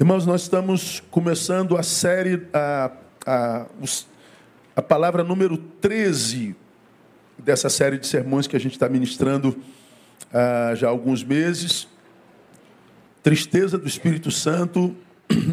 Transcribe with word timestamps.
Irmãos, 0.00 0.24
nós 0.24 0.40
estamos 0.40 1.02
começando 1.10 1.76
a 1.76 1.82
série, 1.82 2.48
a, 2.54 2.90
a, 3.26 3.66
a 4.74 4.80
palavra 4.80 5.22
número 5.22 5.58
13 5.58 6.56
dessa 7.36 7.68
série 7.68 7.98
de 7.98 8.06
sermões 8.06 8.46
que 8.46 8.56
a 8.56 8.58
gente 8.58 8.72
está 8.72 8.88
ministrando 8.88 9.54
há 10.32 10.74
já 10.74 10.86
há 10.86 10.90
alguns 10.90 11.22
meses. 11.22 11.86
Tristeza 13.22 13.76
do 13.76 13.86
Espírito 13.86 14.30
Santo 14.30 14.96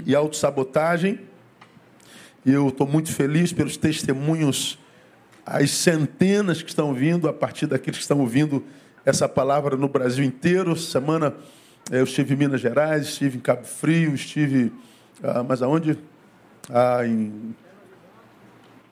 e 0.06 0.16
autossabotagem. 0.16 1.20
Eu 2.46 2.70
estou 2.70 2.88
muito 2.88 3.12
feliz 3.12 3.52
pelos 3.52 3.76
testemunhos, 3.76 4.80
as 5.46 5.72
centenas 5.72 6.62
que 6.62 6.70
estão 6.70 6.94
vindo, 6.94 7.28
a 7.28 7.34
partir 7.34 7.68
daqueles 7.68 7.98
que 7.98 8.04
estão 8.04 8.22
ouvindo 8.22 8.64
essa 9.06 9.28
palavra 9.28 9.76
no 9.76 9.90
Brasil 9.90 10.24
inteiro. 10.24 10.74
Semana 10.78 11.36
eu 11.92 12.04
estive 12.04 12.34
em 12.34 12.38
Minas 12.38 12.62
Gerais, 12.62 13.04
estive 13.04 13.38
em 13.38 13.42
Cabo 13.42 13.66
Frio, 13.66 14.14
estive. 14.14 14.72
Ah, 15.24 15.44
mas 15.44 15.62
aonde? 15.62 15.98
Ah, 16.70 17.06
em 17.06 17.56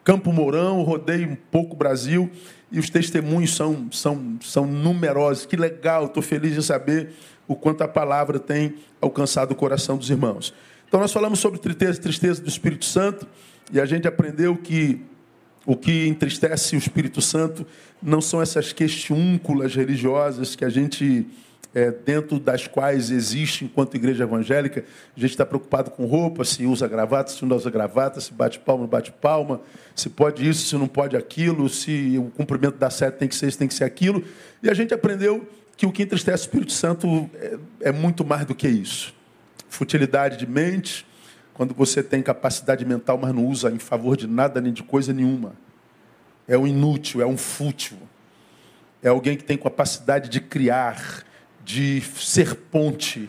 Campo 0.04 0.32
Mourão, 0.32 0.82
rodei 0.84 1.26
um 1.26 1.36
pouco 1.36 1.74
o 1.74 1.78
Brasil 1.78 2.30
e 2.72 2.80
os 2.80 2.90
testemunhos 2.90 3.56
são, 3.56 3.88
são, 3.92 4.38
são 4.42 4.66
numerosos. 4.66 5.46
Que 5.46 5.58
legal, 5.58 6.06
estou 6.06 6.22
feliz 6.24 6.54
de 6.54 6.64
saber 6.64 7.10
o 7.48 7.56
quanto 7.56 7.82
a 7.82 7.88
palavra 7.88 8.40
tem 8.40 8.76
alcançado 9.02 9.52
o 9.52 9.56
coração 9.56 9.98
dos 9.98 10.10
irmãos. 10.10 10.54
Então, 10.88 11.00
nós 11.00 11.12
falamos 11.12 11.40
sobre 11.40 11.60
tristeza, 11.60 12.00
tristeza 12.00 12.42
do 12.42 12.48
Espírito 12.48 12.86
Santo 12.86 13.28
e 13.72 13.80
a 13.80 13.86
gente 13.86 14.08
aprendeu 14.08 14.56
que 14.56 15.02
o 15.66 15.76
que 15.76 16.08
entristece 16.08 16.76
o 16.76 16.78
Espírito 16.78 17.22
Santo 17.22 17.66
não 18.02 18.22
são 18.22 18.42
essas 18.42 18.72
questiúnculas 18.72 19.76
religiosas 19.76 20.56
que 20.56 20.64
a 20.64 20.70
gente 20.70 21.28
é, 21.76 21.92
dentro 21.92 22.40
das 22.40 22.66
quais 22.68 23.12
existe, 23.12 23.66
enquanto 23.66 23.96
igreja 23.96 24.24
evangélica, 24.24 24.86
a 25.16 25.20
gente 25.20 25.32
está 25.32 25.46
preocupado 25.46 25.92
com 25.92 26.06
roupa, 26.06 26.46
se 26.46 26.66
usa 26.66 26.88
gravata, 26.88 27.30
se 27.32 27.44
não 27.44 27.54
usa 27.54 27.70
gravata, 27.70 28.22
se 28.22 28.34
bate 28.34 28.58
palma, 28.60 28.84
não 28.84 28.90
bate 28.90 29.12
palma, 29.12 29.60
se 29.94 30.10
pode 30.10 30.48
isso, 30.48 30.66
se 30.68 30.76
não 30.78 30.88
pode 30.88 31.18
aquilo, 31.18 31.68
se 31.68 32.18
o 32.18 32.32
cumprimento 32.32 32.78
da 32.78 32.90
seta 32.90 33.18
tem 33.18 33.28
que 33.28 33.36
ser 33.36 33.50
isso, 33.50 33.58
tem 33.58 33.68
que 33.68 33.74
ser 33.74 33.84
aquilo. 33.84 34.24
E 34.64 34.70
a 34.70 34.74
gente 34.74 34.94
aprendeu 34.94 35.46
que 35.76 35.86
o 35.86 35.92
que 35.92 36.04
entristece 36.04 36.44
o 36.44 36.46
Espírito 36.46 36.72
Santo 36.72 37.30
é, 37.36 37.58
é 37.82 37.92
muito 37.92 38.24
mais 38.24 38.46
do 38.46 38.56
que 38.56 38.70
isso. 38.70 39.14
Futilidade 39.68 40.38
de 40.38 40.48
mente, 40.48 41.06
quando 41.54 41.74
você 41.74 42.02
tem 42.02 42.22
capacidade 42.22 42.86
mental, 42.86 43.18
mas 43.18 43.36
não 43.36 43.46
usa 43.46 43.70
em 43.70 43.80
favor 43.80 44.16
de 44.16 44.28
nada 44.28 44.62
nem 44.62 44.72
de 44.72 44.82
coisa 44.82 45.12
nenhuma. 45.12 45.54
É 46.48 46.58
um 46.58 46.66
inútil, 46.66 47.22
é 47.22 47.26
um 47.26 47.36
fútil. 47.36 47.98
É 49.04 49.10
alguém 49.10 49.36
que 49.36 49.44
tem 49.44 49.58
capacidade 49.58 50.30
de 50.30 50.40
criar, 50.40 51.26
de 51.66 52.00
ser 52.02 52.54
ponte, 52.56 53.28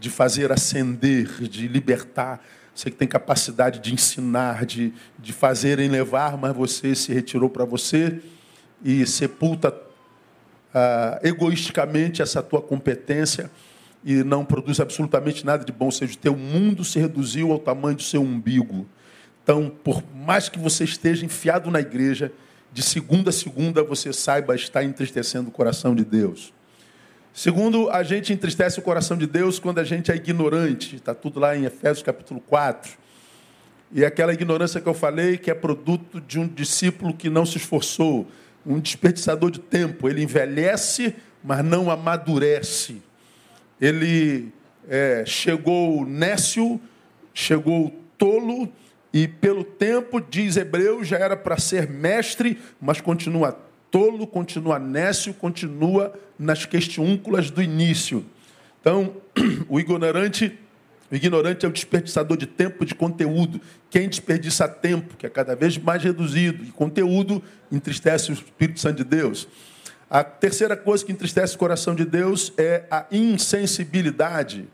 de 0.00 0.10
fazer 0.10 0.50
ascender, 0.50 1.28
de 1.42 1.68
libertar. 1.68 2.44
Você 2.74 2.90
que 2.90 2.96
tem 2.96 3.06
capacidade 3.06 3.78
de 3.78 3.94
ensinar, 3.94 4.66
de, 4.66 4.92
de 5.16 5.32
fazer 5.32 5.76
levar, 5.88 6.36
mas 6.36 6.54
você 6.54 6.94
se 6.94 7.12
retirou 7.14 7.48
para 7.48 7.64
você 7.64 8.20
e 8.84 9.06
sepulta 9.06 9.74
ah, 10.74 11.20
egoisticamente 11.22 12.20
essa 12.20 12.42
tua 12.42 12.60
competência 12.60 13.50
e 14.04 14.24
não 14.24 14.44
produz 14.44 14.80
absolutamente 14.80 15.46
nada 15.46 15.64
de 15.64 15.72
bom. 15.72 15.86
Ou 15.86 15.92
seja, 15.92 16.14
o 16.14 16.18
teu 16.18 16.36
mundo 16.36 16.84
se 16.84 16.98
reduziu 16.98 17.52
ao 17.52 17.58
tamanho 17.60 17.96
do 17.96 18.02
seu 18.02 18.22
umbigo. 18.22 18.86
Então, 19.42 19.70
por 19.82 20.02
mais 20.14 20.48
que 20.48 20.58
você 20.58 20.84
esteja 20.84 21.24
enfiado 21.24 21.70
na 21.70 21.80
igreja, 21.80 22.32
de 22.72 22.82
segunda 22.82 23.30
a 23.30 23.32
segunda 23.32 23.82
você 23.82 24.12
saiba 24.12 24.54
estar 24.54 24.82
entristecendo 24.84 25.48
o 25.48 25.52
coração 25.52 25.94
de 25.94 26.04
Deus. 26.04 26.52
Segundo, 27.32 27.88
a 27.90 28.02
gente 28.02 28.32
entristece 28.32 28.78
o 28.78 28.82
coração 28.82 29.16
de 29.16 29.26
Deus 29.26 29.58
quando 29.58 29.78
a 29.78 29.84
gente 29.84 30.10
é 30.10 30.16
ignorante. 30.16 30.96
Está 30.96 31.14
tudo 31.14 31.38
lá 31.38 31.56
em 31.56 31.64
Efésios 31.64 32.02
capítulo 32.02 32.40
4. 32.40 32.92
E 33.92 34.04
aquela 34.04 34.34
ignorância 34.34 34.80
que 34.80 34.88
eu 34.88 34.94
falei, 34.94 35.38
que 35.38 35.50
é 35.50 35.54
produto 35.54 36.20
de 36.20 36.38
um 36.38 36.46
discípulo 36.46 37.14
que 37.14 37.30
não 37.30 37.46
se 37.46 37.56
esforçou, 37.56 38.26
um 38.66 38.78
desperdiçador 38.78 39.50
de 39.50 39.60
tempo. 39.60 40.08
Ele 40.08 40.22
envelhece, 40.22 41.14
mas 41.42 41.64
não 41.64 41.90
amadurece. 41.90 43.00
Ele 43.80 44.52
é, 44.88 45.24
chegou 45.24 46.04
nécio, 46.04 46.80
chegou 47.32 47.94
tolo, 48.18 48.70
e 49.12 49.26
pelo 49.26 49.64
tempo, 49.64 50.20
diz 50.20 50.56
Hebreu, 50.56 51.02
já 51.02 51.16
era 51.16 51.36
para 51.36 51.58
ser 51.58 51.88
mestre, 51.88 52.58
mas 52.80 53.00
continua 53.00 53.58
tolo, 53.90 54.26
continua 54.26 54.78
nécio, 54.78 55.34
continua 55.34 56.12
nas 56.38 56.64
questiúnculas 56.64 57.50
do 57.50 57.62
início. 57.62 58.24
Então, 58.80 59.16
o 59.68 59.80
ignorante, 59.80 60.58
o 61.10 61.14
ignorante 61.14 61.64
é 61.66 61.68
o 61.68 61.72
desperdiçador 61.72 62.36
de 62.36 62.46
tempo, 62.46 62.84
de 62.84 62.94
conteúdo. 62.94 63.60
Quem 63.90 64.08
desperdiça 64.08 64.68
tempo, 64.68 65.16
que 65.16 65.26
é 65.26 65.30
cada 65.30 65.56
vez 65.56 65.76
mais 65.76 66.02
reduzido, 66.02 66.64
e 66.64 66.70
conteúdo, 66.70 67.42
entristece 67.70 68.30
o 68.30 68.34
Espírito 68.34 68.80
Santo 68.80 68.98
de 68.98 69.04
Deus. 69.04 69.48
A 70.10 70.24
terceira 70.24 70.76
coisa 70.76 71.04
que 71.04 71.12
entristece 71.12 71.54
o 71.54 71.58
coração 71.58 71.94
de 71.94 72.04
Deus 72.04 72.52
é 72.56 72.84
a 72.90 73.04
insensibilidade, 73.10 74.66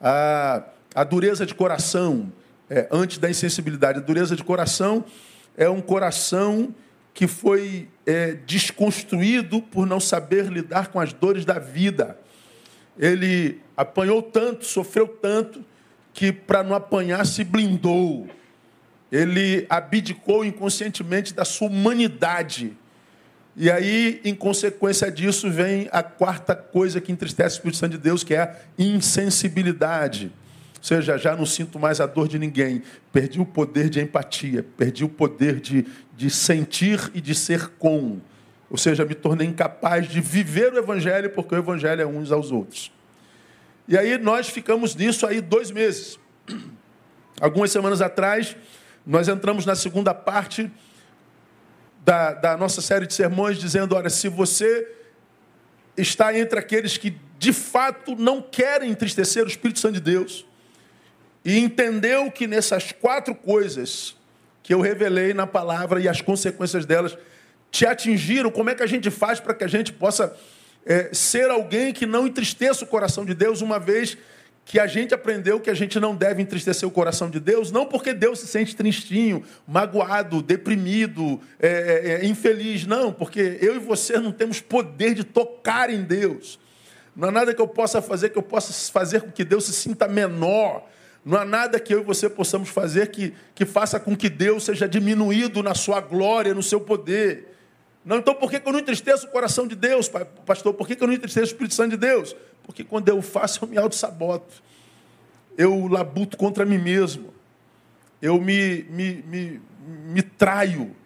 a, 0.00 0.62
a 0.94 1.04
dureza 1.04 1.44
de 1.44 1.54
coração, 1.54 2.32
é, 2.70 2.88
antes 2.90 3.18
da 3.18 3.28
insensibilidade. 3.28 3.98
A 3.98 4.02
dureza 4.02 4.34
de 4.34 4.42
coração 4.42 5.04
é 5.56 5.68
um 5.68 5.82
coração 5.82 6.74
que 7.14 7.26
foi 7.26 7.88
é, 8.06 8.32
desconstruído 8.46 9.60
por 9.60 9.86
não 9.86 10.00
saber 10.00 10.46
lidar 10.46 10.88
com 10.88 10.98
as 10.98 11.12
dores 11.12 11.44
da 11.44 11.58
vida. 11.58 12.18
Ele 12.98 13.60
apanhou 13.76 14.22
tanto, 14.22 14.64
sofreu 14.64 15.06
tanto, 15.06 15.64
que 16.12 16.32
para 16.32 16.62
não 16.62 16.74
apanhar 16.74 17.24
se 17.26 17.44
blindou. 17.44 18.28
Ele 19.10 19.66
abdicou 19.68 20.44
inconscientemente 20.44 21.34
da 21.34 21.44
sua 21.44 21.68
humanidade. 21.68 22.76
E 23.54 23.70
aí, 23.70 24.20
em 24.24 24.34
consequência 24.34 25.10
disso, 25.10 25.50
vem 25.50 25.88
a 25.92 26.02
quarta 26.02 26.54
coisa 26.54 27.00
que 27.00 27.12
entristece 27.12 27.56
o 27.56 27.58
Espírito 27.58 27.76
Santo 27.76 27.92
de 27.92 27.98
Deus, 27.98 28.24
que 28.24 28.34
é 28.34 28.40
a 28.40 28.56
insensibilidade. 28.78 30.32
Ou 30.82 30.86
seja, 30.88 31.16
já 31.16 31.36
não 31.36 31.46
sinto 31.46 31.78
mais 31.78 32.00
a 32.00 32.06
dor 32.06 32.26
de 32.26 32.40
ninguém. 32.40 32.82
Perdi 33.12 33.40
o 33.40 33.46
poder 33.46 33.88
de 33.88 34.00
empatia, 34.00 34.66
perdi 34.76 35.04
o 35.04 35.08
poder 35.08 35.60
de, 35.60 35.86
de 36.16 36.28
sentir 36.28 37.08
e 37.14 37.20
de 37.20 37.36
ser 37.36 37.68
com. 37.78 38.20
Ou 38.68 38.76
seja, 38.76 39.04
me 39.04 39.14
tornei 39.14 39.46
incapaz 39.46 40.08
de 40.08 40.20
viver 40.20 40.72
o 40.72 40.78
Evangelho, 40.78 41.30
porque 41.30 41.54
o 41.54 41.58
Evangelho 41.58 42.02
é 42.02 42.06
uns 42.06 42.32
aos 42.32 42.50
outros. 42.50 42.92
E 43.86 43.96
aí 43.96 44.18
nós 44.18 44.48
ficamos 44.48 44.96
nisso 44.96 45.24
aí 45.24 45.40
dois 45.40 45.70
meses. 45.70 46.18
Algumas 47.40 47.70
semanas 47.70 48.02
atrás, 48.02 48.56
nós 49.06 49.28
entramos 49.28 49.64
na 49.64 49.76
segunda 49.76 50.12
parte 50.12 50.68
da, 52.04 52.32
da 52.32 52.56
nossa 52.56 52.80
série 52.80 53.06
de 53.06 53.14
sermões, 53.14 53.56
dizendo: 53.56 53.94
olha, 53.94 54.10
se 54.10 54.28
você 54.28 54.88
está 55.96 56.36
entre 56.36 56.58
aqueles 56.58 56.96
que 56.96 57.16
de 57.38 57.52
fato 57.52 58.16
não 58.16 58.42
querem 58.42 58.90
entristecer 58.90 59.44
o 59.44 59.48
Espírito 59.48 59.78
Santo 59.78 59.94
de 59.94 60.00
Deus, 60.00 60.44
e 61.44 61.58
entendeu 61.58 62.30
que 62.30 62.46
nessas 62.46 62.92
quatro 62.92 63.34
coisas 63.34 64.16
que 64.62 64.72
eu 64.72 64.80
revelei 64.80 65.34
na 65.34 65.46
palavra 65.46 66.00
e 66.00 66.08
as 66.08 66.20
consequências 66.20 66.86
delas 66.86 67.16
te 67.70 67.86
atingiram, 67.86 68.50
como 68.50 68.70
é 68.70 68.74
que 68.74 68.82
a 68.82 68.86
gente 68.86 69.10
faz 69.10 69.40
para 69.40 69.54
que 69.54 69.64
a 69.64 69.68
gente 69.68 69.92
possa 69.92 70.36
é, 70.84 71.10
ser 71.12 71.50
alguém 71.50 71.92
que 71.92 72.06
não 72.06 72.26
entristeça 72.26 72.84
o 72.84 72.86
coração 72.86 73.24
de 73.24 73.34
Deus, 73.34 73.60
uma 73.60 73.78
vez 73.78 74.16
que 74.64 74.78
a 74.78 74.86
gente 74.86 75.12
aprendeu 75.12 75.58
que 75.58 75.70
a 75.70 75.74
gente 75.74 75.98
não 75.98 76.14
deve 76.14 76.40
entristecer 76.40 76.88
o 76.88 76.92
coração 76.92 77.28
de 77.28 77.40
Deus, 77.40 77.72
não 77.72 77.84
porque 77.84 78.14
Deus 78.14 78.38
se 78.38 78.46
sente 78.46 78.76
tristinho, 78.76 79.42
magoado, 79.66 80.40
deprimido, 80.40 81.40
é, 81.58 81.68
é, 81.68 82.10
é 82.22 82.26
infeliz, 82.26 82.86
não, 82.86 83.12
porque 83.12 83.58
eu 83.60 83.74
e 83.74 83.78
você 83.78 84.18
não 84.18 84.30
temos 84.30 84.60
poder 84.60 85.14
de 85.14 85.24
tocar 85.24 85.90
em 85.90 86.02
Deus. 86.02 86.60
Não 87.14 87.28
há 87.28 87.32
nada 87.32 87.54
que 87.54 87.60
eu 87.60 87.68
possa 87.68 88.00
fazer 88.00 88.30
que 88.30 88.38
eu 88.38 88.42
possa 88.42 88.72
fazer 88.92 89.22
com 89.22 89.30
que 89.30 89.44
Deus 89.44 89.64
se 89.64 89.72
sinta 89.72 90.06
menor 90.06 90.88
não 91.24 91.38
há 91.38 91.44
nada 91.44 91.78
que 91.78 91.94
eu 91.94 92.00
e 92.00 92.04
você 92.04 92.28
possamos 92.28 92.68
fazer 92.68 93.10
que, 93.10 93.32
que 93.54 93.64
faça 93.64 94.00
com 94.00 94.16
que 94.16 94.28
Deus 94.28 94.64
seja 94.64 94.88
diminuído 94.88 95.62
na 95.62 95.74
sua 95.74 96.00
glória, 96.00 96.52
no 96.52 96.62
seu 96.62 96.80
poder. 96.80 97.56
Não, 98.04 98.18
então 98.18 98.34
por 98.34 98.50
que, 98.50 98.60
eu 98.64 98.72
não 98.72 98.80
entristeço 98.80 99.26
o 99.26 99.30
coração 99.30 99.66
de 99.66 99.76
Deus, 99.76 100.10
pastor? 100.44 100.74
Por 100.74 100.86
que, 100.86 101.00
eu 101.00 101.06
não 101.06 101.14
entristeço 101.14 101.46
o 101.46 101.52
Espírito 101.52 101.74
Santo 101.74 101.90
de 101.90 101.96
Deus? 101.96 102.34
Porque 102.64 102.82
quando 102.82 103.08
eu 103.08 103.22
faço, 103.22 103.64
eu 103.64 103.68
me 103.68 103.78
auto-saboto. 103.78 104.62
Eu 105.56 105.86
labuto 105.86 106.36
contra 106.36 106.64
mim 106.64 106.78
mesmo. 106.78 107.32
Eu 108.20 108.40
me, 108.40 108.84
me, 108.90 109.22
me, 109.22 109.60
me 109.86 110.22
traio. 110.22 110.96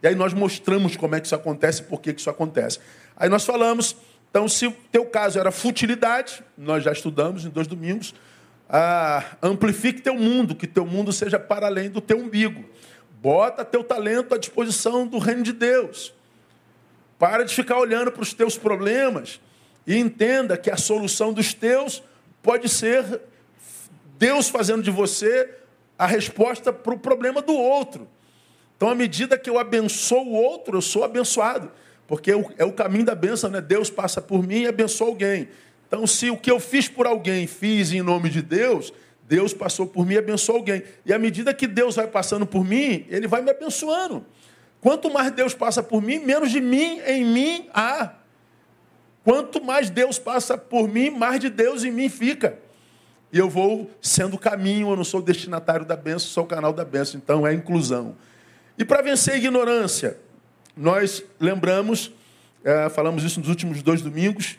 E 0.00 0.06
aí 0.06 0.14
nós 0.14 0.32
mostramos 0.32 0.96
como 0.96 1.16
é 1.16 1.20
que 1.20 1.26
isso 1.26 1.34
acontece 1.34 1.82
e 1.82 1.84
por 1.84 2.00
que, 2.00 2.12
que 2.12 2.20
isso 2.20 2.30
acontece. 2.30 2.78
Aí 3.16 3.28
nós 3.28 3.44
falamos, 3.44 3.96
então, 4.30 4.48
se 4.48 4.66
o 4.66 4.72
teu 4.92 5.06
caso 5.06 5.38
era 5.38 5.50
futilidade, 5.50 6.44
nós 6.56 6.84
já 6.84 6.92
estudamos 6.92 7.44
em 7.44 7.48
dois 7.48 7.66
domingos, 7.66 8.14
ah, 8.68 9.24
amplifique 9.42 10.02
teu 10.02 10.14
mundo, 10.14 10.54
que 10.54 10.66
teu 10.66 10.84
mundo 10.84 11.12
seja 11.12 11.38
para 11.38 11.66
além 11.66 11.88
do 11.88 12.00
teu 12.00 12.18
umbigo. 12.18 12.64
Bota 13.20 13.64
teu 13.64 13.84
talento 13.84 14.34
à 14.34 14.38
disposição 14.38 15.06
do 15.06 15.18
reino 15.18 15.42
de 15.42 15.52
Deus. 15.52 16.12
Para 17.18 17.44
de 17.44 17.54
ficar 17.54 17.78
olhando 17.78 18.10
para 18.12 18.22
os 18.22 18.34
teus 18.34 18.58
problemas 18.58 19.40
e 19.86 19.96
entenda 19.96 20.56
que 20.56 20.70
a 20.70 20.76
solução 20.76 21.32
dos 21.32 21.54
teus 21.54 22.02
pode 22.42 22.68
ser 22.68 23.20
Deus 24.18 24.48
fazendo 24.48 24.82
de 24.82 24.90
você 24.90 25.48
a 25.98 26.06
resposta 26.06 26.72
para 26.72 26.92
o 26.92 26.98
problema 26.98 27.40
do 27.40 27.54
outro. 27.54 28.08
Então, 28.76 28.90
à 28.90 28.94
medida 28.94 29.38
que 29.38 29.48
eu 29.48 29.58
abençoo 29.58 30.26
o 30.26 30.32
outro, 30.32 30.76
eu 30.76 30.82
sou 30.82 31.04
abençoado. 31.04 31.70
Porque 32.06 32.30
é 32.56 32.64
o 32.64 32.72
caminho 32.72 33.04
da 33.04 33.14
bênção, 33.14 33.50
né? 33.50 33.60
Deus 33.60 33.90
passa 33.90 34.20
por 34.20 34.46
mim 34.46 34.62
e 34.62 34.66
abençoa 34.68 35.08
alguém. 35.08 35.48
Então, 35.86 36.06
se 36.06 36.30
o 36.30 36.36
que 36.36 36.50
eu 36.50 36.58
fiz 36.58 36.88
por 36.88 37.06
alguém 37.06 37.46
fiz 37.46 37.92
em 37.92 38.02
nome 38.02 38.28
de 38.28 38.42
Deus, 38.42 38.92
Deus 39.28 39.52
passou 39.52 39.86
por 39.86 40.06
mim 40.06 40.14
e 40.14 40.18
abençoou 40.18 40.58
alguém. 40.58 40.82
E 41.04 41.12
à 41.12 41.18
medida 41.18 41.52
que 41.52 41.66
Deus 41.66 41.96
vai 41.96 42.06
passando 42.06 42.46
por 42.46 42.64
mim, 42.64 43.06
Ele 43.08 43.26
vai 43.26 43.42
me 43.42 43.50
abençoando. 43.50 44.24
Quanto 44.80 45.10
mais 45.10 45.32
Deus 45.32 45.54
passa 45.54 45.82
por 45.82 46.00
mim, 46.02 46.18
menos 46.18 46.50
de 46.50 46.60
mim 46.60 47.00
em 47.06 47.24
mim 47.24 47.68
há. 47.74 48.14
Quanto 49.24 49.62
mais 49.62 49.90
Deus 49.90 50.18
passa 50.18 50.56
por 50.56 50.88
mim, 50.88 51.10
mais 51.10 51.40
de 51.40 51.50
Deus 51.50 51.82
em 51.82 51.90
mim 51.90 52.08
fica. 52.08 52.58
E 53.32 53.38
eu 53.38 53.50
vou 53.50 53.90
sendo 54.00 54.38
caminho, 54.38 54.90
eu 54.90 54.96
não 54.96 55.02
sou 55.02 55.20
destinatário 55.20 55.84
da 55.84 55.96
bênção, 55.96 56.28
sou 56.28 56.44
o 56.44 56.46
canal 56.46 56.72
da 56.72 56.84
bênção. 56.84 57.20
Então 57.22 57.44
é 57.44 57.52
inclusão. 57.52 58.14
E 58.78 58.84
para 58.84 59.02
vencer 59.02 59.34
a 59.34 59.36
ignorância, 59.36 60.18
nós 60.76 61.24
lembramos, 61.40 62.12
é, 62.62 62.88
falamos 62.88 63.24
isso 63.24 63.40
nos 63.40 63.48
últimos 63.48 63.82
dois 63.82 64.02
domingos, 64.02 64.56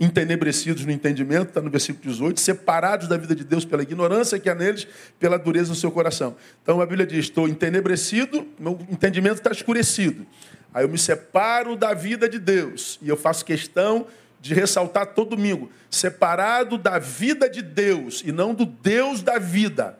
entenebrecidos 0.00 0.84
no 0.84 0.92
entendimento, 0.92 1.48
está 1.48 1.60
no 1.60 1.70
versículo 1.70 2.10
18, 2.10 2.40
separados 2.40 3.08
da 3.08 3.16
vida 3.16 3.34
de 3.34 3.44
Deus 3.44 3.64
pela 3.64 3.82
ignorância 3.82 4.38
que 4.38 4.48
há 4.48 4.54
neles, 4.54 4.86
pela 5.18 5.38
dureza 5.38 5.70
do 5.70 5.74
seu 5.74 5.90
coração. 5.90 6.36
Então 6.62 6.80
a 6.80 6.86
Bíblia 6.86 7.06
diz: 7.06 7.26
estou 7.26 7.48
entenebrecido, 7.48 8.46
meu 8.58 8.78
entendimento 8.90 9.36
está 9.36 9.50
escurecido. 9.50 10.26
Aí 10.72 10.84
eu 10.84 10.88
me 10.88 10.98
separo 10.98 11.76
da 11.76 11.92
vida 11.92 12.28
de 12.28 12.38
Deus 12.38 12.98
e 13.02 13.08
eu 13.08 13.16
faço 13.16 13.44
questão 13.44 14.06
de 14.40 14.54
ressaltar 14.54 15.08
todo 15.08 15.36
domingo: 15.36 15.70
separado 15.90 16.78
da 16.78 16.98
vida 16.98 17.48
de 17.48 17.60
Deus 17.60 18.22
e 18.24 18.32
não 18.32 18.54
do 18.54 18.64
Deus 18.64 19.22
da 19.22 19.38
vida. 19.38 19.98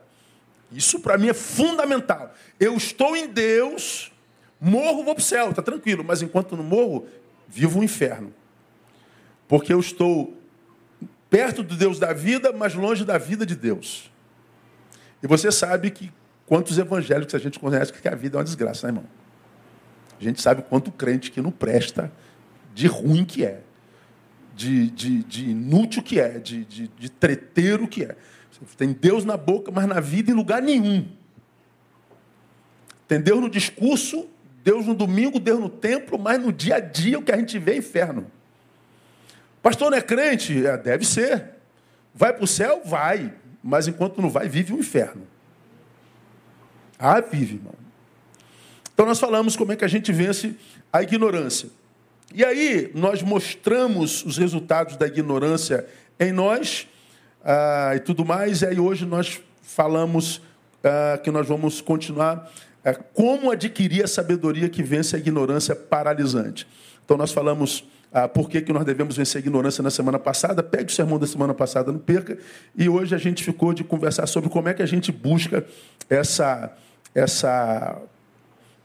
Isso 0.71 0.99
para 0.99 1.17
mim 1.17 1.29
é 1.29 1.33
fundamental. 1.33 2.33
Eu 2.59 2.75
estou 2.75 3.15
em 3.15 3.27
Deus, 3.27 4.11
morro, 4.59 5.03
vou 5.03 5.13
para 5.13 5.21
o 5.21 5.23
céu, 5.23 5.51
está 5.51 5.61
tranquilo, 5.61 6.03
mas 6.03 6.23
enquanto 6.23 6.57
não 6.57 6.63
morro, 6.63 7.07
vivo 7.47 7.79
o 7.79 7.83
inferno. 7.83 8.33
Porque 9.47 9.73
eu 9.73 9.79
estou 9.79 10.37
perto 11.29 11.63
do 11.63 11.75
Deus 11.75 11.99
da 11.99 12.13
vida, 12.13 12.51
mas 12.53 12.75
longe 12.75 13.03
da 13.03 13.17
vida 13.17 13.45
de 13.45 13.55
Deus. 13.55 14.11
E 15.21 15.27
você 15.27 15.51
sabe 15.51 15.89
que 15.89 16.11
quantos 16.45 16.77
evangélicos 16.77 17.33
a 17.33 17.39
gente 17.39 17.59
conhece 17.59 17.91
que 17.93 18.07
a 18.07 18.15
vida 18.15 18.37
é 18.37 18.39
uma 18.39 18.43
desgraça, 18.43 18.87
né, 18.87 18.91
irmão? 18.91 19.05
A 20.19 20.23
gente 20.23 20.41
sabe 20.41 20.61
quanto 20.61 20.91
crente 20.91 21.31
que 21.31 21.41
não 21.41 21.51
presta, 21.51 22.11
de 22.73 22.87
ruim 22.87 23.25
que 23.25 23.45
é, 23.45 23.61
de, 24.55 24.89
de, 24.91 25.23
de 25.23 25.49
inútil 25.49 26.03
que 26.03 26.19
é, 26.19 26.39
de, 26.39 26.63
de, 26.65 26.87
de 26.87 27.09
treteiro 27.09 27.87
que 27.87 28.03
é. 28.03 28.15
Tem 28.77 28.93
Deus 28.93 29.25
na 29.25 29.35
boca, 29.35 29.71
mas 29.71 29.87
na 29.87 29.99
vida 29.99 30.31
em 30.31 30.33
lugar 30.33 30.61
nenhum. 30.61 31.07
Tem 33.07 33.19
Deus 33.19 33.41
no 33.41 33.49
discurso, 33.49 34.29
Deus 34.63 34.85
no 34.85 34.93
domingo, 34.93 35.39
Deus 35.39 35.59
no 35.59 35.69
templo, 35.69 36.17
mas 36.17 36.39
no 36.39 36.53
dia 36.53 36.75
a 36.75 36.79
dia 36.79 37.19
o 37.19 37.23
que 37.23 37.31
a 37.31 37.37
gente 37.37 37.59
vê 37.59 37.73
é 37.73 37.77
inferno. 37.77 38.27
Pastor 39.63 39.89
não 39.89 39.97
é 39.97 40.01
crente? 40.01 40.67
É, 40.67 40.77
deve 40.77 41.05
ser. 41.05 41.45
Vai 42.13 42.33
para 42.33 42.43
o 42.43 42.47
céu? 42.47 42.81
Vai. 42.83 43.33
Mas 43.63 43.87
enquanto 43.87 44.21
não 44.21 44.29
vai, 44.29 44.49
vive 44.49 44.73
o 44.73 44.75
um 44.75 44.79
inferno. 44.79 45.25
Ah, 46.99 47.21
vive, 47.21 47.55
irmão. 47.55 47.73
Então 48.93 49.05
nós 49.05 49.19
falamos 49.19 49.55
como 49.55 49.71
é 49.71 49.75
que 49.77 49.85
a 49.85 49.87
gente 49.87 50.11
vence 50.11 50.53
a 50.91 51.01
ignorância. 51.01 51.69
E 52.35 52.43
aí 52.43 52.91
nós 52.93 53.23
mostramos 53.23 54.23
os 54.25 54.37
resultados 54.37 54.97
da 54.97 55.07
ignorância 55.07 55.87
em 56.19 56.33
nós 56.33 56.85
ah, 57.43 57.93
e 57.95 58.01
tudo 58.01 58.25
mais. 58.25 58.61
E 58.61 58.65
aí 58.65 58.79
hoje 58.79 59.05
nós 59.05 59.39
falamos 59.61 60.41
ah, 60.83 61.17
que 61.23 61.31
nós 61.31 61.47
vamos 61.47 61.79
continuar 61.79 62.51
ah, 62.83 62.93
como 62.93 63.49
adquirir 63.49 64.03
a 64.03 64.07
sabedoria 64.07 64.67
que 64.67 64.83
vence 64.83 65.15
a 65.15 65.19
ignorância 65.19 65.73
paralisante. 65.73 66.67
Então 67.05 67.15
nós 67.15 67.31
falamos 67.31 67.85
ah, 68.13 68.27
por 68.27 68.47
que, 68.47 68.61
que 68.61 68.71
nós 68.71 68.85
devemos 68.85 69.17
vencer 69.17 69.39
a 69.39 69.41
ignorância 69.41 69.81
na 69.81 69.89
semana 69.89 70.19
passada. 70.19 70.61
Pegue 70.61 70.85
o 70.85 70.95
sermão 70.95 71.17
da 71.17 71.25
semana 71.25 71.51
passada, 71.51 71.91
não 71.91 71.97
perca. 71.97 72.37
E 72.75 72.87
hoje 72.87 73.15
a 73.15 73.17
gente 73.17 73.43
ficou 73.43 73.73
de 73.73 73.83
conversar 73.83 74.27
sobre 74.27 74.51
como 74.51 74.69
é 74.69 74.73
que 74.75 74.83
a 74.83 74.85
gente 74.85 75.11
busca 75.11 75.65
essa, 76.07 76.77
essa, 77.15 77.99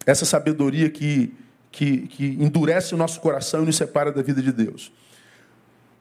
essa 0.06 0.24
sabedoria 0.24 0.88
que, 0.88 1.34
que, 1.70 2.06
que 2.06 2.24
endurece 2.40 2.94
o 2.94 2.96
nosso 2.96 3.20
coração 3.20 3.62
e 3.62 3.66
nos 3.66 3.76
separa 3.76 4.10
da 4.10 4.22
vida 4.22 4.40
de 4.40 4.50
Deus. 4.50 4.90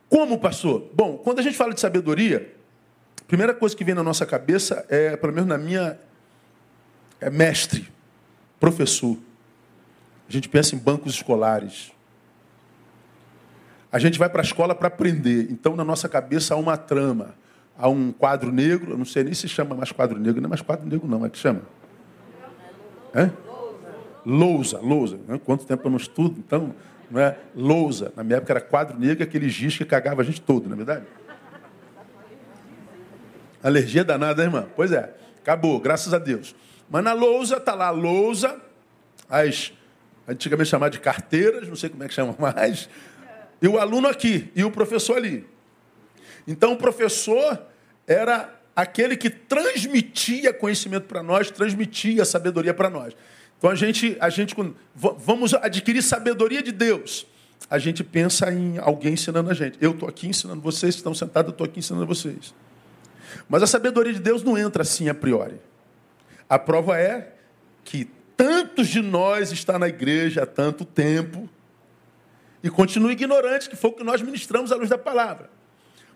Como, 0.08 0.40
pastor? 0.40 0.90
Bom, 0.94 1.18
quando 1.18 1.40
a 1.40 1.42
gente 1.42 1.58
fala 1.58 1.74
de 1.74 1.82
sabedoria, 1.82 2.56
a 3.22 3.26
primeira 3.26 3.54
coisa 3.54 3.76
que 3.76 3.84
vem 3.84 3.94
na 3.94 4.04
nossa 4.04 4.26
cabeça 4.26 4.86
é, 4.88 5.18
pelo 5.18 5.34
menos 5.34 5.50
na 5.50 5.58
minha, 5.58 6.00
é 7.20 7.30
mestre, 7.30 7.90
professor. 8.58 9.18
A 10.30 10.32
gente 10.32 10.48
pensa 10.48 10.76
em 10.76 10.78
bancos 10.78 11.16
escolares. 11.16 11.92
A 13.98 14.00
gente 14.00 14.20
vai 14.20 14.30
para 14.30 14.44
a 14.44 14.46
escola 14.46 14.76
para 14.76 14.90
aprender. 14.90 15.48
Então, 15.50 15.76
na 15.76 15.84
nossa 15.84 16.08
cabeça 16.08 16.54
há 16.54 16.58
uma 16.58 16.78
trama. 16.78 17.34
Há 17.76 17.90
um 17.90 18.12
quadro 18.12 18.52
negro, 18.52 18.92
eu 18.92 18.98
não 18.98 19.06
sei 19.06 19.24
nem 19.24 19.34
se 19.34 19.50
chama 19.50 19.74
mais 19.74 19.92
quadro 19.92 20.20
negro, 20.20 20.40
não 20.40 20.46
é 20.46 20.50
mais 20.50 20.62
quadro 20.62 20.88
negro, 20.88 21.08
não, 21.08 21.26
é 21.26 21.30
que 21.32 21.38
chama? 21.40 21.64
É? 23.12 23.32
Lousa, 24.24 24.78
lousa. 24.78 25.18
Quanto 25.44 25.66
tempo 25.66 25.88
eu 25.88 25.90
não 25.90 25.98
estudo, 25.98 26.36
então, 26.38 26.76
não 27.10 27.20
é? 27.20 27.40
Lousa. 27.56 28.14
Na 28.16 28.24
minha 28.24 28.38
época 28.38 28.54
era 28.54 28.62
quadro 28.62 29.00
negro, 29.00 29.24
aquele 29.24 29.50
giz 29.50 29.76
que 29.76 29.84
cagava 29.84 30.22
a 30.22 30.24
gente 30.24 30.42
todo, 30.42 30.66
não 30.66 30.74
é 30.74 30.78
verdade? 30.78 31.06
Alergia 33.64 34.04
danada, 34.04 34.44
hein, 34.44 34.50
irmã? 34.50 34.68
Pois 34.76 34.92
é, 34.92 35.12
acabou, 35.42 35.80
graças 35.80 36.14
a 36.14 36.20
Deus. 36.20 36.56
Mas 36.88 37.04
na 37.04 37.14
lousa, 37.14 37.58
está 37.58 37.74
lá 37.74 37.88
a 37.88 37.90
lousa, 37.90 38.62
as 39.28 39.74
antigamente 40.28 40.70
chamava 40.70 40.92
de 40.92 41.00
carteiras, 41.00 41.68
não 41.68 41.76
sei 41.76 41.90
como 41.90 42.04
é 42.04 42.08
que 42.08 42.14
chama 42.14 42.36
mais, 42.38 42.88
e 43.62 43.68
o 43.68 43.80
aluno 43.80 44.08
aqui, 44.08 44.52
e 44.56 44.64
o 44.64 44.72
professor 44.72 45.18
ali. 45.18 45.46
Então 46.48 46.74
o 46.74 46.78
professor 46.78 47.62
era 48.06 48.54
aquele 48.76 49.18
que 49.18 49.30
transmitia 49.30 50.54
conhecimento 50.54 51.06
para 51.06 51.24
nós, 51.24 51.50
transmitia 51.50 52.24
sabedoria 52.24 52.74
para 52.74 52.90
nós. 52.90 53.14
Então 53.58 53.70
a 53.70 53.76
gente, 53.76 54.16
a 54.20 54.30
gente 54.30 54.56
vamos 54.96 55.54
adquirir 55.56 56.02
sabedoria 56.02 56.62
de 56.62 56.72
Deus. 56.72 57.26
A 57.70 57.80
gente 57.80 58.04
pensa 58.04 58.52
em 58.52 58.78
alguém 58.78 59.14
ensinando 59.14 59.50
a 59.50 59.54
gente. 59.54 59.78
Eu 59.82 59.92
estou 59.92 60.08
aqui 60.08 60.28
ensinando 60.28 60.62
vocês, 60.62 60.96
estão 60.96 61.14
sentados, 61.14 61.50
eu 61.50 61.54
estou 61.54 61.66
aqui 61.66 61.80
ensinando 61.80 62.06
vocês. 62.06 62.54
Mas 63.50 63.64
a 63.64 63.68
sabedoria 63.68 64.14
de 64.14 64.20
Deus 64.20 64.44
não 64.44 64.58
entra 64.58 64.84
assim 64.84 65.10
a 65.10 65.14
priori. 65.14 65.60
A 66.48 66.58
prova 66.58 66.98
é 66.98 67.34
que 67.84 68.08
tantos 68.38 68.88
de 68.88 69.02
nós 69.02 69.52
está 69.52 69.78
na 69.80 69.88
igreja 69.88 70.44
há 70.44 70.46
tanto 70.46 70.86
tempo 70.86 71.50
e 72.64 72.70
continua 72.70 73.12
ignorante, 73.12 73.70
que 73.70 73.76
foi 73.76 73.92
o 73.92 73.94
que 73.94 74.04
nós 74.04 74.22
ministramos 74.22 74.72
à 74.72 74.76
luz 74.76 74.90
da 74.90 74.98
palavra. 74.98 75.50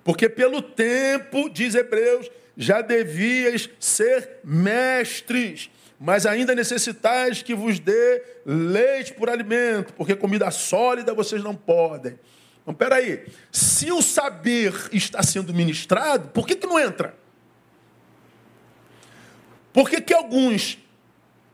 Porque 0.03 0.27
pelo 0.27 0.62
tempo, 0.62 1.50
diz 1.50 1.75
Hebreus, 1.75 2.29
já 2.57 2.81
devias 2.81 3.69
ser 3.79 4.39
mestres, 4.43 5.69
mas 6.00 6.25
ainda 6.25 6.55
necessitais 6.55 7.41
que 7.41 7.53
vos 7.53 7.79
dê 7.79 8.24
leite 8.45 9.13
por 9.13 9.29
alimento, 9.29 9.93
porque 9.93 10.15
comida 10.15 10.50
sólida 10.50 11.13
vocês 11.13 11.43
não 11.43 11.55
podem. 11.55 12.19
Então, 12.62 12.74
peraí, 12.74 13.25
se 13.51 13.91
o 13.91 14.01
saber 14.01 14.74
está 14.91 15.21
sendo 15.24 15.53
ministrado, 15.53 16.29
por 16.29 16.48
que, 16.48 16.55
que 16.55 16.67
não 16.67 16.79
entra? 16.79 17.15
Por 19.74 19.89
que, 19.89 20.01
que 20.01 20.13
alguns, 20.13 20.77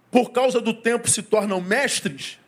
por 0.09 0.31
causa 0.31 0.59
do 0.59 0.73
tempo, 0.73 1.09
se 1.09 1.21
tornam 1.21 1.61
mestres 1.61 2.39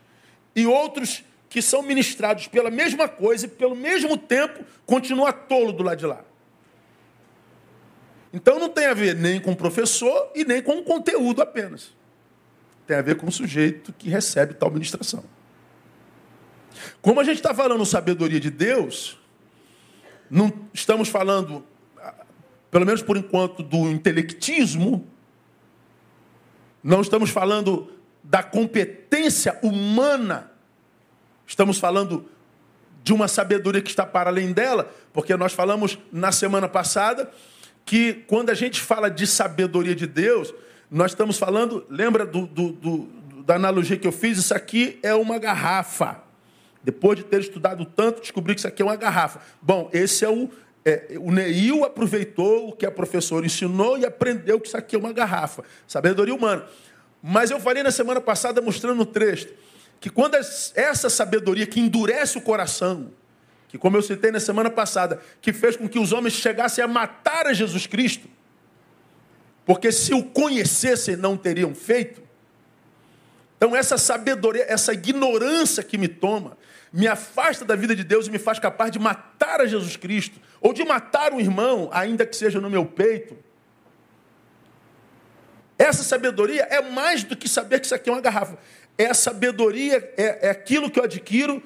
e 0.56 0.66
outros 0.66 1.24
que 1.50 1.62
são 1.62 1.82
ministrados 1.82 2.48
pela 2.48 2.70
mesma 2.70 3.10
coisa 3.10 3.48
e 3.48 3.50
pelo 3.50 3.76
mesmo 3.76 4.16
tempo 4.16 4.64
continua 4.86 5.34
tolo 5.34 5.74
do 5.74 5.82
lado 5.82 5.98
de 5.98 6.06
lá. 6.06 6.24
Então 8.32 8.60
não 8.60 8.70
tem 8.70 8.86
a 8.86 8.94
ver 8.94 9.16
nem 9.16 9.42
com 9.42 9.52
o 9.52 9.56
professor 9.56 10.32
e 10.36 10.46
nem 10.46 10.62
com 10.62 10.78
o 10.78 10.84
conteúdo 10.84 11.42
apenas. 11.42 11.92
Tem 12.86 12.96
a 12.96 13.02
ver 13.02 13.18
com 13.18 13.28
o 13.28 13.32
sujeito 13.32 13.92
que 13.92 14.10
recebe 14.10 14.54
tal 14.54 14.70
ministração. 14.70 15.24
Como 17.02 17.20
a 17.20 17.24
gente 17.24 17.38
está 17.38 17.54
falando 17.54 17.84
sabedoria 17.86 18.40
de 18.40 18.52
Deus, 18.52 19.20
não 20.30 20.54
estamos 20.72 21.10
falando, 21.10 21.66
pelo 22.70 22.86
menos 22.86 23.02
por 23.02 23.18
enquanto, 23.18 23.64
do 23.64 23.90
intelectismo, 23.90 25.08
não 26.84 27.02
estamos 27.02 27.32
falando 27.32 27.92
da 28.24 28.44
competência 28.44 29.58
humana 29.64 30.52
Estamos 31.50 31.80
falando 31.80 32.26
de 33.04 33.12
uma 33.12 33.28
sabedoria 33.28 33.82
que 33.82 33.90
está 33.90 34.06
para 34.06 34.30
além 34.30 34.54
dela, 34.54 34.94
porque 35.12 35.36
nós 35.36 35.52
falamos 35.52 35.98
na 36.12 36.32
semana 36.32 36.70
passada 36.70 37.28
que 37.84 38.14
quando 38.28 38.52
a 38.52 38.54
gente 38.54 38.80
fala 38.80 39.10
de 39.10 39.26
sabedoria 39.26 39.96
de 39.96 40.06
Deus, 40.06 40.54
nós 40.92 41.10
estamos 41.10 41.40
falando, 41.40 41.84
lembra 41.90 42.24
do, 42.24 42.46
do, 42.46 42.72
do, 42.74 43.10
da 43.42 43.56
analogia 43.56 43.98
que 43.98 44.06
eu 44.06 44.12
fiz? 44.12 44.38
Isso 44.38 44.54
aqui 44.54 45.00
é 45.02 45.16
uma 45.16 45.40
garrafa. 45.40 46.22
Depois 46.84 47.18
de 47.18 47.24
ter 47.24 47.42
estudado 47.42 47.84
tanto, 47.84 48.22
descobri 48.22 48.54
que 48.54 48.60
isso 48.60 48.68
aqui 48.68 48.84
é 48.84 48.86
uma 48.86 48.96
garrafa. 48.96 49.40
Bom, 49.60 49.90
esse 49.92 50.24
é 50.24 50.30
o, 50.30 50.52
É, 50.86 51.18
o 51.20 51.32
Neil 51.32 51.84
aproveitou 51.84 52.70
o 52.70 52.74
que 52.74 52.86
a 52.86 52.92
professora 52.92 53.44
ensinou 53.44 53.98
e 53.98 54.06
aprendeu 54.06 54.60
que 54.60 54.68
isso 54.68 54.78
aqui 54.78 54.96
é 54.96 55.00
uma 55.00 55.12
garrafa. 55.12 55.64
Sabedoria 55.88 56.36
humana. 56.36 56.64
Mas 57.24 57.50
eu 57.50 57.60
falei 57.60 57.82
na 57.82 57.92
semana 57.92 58.22
passada, 58.22 58.62
mostrando 58.62 58.98
no 58.98 59.06
trecho, 59.06 59.50
que 60.00 60.10
quando 60.10 60.36
essa 60.36 61.10
sabedoria 61.10 61.68
que 61.68 61.80
endurece 61.80 62.38
o 62.38 62.42
coração, 62.42 63.12
que 63.68 63.78
como 63.78 63.98
eu 63.98 64.02
citei 64.02 64.32
na 64.32 64.40
semana 64.40 64.70
passada, 64.70 65.22
que 65.42 65.54
fez 65.54 65.76
com 65.76 65.88
que 65.88 66.00
os 66.00 66.12
homens 66.12 66.34
chegassem 66.34 66.84
a 66.84 66.88
matar 66.88 67.48
a 67.48 67.54
Jesus 67.54 67.86
Cristo, 67.86 68.28
porque 69.66 69.92
se 69.92 70.14
o 70.14 70.24
conhecessem 70.24 71.16
não 71.16 71.38
teriam 71.38 71.76
feito. 71.76 72.24
Então 73.58 73.76
essa 73.76 73.98
sabedoria, 73.98 74.66
essa 74.68 74.94
ignorância 74.94 75.84
que 75.84 75.98
me 75.98 76.08
toma, 76.08 76.58
me 76.92 77.08
afasta 77.08 77.64
da 77.64 77.76
vida 77.76 77.96
de 77.96 78.04
Deus 78.04 78.26
e 78.26 78.32
me 78.32 78.40
faz 78.40 78.58
capaz 78.58 78.92
de 78.92 78.98
matar 78.98 79.62
a 79.62 79.68
Jesus 79.68 79.96
Cristo, 79.96 80.40
ou 80.62 80.74
de 80.74 80.84
matar 80.84 81.34
um 81.34 81.40
irmão, 81.40 81.90
ainda 81.92 82.26
que 82.26 82.36
seja 82.36 82.60
no 82.60 82.70
meu 82.70 82.86
peito. 82.86 83.38
Essa 85.78 86.04
sabedoria 86.04 86.64
é 86.64 86.82
mais 86.82 87.24
do 87.24 87.38
que 87.38 87.48
saber 87.48 87.80
que 87.80 87.86
isso 87.86 87.96
aqui 87.96 88.10
é 88.10 88.14
uma 88.14 88.22
garrafa. 88.22 88.58
É 89.00 89.14
sabedoria, 89.14 90.14
é, 90.18 90.48
é 90.48 90.50
aquilo 90.50 90.92
que 90.92 91.00
eu 91.00 91.06
adquiro 91.06 91.64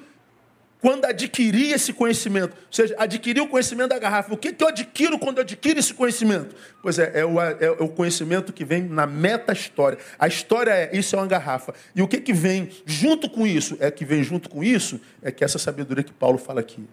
quando 0.84 1.06
adquiri 1.06 1.72
esse 1.72 1.94
conhecimento. 1.94 2.52
Ou 2.52 2.72
seja, 2.72 2.94
adquiri 2.98 3.40
o 3.40 3.48
conhecimento 3.48 3.88
da 3.88 3.98
garrafa. 3.98 4.34
O 4.34 4.36
que, 4.36 4.52
que 4.52 4.62
eu 4.62 4.68
adquiro 4.68 5.18
quando 5.18 5.40
adquiro 5.40 5.80
esse 5.80 5.94
conhecimento? 5.94 6.54
Pois 6.82 6.98
é, 6.98 7.10
é 7.14 7.24
o, 7.24 7.40
é 7.40 7.70
o 7.80 7.88
conhecimento 7.88 8.52
que 8.52 8.64
vem 8.64 8.82
na 8.82 9.06
meta-história. 9.06 9.98
A 10.18 10.28
história 10.28 10.70
é, 10.70 10.96
isso 10.96 11.16
é 11.16 11.18
uma 11.18 11.26
garrafa. 11.26 11.74
E 11.96 12.02
o 12.02 12.06
que, 12.06 12.20
que 12.20 12.34
vem 12.34 12.68
junto 12.84 13.30
com 13.30 13.46
isso? 13.46 13.78
É 13.80 13.90
que 13.90 14.04
vem 14.04 14.22
junto 14.22 14.50
com 14.50 14.62
isso, 14.62 15.00
é 15.22 15.32
que 15.32 15.42
essa 15.42 15.58
sabedoria 15.58 16.04
que 16.04 16.12
Paulo 16.12 16.36
fala 16.36 16.60
aqui. 16.60 16.86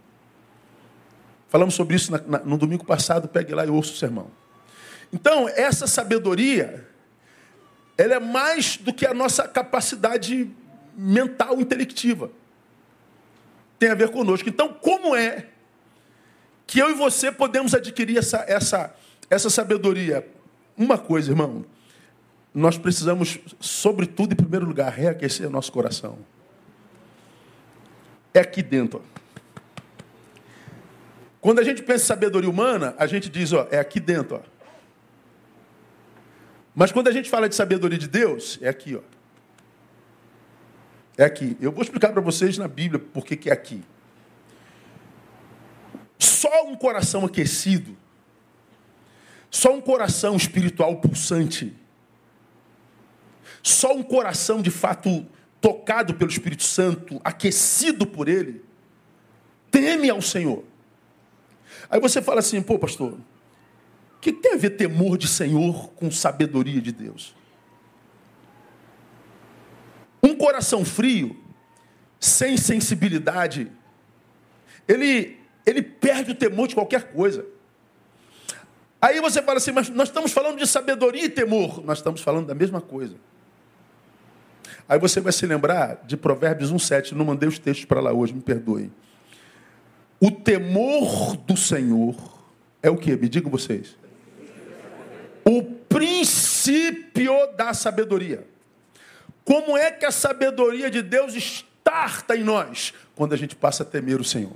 Falamos 1.50 1.74
sobre 1.76 1.98
isso 1.98 2.14
na, 2.14 2.22
na, 2.26 2.40
no 2.40 2.58
domingo 2.58 2.86
passado, 2.86 3.28
pegue 3.28 3.54
lá 3.54 3.66
e 3.66 3.70
ouça 3.70 3.92
o 3.92 3.96
sermão. 3.98 4.32
Então, 5.12 5.50
essa 5.50 5.86
sabedoria 5.86 6.88
ela 7.98 8.16
é 8.16 8.20
mais 8.20 8.78
do 8.78 8.94
que 8.94 9.06
a 9.06 9.14
nossa 9.14 9.48
capacidade 9.48 10.50
mental 10.96 11.60
intelectiva. 11.60 12.32
Tem 13.78 13.90
a 13.90 13.96
ver 13.96 14.10
conosco. 14.10 14.48
Então, 14.48 14.70
como 14.74 15.16
é 15.16 15.48
que 16.68 16.80
eu 16.80 16.90
e 16.90 16.94
você 16.94 17.32
podemos 17.32 17.74
adquirir 17.74 18.18
essa, 18.18 18.46
essa, 18.48 18.96
essa 19.30 19.50
sabedoria? 19.50 20.28
Uma 20.78 20.98
coisa, 20.98 21.32
irmão, 21.32 21.66
nós 22.54 22.78
precisamos, 22.78 23.40
sobretudo, 23.60 24.34
em 24.34 24.36
primeiro 24.36 24.66
lugar, 24.66 24.92
reaquecer 24.92 25.50
nosso 25.50 25.72
coração. 25.72 26.20
É 28.34 28.40
aqui 28.40 28.62
dentro. 28.62 29.02
Quando 31.40 31.60
a 31.60 31.64
gente 31.64 31.82
pensa 31.82 32.04
em 32.04 32.08
sabedoria 32.08 32.50
humana, 32.50 32.94
a 32.98 33.08
gente 33.08 33.30
diz, 33.30 33.52
ó, 33.52 33.68
é 33.72 33.80
aqui 33.80 34.00
dentro. 34.00 34.38
Ó. 34.38 34.51
Mas 36.74 36.92
quando 36.92 37.08
a 37.08 37.12
gente 37.12 37.30
fala 37.30 37.50
de 37.50 37.56
sabedoria 37.56 37.98
de 37.98 38.08
Deus, 38.08 38.58
é 38.62 38.70
aqui, 38.70 38.96
ó. 38.96 39.02
É 41.18 41.24
aqui. 41.24 41.58
Eu 41.60 41.72
vou 41.72 41.84
explicar 41.84 42.12
para 42.12 42.22
vocês 42.22 42.58
na 42.58 42.68
Bíblia 42.68 43.00
por 43.00 43.26
que, 43.26 43.50
é 43.50 43.54
aqui. 43.54 43.84
Só 46.18 46.66
um 46.66 46.76
coração 46.76 47.26
aquecido, 47.26 47.96
só 49.50 49.74
um 49.74 49.82
coração 49.82 50.36
espiritual 50.36 50.96
pulsante, 50.98 51.76
só 53.62 53.94
um 53.94 54.02
coração 54.02 54.62
de 54.62 54.72
fato 54.72 55.26
tocado 55.60 56.16
pelo 56.16 56.32
Espírito 56.32 56.64
Santo, 56.64 57.20
aquecido 57.24 58.08
por 58.08 58.28
ele, 58.28 58.64
teme 59.70 60.10
ao 60.10 60.22
Senhor. 60.22 60.64
Aí 61.90 62.00
você 62.00 62.22
fala 62.22 62.40
assim, 62.40 62.62
pô, 62.62 62.80
pastor, 62.80 63.18
que 64.22 64.32
tem 64.32 64.54
a 64.54 64.58
ver 64.58 64.72
temor 64.72 65.18
de 65.18 65.28
Senhor 65.28 65.90
com 65.94 66.12
sabedoria 66.12 66.80
de 66.80 66.92
Deus? 66.92 67.36
Um 70.22 70.36
coração 70.36 70.86
frio, 70.86 71.36
sem 72.20 72.56
sensibilidade, 72.56 73.72
ele, 74.88 75.40
ele 75.66 75.82
perde 75.82 76.32
o 76.32 76.36
temor 76.36 76.68
de 76.68 76.76
qualquer 76.76 77.12
coisa. 77.12 77.44
Aí 79.02 79.20
você 79.20 79.42
fala 79.42 79.58
assim, 79.58 79.72
mas 79.72 79.90
nós 79.90 80.10
estamos 80.10 80.32
falando 80.32 80.60
de 80.60 80.68
sabedoria 80.68 81.26
e 81.26 81.30
temor. 81.30 81.84
Nós 81.84 81.98
estamos 81.98 82.22
falando 82.22 82.46
da 82.46 82.54
mesma 82.54 82.80
coisa. 82.80 83.16
Aí 84.88 85.00
você 85.00 85.20
vai 85.20 85.34
se 85.34 85.48
lembrar 85.48 86.04
de 86.06 86.16
Provérbios 86.16 86.72
1,7. 86.72 87.14
Não 87.14 87.26
mandei 87.26 87.50
os 87.50 87.58
textos 87.58 87.86
para 87.86 88.00
lá 88.00 88.14
hoje, 88.14 88.34
me 88.34 88.42
perdoem. 88.42 88.92
O 90.20 90.30
temor 90.30 91.36
do 91.38 91.58
Senhor 91.58 92.16
é 92.84 92.92
o 92.92 92.98
que? 92.98 93.16
Me 93.16 93.28
digam 93.28 93.50
vocês 93.50 94.00
o 95.58 95.64
princípio 95.64 97.34
da 97.58 97.74
sabedoria. 97.74 98.48
Como 99.44 99.76
é 99.76 99.92
que 99.92 100.06
a 100.06 100.12
sabedoria 100.12 100.90
de 100.90 101.02
Deus 101.02 101.34
estarta 101.34 102.38
em 102.38 102.44
nós? 102.44 102.94
Quando 103.16 103.34
a 103.34 103.38
gente 103.38 103.56
passa 103.56 103.84
a 103.84 103.86
temer 103.86 104.22
o 104.22 104.24
Senhor. 104.24 104.56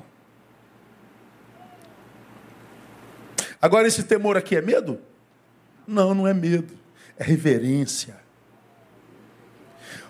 Agora, 3.62 3.88
esse 3.88 4.04
temor 4.04 4.38
aqui 4.38 4.56
é 4.56 4.62
medo? 4.62 5.02
Não, 5.86 6.14
não 6.14 6.28
é 6.28 6.34
medo. 6.34 6.78
É 7.18 7.24
reverência. 7.24 8.16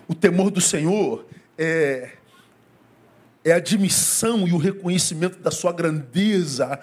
O 0.06 0.14
temor 0.14 0.50
do 0.50 0.60
Senhor 0.60 1.26
é, 1.58 2.12
é 3.44 3.52
a 3.52 3.56
admissão 3.56 4.46
e 4.46 4.52
o 4.52 4.56
reconhecimento 4.56 5.38
da 5.40 5.50
sua 5.50 5.72
grandeza 5.72 6.78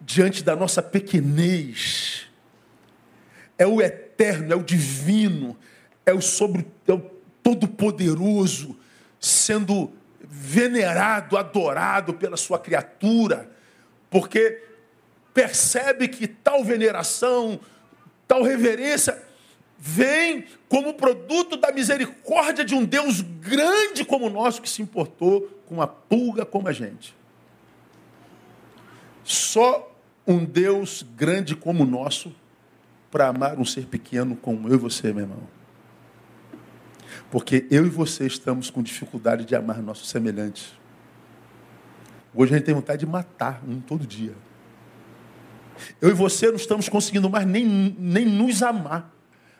diante 0.00 0.42
da 0.42 0.56
nossa 0.56 0.82
pequenez 0.82 2.11
é 3.62 3.66
o 3.66 3.80
eterno, 3.80 4.52
é 4.52 4.56
o 4.56 4.62
divino, 4.62 5.56
é 6.04 6.12
o 6.12 6.20
sobre 6.20 6.66
é 6.86 6.92
o 6.92 7.00
todo-poderoso, 7.42 8.76
sendo 9.20 9.92
venerado, 10.20 11.36
adorado 11.36 12.14
pela 12.14 12.36
sua 12.36 12.58
criatura, 12.58 13.48
porque 14.10 14.62
percebe 15.32 16.08
que 16.08 16.26
tal 16.26 16.64
veneração, 16.64 17.60
tal 18.26 18.42
reverência 18.42 19.22
vem 19.78 20.44
como 20.68 20.94
produto 20.94 21.56
da 21.56 21.70
misericórdia 21.70 22.64
de 22.64 22.74
um 22.74 22.84
Deus 22.84 23.20
grande 23.20 24.04
como 24.04 24.26
o 24.26 24.30
nosso 24.30 24.60
que 24.60 24.68
se 24.68 24.82
importou 24.82 25.42
com 25.66 25.76
uma 25.76 25.86
pulga 25.86 26.44
como 26.44 26.68
a 26.68 26.72
gente. 26.72 27.14
Só 29.22 29.88
um 30.26 30.44
Deus 30.44 31.04
grande 31.16 31.54
como 31.54 31.84
o 31.84 31.86
nosso 31.86 32.34
para 33.12 33.28
amar 33.28 33.58
um 33.58 33.64
ser 33.64 33.86
pequeno 33.86 34.34
como 34.34 34.68
eu 34.68 34.74
e 34.74 34.78
você, 34.78 35.12
meu 35.12 35.24
irmão. 35.24 35.42
Porque 37.30 37.66
eu 37.70 37.86
e 37.86 37.90
você 37.90 38.26
estamos 38.26 38.70
com 38.70 38.82
dificuldade 38.82 39.44
de 39.44 39.54
amar 39.54 39.82
nossos 39.82 40.08
semelhantes. 40.08 40.72
Hoje 42.34 42.54
a 42.54 42.56
gente 42.56 42.64
tem 42.64 42.74
vontade 42.74 43.00
de 43.00 43.06
matar 43.06 43.62
um 43.68 43.80
todo 43.80 44.06
dia. 44.06 44.34
Eu 46.00 46.08
e 46.08 46.14
você 46.14 46.48
não 46.48 46.56
estamos 46.56 46.88
conseguindo 46.88 47.28
mais 47.28 47.46
nem, 47.46 47.94
nem 47.98 48.24
nos 48.24 48.62
amar. 48.62 49.14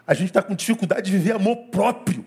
A 0.07 0.15
gente 0.15 0.29
está 0.29 0.43
com 0.43 0.55
dificuldade 0.55 1.11
de 1.11 1.13
viver 1.13 1.33
amor 1.33 1.57
próprio. 1.71 2.25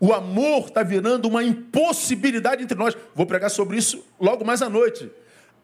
O 0.00 0.12
amor 0.12 0.66
está 0.66 0.82
virando 0.82 1.28
uma 1.28 1.44
impossibilidade 1.44 2.64
entre 2.64 2.76
nós. 2.76 2.96
Vou 3.14 3.24
pregar 3.24 3.50
sobre 3.50 3.76
isso 3.76 4.04
logo 4.18 4.44
mais 4.44 4.62
à 4.62 4.68
noite. 4.68 5.08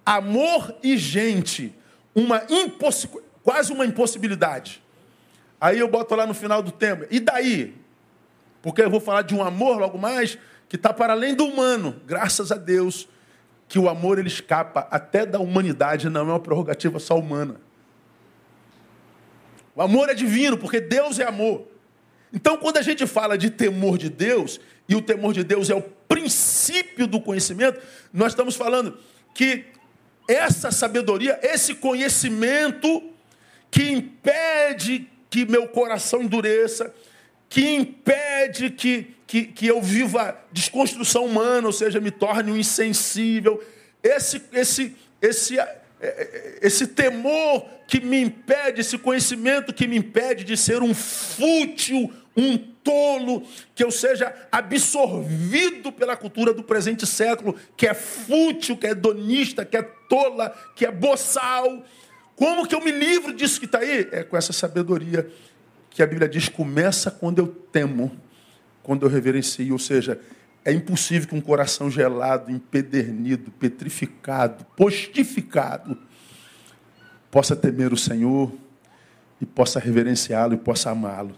Amor 0.06 0.76
e 0.80 0.96
gente, 0.96 1.74
uma 2.14 2.44
impossibilidade 2.48 3.27
quase 3.42 3.72
uma 3.72 3.84
impossibilidade. 3.84 4.82
Aí 5.60 5.78
eu 5.78 5.88
boto 5.88 6.14
lá 6.14 6.26
no 6.26 6.34
final 6.34 6.62
do 6.62 6.70
tema. 6.70 7.06
E 7.10 7.18
daí? 7.18 7.74
Porque 8.62 8.82
eu 8.82 8.90
vou 8.90 9.00
falar 9.00 9.22
de 9.22 9.34
um 9.34 9.42
amor 9.42 9.78
logo 9.78 9.98
mais 9.98 10.38
que 10.68 10.76
está 10.76 10.92
para 10.92 11.12
além 11.12 11.34
do 11.34 11.44
humano. 11.44 12.00
Graças 12.06 12.52
a 12.52 12.56
Deus 12.56 13.08
que 13.68 13.78
o 13.78 13.88
amor 13.88 14.18
ele 14.18 14.28
escapa 14.28 14.88
até 14.90 15.26
da 15.26 15.38
humanidade, 15.38 16.08
não 16.08 16.22
é 16.22 16.24
uma 16.24 16.40
prerrogativa 16.40 16.98
só 16.98 17.18
humana. 17.18 17.60
O 19.74 19.82
amor 19.82 20.08
é 20.08 20.14
divino, 20.14 20.56
porque 20.56 20.80
Deus 20.80 21.18
é 21.18 21.24
amor. 21.24 21.68
Então, 22.32 22.56
quando 22.56 22.78
a 22.78 22.82
gente 22.82 23.06
fala 23.06 23.36
de 23.36 23.50
temor 23.50 23.98
de 23.98 24.08
Deus, 24.08 24.58
e 24.88 24.96
o 24.96 25.02
temor 25.02 25.32
de 25.34 25.44
Deus 25.44 25.68
é 25.70 25.74
o 25.74 25.82
princípio 25.82 27.06
do 27.06 27.20
conhecimento, 27.20 27.80
nós 28.12 28.32
estamos 28.32 28.56
falando 28.56 28.98
que 29.34 29.66
essa 30.26 30.70
sabedoria, 30.70 31.38
esse 31.42 31.74
conhecimento, 31.74 33.12
que 33.70 33.90
impede 33.90 35.08
que 35.30 35.44
meu 35.44 35.68
coração 35.68 36.22
endureça, 36.22 36.94
que 37.48 37.74
impede 37.74 38.70
que, 38.70 39.14
que, 39.26 39.44
que 39.44 39.66
eu 39.66 39.80
viva 39.80 40.38
desconstrução 40.52 41.26
humana, 41.26 41.66
ou 41.66 41.72
seja, 41.72 42.00
me 42.00 42.10
torne 42.10 42.52
um 42.52 42.56
insensível. 42.56 43.62
Esse, 44.02 44.42
esse, 44.52 44.96
esse, 45.20 45.58
é, 45.58 45.82
é, 46.00 46.58
esse 46.62 46.86
temor 46.86 47.66
que 47.86 48.00
me 48.00 48.20
impede, 48.20 48.80
esse 48.80 48.98
conhecimento 48.98 49.72
que 49.72 49.86
me 49.86 49.96
impede 49.96 50.44
de 50.44 50.56
ser 50.56 50.82
um 50.82 50.94
fútil, 50.94 52.12
um 52.36 52.56
tolo, 52.56 53.42
que 53.74 53.82
eu 53.82 53.90
seja 53.90 54.34
absorvido 54.52 55.90
pela 55.90 56.16
cultura 56.16 56.52
do 56.52 56.62
presente 56.62 57.06
século, 57.06 57.56
que 57.76 57.86
é 57.86 57.94
fútil, 57.94 58.76
que 58.76 58.86
é 58.86 58.90
hedonista, 58.90 59.64
que 59.64 59.76
é 59.76 59.82
tola, 59.82 60.54
que 60.76 60.86
é 60.86 60.90
boçal. 60.90 61.84
Como 62.38 62.68
que 62.68 62.74
eu 62.74 62.80
me 62.80 62.92
livro 62.92 63.34
disso 63.34 63.58
que 63.58 63.66
está 63.66 63.80
aí? 63.80 64.08
É 64.12 64.22
com 64.22 64.36
essa 64.36 64.52
sabedoria 64.52 65.28
que 65.90 66.00
a 66.00 66.06
Bíblia 66.06 66.28
diz: 66.28 66.48
começa 66.48 67.10
quando 67.10 67.40
eu 67.40 67.48
temo, 67.48 68.16
quando 68.80 69.04
eu 69.04 69.10
reverencio. 69.10 69.72
Ou 69.72 69.78
seja, 69.78 70.20
é 70.64 70.72
impossível 70.72 71.28
que 71.28 71.34
um 71.34 71.40
coração 71.40 71.90
gelado, 71.90 72.52
empedernido, 72.52 73.50
petrificado, 73.50 74.64
postificado, 74.76 75.98
possa 77.28 77.56
temer 77.56 77.92
o 77.92 77.96
Senhor 77.96 78.52
e 79.40 79.46
possa 79.46 79.80
reverenciá-lo 79.80 80.54
e 80.54 80.58
possa 80.58 80.90
amá-lo. 80.90 81.36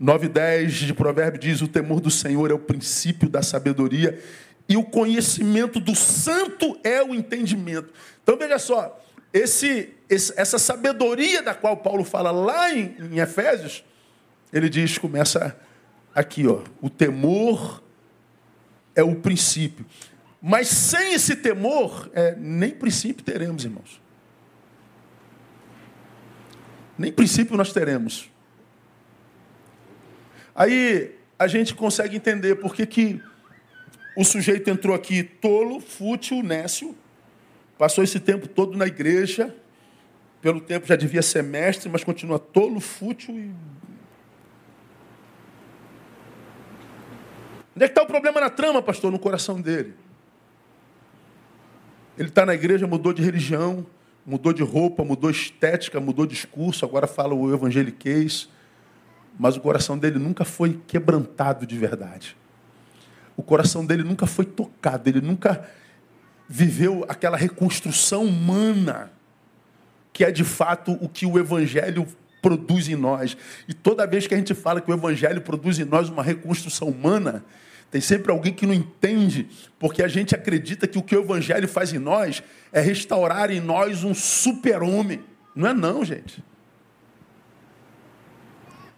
9:10 0.00 0.70
de 0.84 0.94
Provérbio 0.94 1.40
diz: 1.40 1.62
"O 1.62 1.68
temor 1.68 2.00
do 2.00 2.10
Senhor 2.10 2.50
é 2.50 2.54
o 2.54 2.58
princípio 2.58 3.28
da 3.28 3.40
sabedoria 3.40 4.20
e 4.68 4.76
o 4.76 4.82
conhecimento 4.82 5.78
do 5.78 5.94
santo 5.94 6.76
é 6.82 7.04
o 7.04 7.14
entendimento". 7.14 7.92
Então 8.20 8.36
veja 8.36 8.58
só, 8.58 9.00
esse, 9.32 9.90
esse 9.90 9.97
essa 10.08 10.58
sabedoria 10.58 11.42
da 11.42 11.54
qual 11.54 11.76
Paulo 11.76 12.02
fala 12.02 12.30
lá 12.30 12.72
em, 12.72 13.18
Efésios, 13.18 13.84
ele 14.52 14.68
diz, 14.68 14.96
começa 14.96 15.56
aqui, 16.14 16.46
ó, 16.46 16.62
o 16.80 16.88
temor 16.88 17.82
é 18.94 19.02
o 19.02 19.14
princípio. 19.14 19.84
Mas 20.40 20.68
sem 20.68 21.12
esse 21.12 21.36
temor, 21.36 22.10
é, 22.14 22.34
nem 22.36 22.70
princípio 22.70 23.22
teremos, 23.22 23.64
irmãos. 23.64 24.00
Nem 26.96 27.12
princípio 27.12 27.56
nós 27.56 27.72
teremos. 27.72 28.30
Aí 30.54 31.14
a 31.38 31.46
gente 31.46 31.74
consegue 31.74 32.16
entender 32.16 32.56
por 32.56 32.74
que, 32.74 32.86
que 32.86 33.22
o 34.16 34.24
sujeito 34.24 34.68
entrou 34.68 34.96
aqui 34.96 35.22
tolo, 35.22 35.78
fútil, 35.78 36.42
nécio, 36.42 36.96
passou 37.76 38.02
esse 38.02 38.18
tempo 38.18 38.48
todo 38.48 38.76
na 38.76 38.86
igreja, 38.86 39.54
pelo 40.40 40.60
tempo 40.60 40.86
já 40.86 40.96
devia 40.96 41.22
ser 41.22 41.42
mestre, 41.42 41.88
mas 41.88 42.04
continua 42.04 42.38
tolo, 42.38 42.80
fútil 42.80 43.36
e. 43.36 43.52
Onde 47.74 47.84
é 47.84 47.88
que 47.88 47.92
está 47.92 48.02
o 48.02 48.06
problema 48.06 48.40
na 48.40 48.50
trama, 48.50 48.82
pastor? 48.82 49.10
No 49.12 49.18
coração 49.18 49.60
dele. 49.60 49.94
Ele 52.16 52.28
está 52.28 52.44
na 52.44 52.54
igreja, 52.54 52.86
mudou 52.86 53.12
de 53.12 53.22
religião, 53.22 53.86
mudou 54.26 54.52
de 54.52 54.62
roupa, 54.62 55.04
mudou 55.04 55.30
estética, 55.30 56.00
mudou 56.00 56.26
discurso, 56.26 56.84
agora 56.84 57.06
fala 57.06 57.34
o 57.34 57.54
evangeliquez, 57.54 58.48
mas 59.38 59.56
o 59.56 59.60
coração 59.60 59.96
dele 59.96 60.18
nunca 60.18 60.44
foi 60.44 60.80
quebrantado 60.88 61.64
de 61.64 61.78
verdade. 61.78 62.36
O 63.36 63.42
coração 63.42 63.86
dele 63.86 64.02
nunca 64.02 64.26
foi 64.26 64.44
tocado, 64.44 65.08
ele 65.08 65.20
nunca 65.20 65.68
viveu 66.48 67.04
aquela 67.08 67.36
reconstrução 67.36 68.24
humana 68.24 69.12
que 70.12 70.24
é 70.24 70.30
de 70.30 70.44
fato 70.44 70.92
o 71.00 71.08
que 71.08 71.26
o 71.26 71.38
evangelho 71.38 72.06
produz 72.40 72.88
em 72.88 72.96
nós. 72.96 73.36
E 73.66 73.74
toda 73.74 74.06
vez 74.06 74.26
que 74.26 74.34
a 74.34 74.36
gente 74.36 74.54
fala 74.54 74.80
que 74.80 74.90
o 74.90 74.94
evangelho 74.94 75.40
produz 75.40 75.78
em 75.78 75.84
nós 75.84 76.08
uma 76.08 76.22
reconstrução 76.22 76.88
humana, 76.88 77.44
tem 77.90 78.00
sempre 78.00 78.30
alguém 78.30 78.52
que 78.52 78.66
não 78.66 78.74
entende, 78.74 79.48
porque 79.78 80.02
a 80.02 80.08
gente 80.08 80.34
acredita 80.34 80.86
que 80.86 80.98
o 80.98 81.02
que 81.02 81.16
o 81.16 81.22
Evangelho 81.22 81.66
faz 81.66 81.92
em 81.92 81.98
nós 81.98 82.42
é 82.70 82.80
restaurar 82.80 83.50
em 83.50 83.60
nós 83.60 84.04
um 84.04 84.14
super-homem. 84.14 85.24
Não 85.54 85.68
é 85.68 85.72
não, 85.72 86.04
gente. 86.04 86.44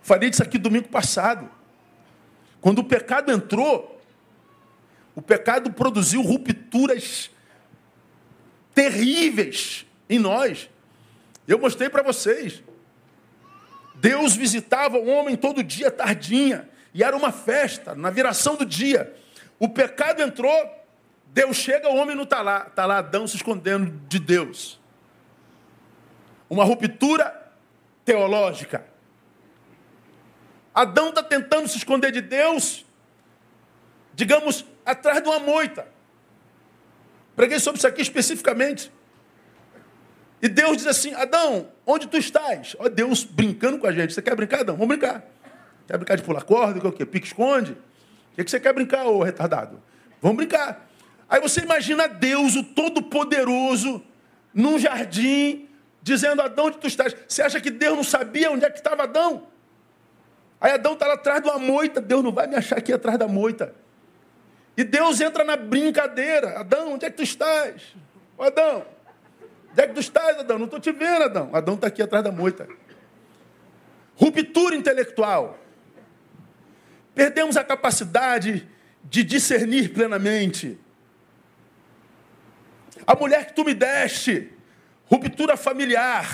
Falei 0.02 0.28
disso 0.28 0.42
aqui 0.42 0.58
domingo 0.58 0.88
passado. 0.88 1.48
Quando 2.60 2.80
o 2.80 2.84
pecado 2.84 3.30
entrou, 3.30 4.02
o 5.14 5.22
pecado 5.22 5.72
produziu 5.72 6.20
rupturas 6.20 7.30
terríveis 8.74 9.86
em 10.08 10.18
nós. 10.18 10.68
Eu 11.46 11.58
mostrei 11.58 11.88
para 11.88 12.02
vocês. 12.02 12.62
Deus 13.94 14.34
visitava 14.34 14.96
o 14.98 15.06
homem 15.08 15.36
todo 15.36 15.62
dia, 15.62 15.90
tardinha. 15.90 16.68
E 16.94 17.02
era 17.02 17.16
uma 17.16 17.30
festa, 17.30 17.94
na 17.94 18.10
viração 18.10 18.56
do 18.56 18.64
dia. 18.64 19.14
O 19.58 19.68
pecado 19.68 20.22
entrou, 20.22 20.52
Deus 21.26 21.56
chega, 21.56 21.88
o 21.88 21.96
homem 21.96 22.16
não 22.16 22.24
está 22.24 22.40
lá. 22.42 22.66
Está 22.66 22.86
lá 22.86 22.98
Adão 22.98 23.26
se 23.26 23.36
escondendo 23.36 23.90
de 24.08 24.18
Deus. 24.18 24.80
Uma 26.48 26.64
ruptura 26.64 27.52
teológica. 28.04 28.84
Adão 30.74 31.10
está 31.10 31.22
tentando 31.22 31.68
se 31.68 31.76
esconder 31.76 32.10
de 32.12 32.20
Deus, 32.20 32.86
digamos, 34.14 34.64
atrás 34.84 35.22
de 35.22 35.28
uma 35.28 35.38
moita. 35.38 35.86
Preguei 37.36 37.58
sobre 37.58 37.78
isso 37.78 37.86
aqui 37.86 38.02
especificamente. 38.02 38.90
E 40.42 40.48
Deus 40.48 40.78
diz 40.78 40.86
assim: 40.86 41.14
Adão, 41.14 41.68
onde 41.86 42.06
tu 42.06 42.16
estás? 42.16 42.74
Ó, 42.78 42.88
Deus 42.88 43.24
brincando 43.24 43.78
com 43.78 43.86
a 43.86 43.92
gente. 43.92 44.14
Você 44.14 44.22
quer 44.22 44.34
brincar, 44.34 44.60
Adão? 44.60 44.76
Vamos 44.76 44.96
brincar. 44.96 45.24
Quer 45.86 45.96
brincar 45.98 46.16
de 46.16 46.22
pular 46.22 46.42
corda? 46.42 46.86
O 46.88 46.92
que? 46.92 47.04
Pique-esconde? 47.04 47.72
O 48.32 48.44
que 48.44 48.50
você 48.50 48.60
quer 48.60 48.72
brincar, 48.72 49.06
ô 49.06 49.22
retardado? 49.22 49.82
Vamos 50.22 50.36
brincar. 50.36 50.88
Aí 51.28 51.40
você 51.40 51.60
imagina 51.60 52.08
Deus, 52.08 52.56
o 52.56 52.62
Todo-Poderoso, 52.62 54.02
num 54.54 54.78
jardim, 54.78 55.68
dizendo: 56.02 56.40
Adão, 56.40 56.66
onde 56.66 56.78
tu 56.78 56.86
estás? 56.86 57.14
Você 57.28 57.42
acha 57.42 57.60
que 57.60 57.70
Deus 57.70 57.96
não 57.96 58.04
sabia 58.04 58.50
onde 58.50 58.64
é 58.64 58.70
que 58.70 58.78
estava 58.78 59.02
Adão? 59.02 59.46
Aí 60.60 60.72
Adão 60.72 60.94
está 60.94 61.06
lá 61.06 61.14
atrás 61.14 61.42
de 61.42 61.48
uma 61.48 61.58
moita. 61.58 62.00
Deus 62.00 62.22
não 62.22 62.32
vai 62.32 62.46
me 62.46 62.54
achar 62.54 62.78
aqui 62.78 62.92
atrás 62.92 63.18
da 63.18 63.26
moita. 63.28 63.74
E 64.76 64.84
Deus 64.84 65.20
entra 65.20 65.44
na 65.44 65.56
brincadeira. 65.56 66.60
Adão, 66.60 66.94
onde 66.94 67.04
é 67.04 67.10
que 67.10 67.16
tu 67.16 67.22
estás? 67.22 67.94
Adão, 68.38 68.84
onde 69.72 69.82
é 69.82 69.86
que 69.86 69.94
tu 69.94 70.00
estás, 70.00 70.38
Adão? 70.38 70.58
Não 70.58 70.64
estou 70.66 70.80
te 70.80 70.92
vendo, 70.92 71.24
Adão. 71.24 71.50
Adão 71.52 71.74
está 71.74 71.86
aqui 71.86 72.02
atrás 72.02 72.24
da 72.24 72.32
moita. 72.32 72.68
Ruptura 74.16 74.74
intelectual. 74.76 75.58
Perdemos 77.14 77.56
a 77.56 77.64
capacidade 77.64 78.68
de 79.04 79.24
discernir 79.24 79.92
plenamente. 79.92 80.78
A 83.06 83.14
mulher 83.14 83.46
que 83.46 83.54
tu 83.54 83.64
me 83.64 83.74
deste, 83.74 84.52
ruptura 85.06 85.56
familiar. 85.56 86.26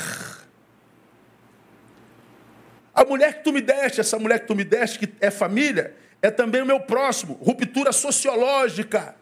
A 2.94 3.05
mulher 3.05 3.38
que 3.38 3.44
tu 3.44 3.53
me 3.53 3.61
deste, 3.61 4.01
essa 4.01 4.18
mulher 4.18 4.40
que 4.40 4.46
tu 4.46 4.55
me 4.55 4.64
deste, 4.64 4.99
que 4.99 5.14
é 5.20 5.31
família, 5.31 5.94
é 6.20 6.31
também 6.31 6.62
o 6.62 6.66
meu 6.66 6.81
próximo, 6.81 7.35
ruptura 7.35 7.92
sociológica. 7.92 9.14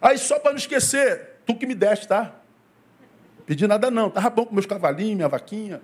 Aí 0.00 0.18
só 0.18 0.38
para 0.38 0.52
não 0.52 0.58
esquecer, 0.58 1.33
tu 1.46 1.54
que 1.56 1.66
me 1.66 1.74
deste, 1.74 2.08
tá? 2.08 2.34
Pedi 3.46 3.66
nada 3.66 3.90
não, 3.90 4.10
tava 4.10 4.30
bom 4.30 4.46
com 4.46 4.54
meus 4.54 4.66
cavalinhos, 4.66 5.16
minha 5.16 5.28
vaquinha, 5.28 5.80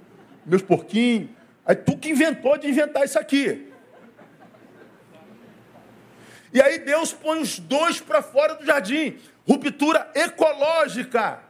meus 0.46 0.62
porquinhos. 0.62 1.31
Aí 1.64 1.75
tu 1.75 1.96
que 1.96 2.11
inventou 2.11 2.57
de 2.57 2.68
inventar 2.68 3.05
isso 3.05 3.18
aqui. 3.18 3.70
E 6.53 6.61
aí 6.61 6.79
Deus 6.79 7.12
põe 7.12 7.40
os 7.40 7.59
dois 7.59 8.01
para 8.01 8.23
fora 8.23 8.55
do 8.55 8.64
jardim. 8.64 9.18
Ruptura 9.46 10.11
ecológica. 10.14 11.40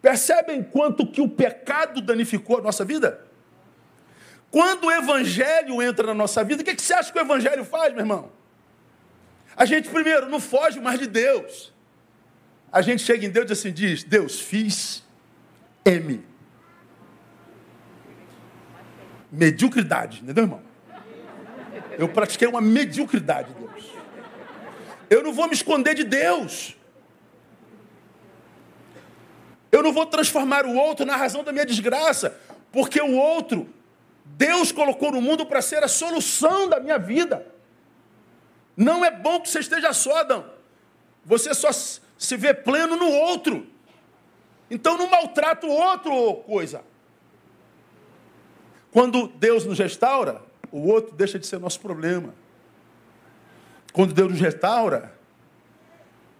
Percebem 0.00 0.62
quanto 0.62 1.06
que 1.06 1.20
o 1.20 1.28
pecado 1.28 2.00
danificou 2.00 2.58
a 2.58 2.62
nossa 2.62 2.84
vida? 2.84 3.26
Quando 4.50 4.84
o 4.84 4.90
evangelho 4.90 5.80
entra 5.80 6.08
na 6.08 6.14
nossa 6.14 6.44
vida, 6.44 6.62
o 6.62 6.64
que, 6.64 6.74
que 6.74 6.82
você 6.82 6.92
acha 6.92 7.12
que 7.12 7.18
o 7.18 7.22
evangelho 7.22 7.64
faz, 7.64 7.92
meu 7.92 8.02
irmão? 8.02 8.30
A 9.56 9.64
gente, 9.64 9.88
primeiro, 9.88 10.28
não 10.28 10.40
foge 10.40 10.80
mais 10.80 10.98
de 10.98 11.06
Deus. 11.06 11.71
A 12.72 12.80
gente 12.80 13.02
chega 13.02 13.26
em 13.26 13.30
Deus 13.30 13.50
e 13.50 13.52
assim 13.52 13.72
diz: 13.72 14.02
Deus, 14.02 14.40
fiz 14.40 15.04
M. 15.84 16.24
Mediocridade, 19.30 20.22
entendeu, 20.22 20.44
irmão? 20.44 20.62
Eu 21.98 22.08
pratiquei 22.08 22.48
uma 22.48 22.60
mediocridade, 22.60 23.52
Deus. 23.54 23.92
Eu 25.10 25.22
não 25.22 25.32
vou 25.32 25.46
me 25.46 25.52
esconder 25.52 25.94
de 25.94 26.04
Deus. 26.04 26.74
Eu 29.70 29.82
não 29.82 29.92
vou 29.92 30.06
transformar 30.06 30.64
o 30.64 30.74
outro 30.74 31.04
na 31.04 31.16
razão 31.16 31.44
da 31.44 31.52
minha 31.52 31.66
desgraça, 31.66 32.38
porque 32.70 33.00
o 33.00 33.12
outro, 33.16 33.68
Deus 34.24 34.72
colocou 34.72 35.12
no 35.12 35.20
mundo 35.20 35.44
para 35.44 35.60
ser 35.60 35.82
a 35.82 35.88
solução 35.88 36.68
da 36.68 36.80
minha 36.80 36.98
vida. 36.98 37.46
Não 38.76 39.04
é 39.04 39.10
bom 39.10 39.40
que 39.40 39.48
você 39.48 39.60
esteja 39.60 39.92
só, 39.92 40.20
Adão. 40.20 40.50
Você 41.24 41.54
só 41.54 41.70
se 42.24 42.36
vê 42.36 42.54
pleno 42.54 42.96
no 42.96 43.08
outro. 43.08 43.66
Então 44.70 44.96
não 44.96 45.08
maltrata 45.08 45.66
o 45.66 45.70
outro, 45.70 46.34
coisa. 46.44 46.82
Quando 48.90 49.28
Deus 49.28 49.64
nos 49.64 49.78
restaura, 49.78 50.42
o 50.70 50.86
outro 50.88 51.14
deixa 51.14 51.38
de 51.38 51.46
ser 51.46 51.58
nosso 51.58 51.80
problema. 51.80 52.34
Quando 53.92 54.14
Deus 54.14 54.30
nos 54.30 54.40
restaura, 54.40 55.12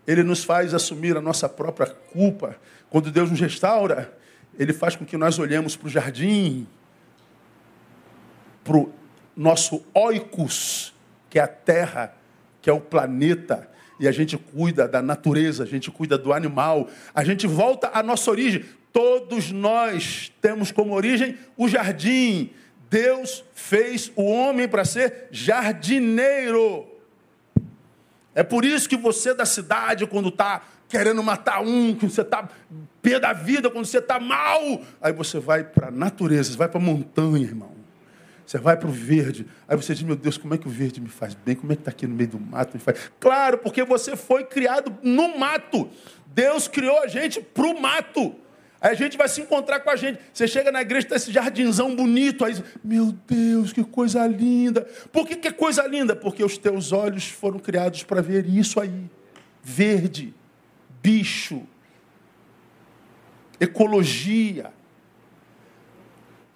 Ele 0.07 0.23
nos 0.23 0.45
faz 0.45 0.73
assumir 0.73 1.17
a 1.17 1.21
nossa 1.21 1.49
própria 1.49 1.87
culpa. 1.87 2.57
Quando 2.89 3.11
Deus 3.11 3.31
nos 3.31 3.41
restaura, 3.41 4.17
Ele 4.59 4.73
faz 4.73 4.97
com 4.97 5.05
que 5.05 5.17
nós 5.17 5.39
olhemos 5.39 5.77
para 5.77 5.87
o 5.87 5.91
jardim 5.91 6.67
para 8.65 8.77
o 8.77 8.93
nosso 9.37 9.85
oikos, 9.93 10.95
que 11.29 11.39
é 11.39 11.43
a 11.43 11.49
terra, 11.49 12.15
que 12.61 12.71
é 12.71 12.73
o 12.73 12.81
planeta, 12.81 13.69
e 14.03 14.09
a 14.09 14.11
gente 14.11 14.37
cuida 14.37 14.89
da 14.89 15.01
natureza, 15.01 15.63
a 15.63 15.67
gente 15.67 15.89
cuida 15.89 16.19
do 16.19 16.33
animal, 16.33 16.91
a 17.15 17.23
gente 17.23 17.47
volta 17.47 17.89
à 17.95 18.03
nossa 18.03 18.29
origem. 18.33 18.65
Todos 18.93 19.53
nós 19.53 20.33
temos 20.43 20.73
como 20.73 20.93
origem 20.93 21.39
o 21.57 21.69
jardim. 21.69 22.51
Deus 22.91 23.45
fez 23.55 24.11
o 24.17 24.25
homem 24.25 24.67
para 24.67 24.85
ser 24.85 25.29
jardineiro. 25.31 26.85
É 28.35 28.43
por 28.43 28.65
isso 28.65 28.89
que 28.89 28.97
você 28.97 29.33
da 29.33 29.47
cidade, 29.47 30.05
quando 30.05 30.31
está 30.31 30.63
querendo 30.89 31.23
matar 31.23 31.63
um, 31.63 31.95
quando 31.95 32.11
você 32.11 32.23
está 32.23 32.49
pé 33.01 33.21
da 33.21 33.33
vida, 33.33 33.71
quando 33.71 33.85
você 33.85 33.99
está 33.99 34.19
mal, 34.19 34.83
aí 35.01 35.13
você 35.13 35.39
vai 35.39 35.63
para 35.63 35.89
a 35.89 35.91
natureza, 35.93 36.51
você 36.51 36.59
vai 36.59 36.69
para 36.69 36.81
a 36.81 36.83
montanha, 36.83 37.45
irmão. 37.45 37.72
Você 38.47 38.59
vai 38.59 38.77
para 38.77 38.89
o 38.89 38.93
verde. 38.93 39.47
Aí 39.67 39.77
você 39.77 39.95
diz, 39.95 40.03
meu 40.03 40.17
Deus, 40.17 40.37
como 40.37 40.55
é 40.55 40.59
que 40.59 40.67
o 40.67 40.71
verde 40.71 41.01
me 41.01 41.09
faz 41.09 41.35
bem? 41.35 41.55
Como 41.55 41.73
é 41.73 41.77
que 41.77 41.83
está 41.83 41.91
aqui 41.91 42.07
no 42.07 42.15
meio 42.15 42.31
do 42.31 42.41
mato? 42.41 42.75
Me 42.75 42.81
faz... 42.81 43.11
Claro, 43.19 43.59
porque 43.59 43.85
você 43.85 44.17
foi 44.17 44.45
criado 44.45 44.97
no 45.03 45.39
mato. 45.39 45.89
Deus 46.27 46.69
criou 46.69 46.99
a 47.03 47.07
gente 47.07 47.41
para 47.41 47.67
o 47.67 47.81
mato. 47.81 48.35
Aí 48.81 48.91
a 48.91 48.95
gente 48.95 49.17
vai 49.17 49.29
se 49.29 49.41
encontrar 49.41 49.79
com 49.79 49.91
a 49.91 49.97
gente. 49.97 50.19
Você 50.35 50.49
chega 50.49 50.73
na 50.73 50.83
igreja, 50.83 51.07
está 51.07 51.17
esse 51.17 51.31
jardinzão 51.31 51.95
bonito. 51.95 52.45
Aí, 52.45 52.53
meu 52.83 53.13
Deus, 53.13 53.73
que 53.73 53.85
coisa 53.85 54.27
linda. 54.27 54.83
Por 55.13 55.27
que, 55.27 55.37
que 55.37 55.47
é 55.47 55.53
coisa 55.53 55.87
linda? 55.87 56.17
Porque 56.17 56.43
os 56.43 56.59
teus 56.59 56.91
olhos 56.91 57.29
foram 57.29 57.61
criados 57.61 58.03
para 58.03 58.21
ver 58.21 58.45
isso 58.49 58.81
aí. 58.81 59.09
Verde, 59.63 60.35
bicho, 61.01 61.63
ecologia. 63.61 64.73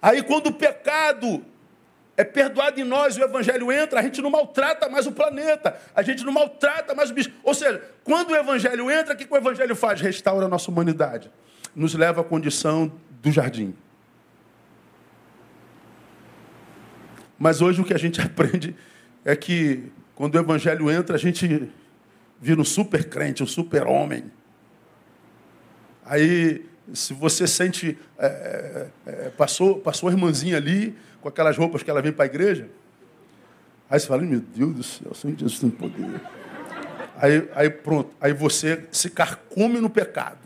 Aí 0.01 0.21
quando 0.21 0.47
o 0.47 0.53
pecado 0.53 1.45
é 2.17 2.23
perdoado 2.23 2.81
em 2.81 2.83
nós, 2.83 3.15
o 3.15 3.23
evangelho 3.23 3.71
entra, 3.71 3.99
a 3.99 4.03
gente 4.03 4.21
não 4.21 4.31
maltrata 4.31 4.89
mais 4.89 5.05
o 5.05 5.11
planeta, 5.11 5.79
a 5.95 6.01
gente 6.01 6.25
não 6.25 6.33
maltrata 6.33 6.93
mais 6.95 7.11
o 7.11 7.13
bicho. 7.13 7.31
Ou 7.43 7.53
seja, 7.53 7.81
quando 8.03 8.31
o 8.31 8.35
evangelho 8.35 8.89
entra, 8.91 9.13
o 9.13 9.17
que 9.17 9.27
o 9.31 9.37
evangelho 9.37 9.75
faz? 9.75 10.01
Restaura 10.01 10.47
a 10.47 10.49
nossa 10.49 10.69
humanidade 10.69 11.31
nos 11.77 11.93
leva 11.93 12.21
à 12.21 12.23
condição 12.23 12.91
do 13.21 13.31
jardim. 13.31 13.75
Mas 17.37 17.61
hoje 17.61 17.79
o 17.79 17.85
que 17.85 17.93
a 17.93 17.99
gente 17.99 18.19
aprende 18.19 18.75
é 19.23 19.35
que 19.35 19.91
quando 20.15 20.33
o 20.33 20.39
evangelho 20.39 20.89
entra, 20.89 21.15
a 21.15 21.19
gente 21.19 21.71
vira 22.41 22.59
um 22.59 22.65
super 22.65 23.07
crente, 23.07 23.43
um 23.43 23.47
super 23.47 23.85
homem. 23.85 24.31
Aí, 26.03 26.65
se 26.93 27.13
você 27.13 27.47
sente. 27.47 27.97
É, 28.17 28.87
é, 29.05 29.11
é 29.11 29.29
passou, 29.29 29.79
passou 29.79 30.09
a 30.09 30.11
irmãzinha 30.11 30.57
ali, 30.57 30.95
com 31.21 31.27
aquelas 31.27 31.57
roupas 31.57 31.83
que 31.83 31.89
ela 31.89 32.01
vem 32.01 32.11
para 32.11 32.25
a 32.25 32.27
igreja. 32.27 32.69
Aí 33.89 33.99
você 33.99 34.07
fala, 34.07 34.21
meu 34.21 34.39
Deus 34.39 34.75
do 34.75 34.83
céu, 34.83 35.13
Senhor 35.13 35.37
Jesus 35.37 35.59
tem 35.59 35.69
poder. 35.69 36.21
Aí, 37.15 37.49
aí 37.55 37.69
pronto, 37.69 38.13
aí 38.19 38.33
você 38.33 38.85
se 38.91 39.09
carcome 39.09 39.79
no 39.79 39.89
pecado 39.89 40.39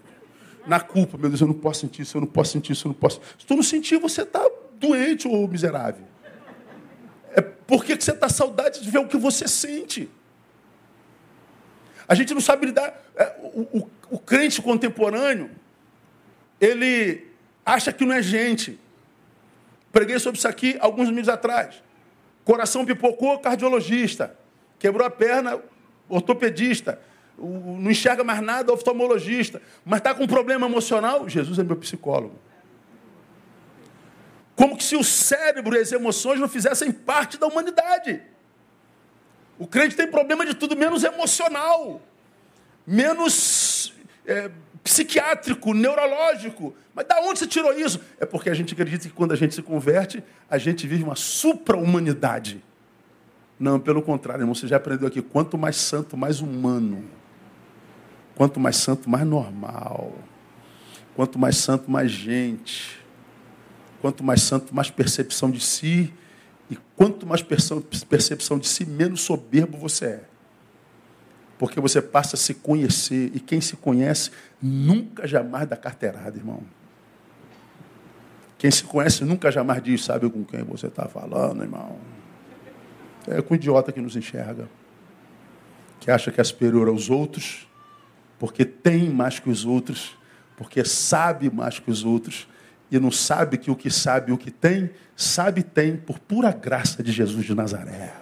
na 0.66 0.80
culpa. 0.80 1.18
Meu 1.18 1.30
Deus, 1.30 1.42
eu 1.42 1.48
não 1.48 1.54
posso 1.54 1.82
sentir 1.82 2.04
isso, 2.04 2.18
eu 2.18 2.22
não 2.22 2.28
posso 2.28 2.52
sentir 2.52 2.74
isso, 2.74 2.88
eu 2.88 2.90
não 2.90 2.96
posso. 2.96 3.20
Se 3.38 3.46
tu 3.46 3.56
não 3.56 3.64
sentir, 3.64 3.98
você 3.98 4.22
está 4.22 4.48
doente 4.76 5.28
ou 5.28 5.48
miserável. 5.48 6.06
É 7.34 7.42
porque 7.42 7.96
você 7.96 8.12
está 8.12 8.30
saudade 8.30 8.82
de 8.82 8.90
ver 8.90 9.00
o 9.00 9.08
que 9.08 9.18
você 9.18 9.48
sente. 9.48 10.10
A 12.08 12.16
gente 12.16 12.34
não 12.34 12.42
sabe 12.42 12.66
lidar. 12.66 13.02
É, 13.16 13.36
o, 13.42 13.80
o, 13.80 13.90
o 14.12 14.20
crente 14.20 14.62
contemporâneo, 14.62 15.50
ele 16.62 17.28
acha 17.66 17.92
que 17.92 18.06
não 18.06 18.16
é 18.16 18.22
gente. 18.22 18.80
Preguei 19.92 20.18
sobre 20.20 20.38
isso 20.38 20.48
aqui 20.48 20.78
alguns 20.80 21.10
meses 21.10 21.28
atrás. 21.28 21.84
Coração 22.46 22.86
pipocou, 22.86 23.38
cardiologista. 23.40 24.38
Quebrou 24.80 25.06
a 25.06 25.10
perna, 25.10 25.60
ortopedista 26.08 26.98
não 27.42 27.90
enxerga 27.90 28.24
mais 28.24 28.42
nada, 28.42 28.72
oftalmologista, 28.72 29.62
mas 29.84 30.00
está 30.00 30.14
com 30.14 30.24
um 30.24 30.28
problema 30.28 30.68
emocional, 30.68 31.28
Jesus 31.28 31.58
é 31.58 31.64
meu 31.64 31.76
psicólogo. 31.76 32.36
Como 34.56 34.78
que 34.78 34.84
se 34.84 34.96
o 34.96 35.04
cérebro 35.04 35.76
e 35.76 35.80
as 35.80 35.92
emoções 35.92 36.40
não 36.40 36.48
fizessem 36.48 36.92
parte 36.92 37.38
da 37.38 37.48
humanidade. 37.48 38.22
O 39.58 39.66
crente 39.66 39.96
tem 39.96 40.08
problema 40.08 40.46
de 40.46 40.54
tudo 40.54 40.76
menos 40.76 41.04
emocional, 41.04 42.02
menos 42.86 43.94
é, 44.26 44.52
psiquiátrico, 44.84 45.74
neurológico. 45.74 46.76
Mas 46.94 47.08
da 47.08 47.20
onde 47.22 47.40
você 47.40 47.48
tirou 47.48 47.74
isso? 47.74 48.00
É 48.20 48.26
porque 48.26 48.50
a 48.50 48.54
gente 48.54 48.74
acredita 48.74 49.08
que 49.08 49.14
quando 49.14 49.32
a 49.32 49.36
gente 49.36 49.56
se 49.56 49.62
converte, 49.62 50.24
a 50.50 50.58
gente 50.58 50.88
vive 50.88 51.04
uma 51.04 51.16
supra-humanidade. 51.16 52.64
Não, 53.60 53.80
pelo 53.80 54.02
contrário, 54.02 54.42
irmão, 54.42 54.56
você 54.56 54.68
já 54.68 54.78
aprendeu 54.78 55.08
aqui, 55.08 55.22
quanto 55.22 55.58
mais 55.58 55.76
santo, 55.76 56.18
mais 56.18 56.42
humano. 56.42 57.06
Quanto 58.36 58.60
mais 58.60 58.78
santo, 58.78 59.10
mais 59.10 59.26
normal. 59.26 60.14
Quanto 61.16 61.38
mais 61.38 61.58
santo, 61.58 61.90
mais 61.92 62.10
gente. 62.10 63.00
Quanto 64.02 64.24
mais 64.24 64.42
santo, 64.42 64.74
mais 64.74 64.90
percepção 64.90 65.52
de 65.52 65.60
si. 65.60 66.12
E 66.72 66.78
quanto 66.96 67.28
mais 67.28 67.44
percepção 67.44 68.58
de 68.58 68.68
si, 68.68 68.86
menos 68.86 69.22
soberbo 69.22 69.78
você 69.78 70.06
é. 70.06 70.31
Porque 71.62 71.80
você 71.80 72.02
passa 72.02 72.36
a 72.36 72.40
se 72.40 72.56
conhecer. 72.56 73.30
E 73.36 73.40
quem 73.40 73.62
se 73.62 73.76
conhece 73.76 74.32
nunca 74.60 75.28
jamais 75.28 75.68
dá 75.68 75.78
carteirada, 75.78 76.36
irmão. 76.36 76.64
Quem 78.58 78.72
se 78.72 78.84
conhece 78.84 79.24
nunca 79.24 79.52
jamais 79.52 79.84
diz, 79.84 80.04
sabe 80.04 80.28
com 80.28 80.44
quem 80.44 80.64
você 80.64 80.88
está 80.88 81.06
falando, 81.06 81.62
irmão. 81.62 82.00
É 83.28 83.40
com 83.44 83.54
o 83.54 83.58
idiota 83.58 83.92
que 83.92 84.02
nos 84.02 84.16
enxerga. 84.16 84.68
Que 86.00 86.10
acha 86.10 86.32
que 86.32 86.42
é 86.42 86.44
superior 86.44 86.88
aos 86.88 87.12
outros 87.12 87.68
porque 88.40 88.66
tem 88.66 89.08
mais 89.08 89.38
que 89.38 89.52
os 89.52 89.66
outros, 89.66 90.18
porque 90.58 90.84
sabe 90.84 91.52
mais 91.52 91.78
que 91.78 91.92
os 91.92 92.04
outros, 92.04 92.48
e 92.90 93.00
não 93.00 93.12
sabe 93.12 93.56
que 93.56 93.70
o 93.70 93.76
que 93.76 93.92
sabe 93.92 94.32
o 94.32 94.38
que 94.38 94.50
tem, 94.50 94.90
sabe 95.16 95.62
tem 95.62 95.96
por 95.96 96.18
pura 96.18 96.52
graça 96.52 97.04
de 97.04 97.12
Jesus 97.12 97.46
de 97.46 97.54
Nazaré. 97.54 98.16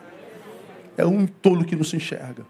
É 0.97 1.05
um 1.05 1.25
tolo 1.25 1.63
que 1.63 1.73
não 1.73 1.85
se 1.85 1.95
enxerga. 1.95 2.43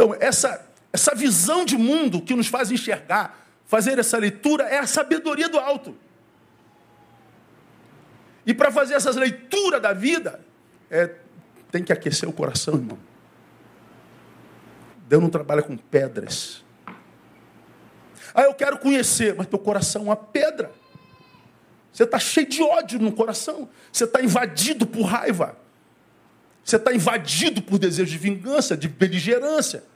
Então, 0.00 0.16
essa, 0.18 0.66
essa 0.90 1.14
visão 1.14 1.62
de 1.62 1.76
mundo 1.76 2.22
que 2.22 2.34
nos 2.34 2.46
faz 2.46 2.70
enxergar, 2.70 3.38
fazer 3.66 3.98
essa 3.98 4.16
leitura, 4.16 4.64
é 4.64 4.78
a 4.78 4.86
sabedoria 4.86 5.46
do 5.46 5.58
alto. 5.58 5.94
E 8.46 8.54
para 8.54 8.72
fazer 8.72 8.94
essa 8.94 9.10
leitura 9.10 9.78
da 9.78 9.92
vida, 9.92 10.40
é, 10.90 11.16
tem 11.70 11.84
que 11.84 11.92
aquecer 11.92 12.26
o 12.26 12.32
coração, 12.32 12.76
irmão. 12.76 12.98
Deus 15.06 15.22
não 15.22 15.28
trabalha 15.28 15.62
com 15.62 15.76
pedras. 15.76 16.64
Ah, 18.34 18.44
eu 18.44 18.54
quero 18.54 18.78
conhecer, 18.78 19.34
mas 19.34 19.48
teu 19.48 19.58
coração 19.58 20.00
é 20.00 20.04
uma 20.06 20.16
pedra. 20.16 20.72
Você 21.92 22.04
está 22.04 22.18
cheio 22.18 22.48
de 22.48 22.62
ódio 22.62 22.98
no 22.98 23.12
coração. 23.12 23.68
Você 23.92 24.04
está 24.04 24.22
invadido 24.22 24.86
por 24.86 25.02
raiva. 25.02 25.58
Você 26.64 26.76
está 26.76 26.90
invadido 26.90 27.60
por 27.60 27.78
desejo 27.78 28.10
de 28.10 28.16
vingança, 28.16 28.74
de 28.74 28.88
beligerância. 28.88 29.89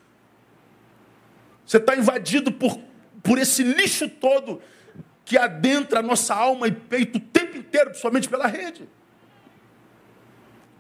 Você 1.67 1.79
está 1.79 1.97
invadido 1.97 2.53
por, 2.53 2.79
por 3.23 3.39
esse 3.39 3.63
lixo 3.63 4.09
todo 4.09 4.61
que 5.25 5.39
adentra 5.39 6.01
a 6.01 6.03
nossa 6.03 6.35
alma 6.35 6.69
e 6.69 6.73
peito 6.73 7.17
o 7.17 7.21
tempo 7.21 7.57
inteiro, 7.57 7.91
principalmente 7.91 8.29
pela 8.29 8.47
rede 8.47 8.87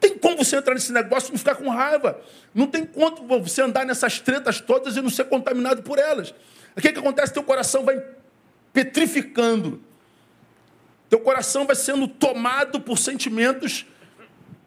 tem 0.04 0.18
como 0.18 0.36
você 0.36 0.56
entrar 0.56 0.74
nesse 0.74 0.92
negócio 0.92 1.30
e 1.30 1.32
não 1.32 1.38
ficar 1.38 1.54
com 1.54 1.70
raiva. 1.70 2.20
Não 2.54 2.66
tem 2.66 2.84
como 2.84 3.40
você 3.40 3.62
andar 3.62 3.86
nessas 3.86 4.20
tretas 4.20 4.60
todas 4.60 4.96
e 4.96 5.00
não 5.00 5.08
ser 5.08 5.24
contaminado 5.24 5.82
por 5.82 5.98
elas. 5.98 6.34
O 6.76 6.80
que, 6.80 6.92
que 6.92 6.98
acontece? 6.98 7.32
Teu 7.32 7.42
coração 7.42 7.84
vai 7.84 8.04
petrificando. 8.70 9.82
Teu 11.08 11.20
coração 11.20 11.64
vai 11.64 11.74
sendo 11.74 12.06
tomado 12.06 12.82
por 12.82 12.98
sentimentos 12.98 13.86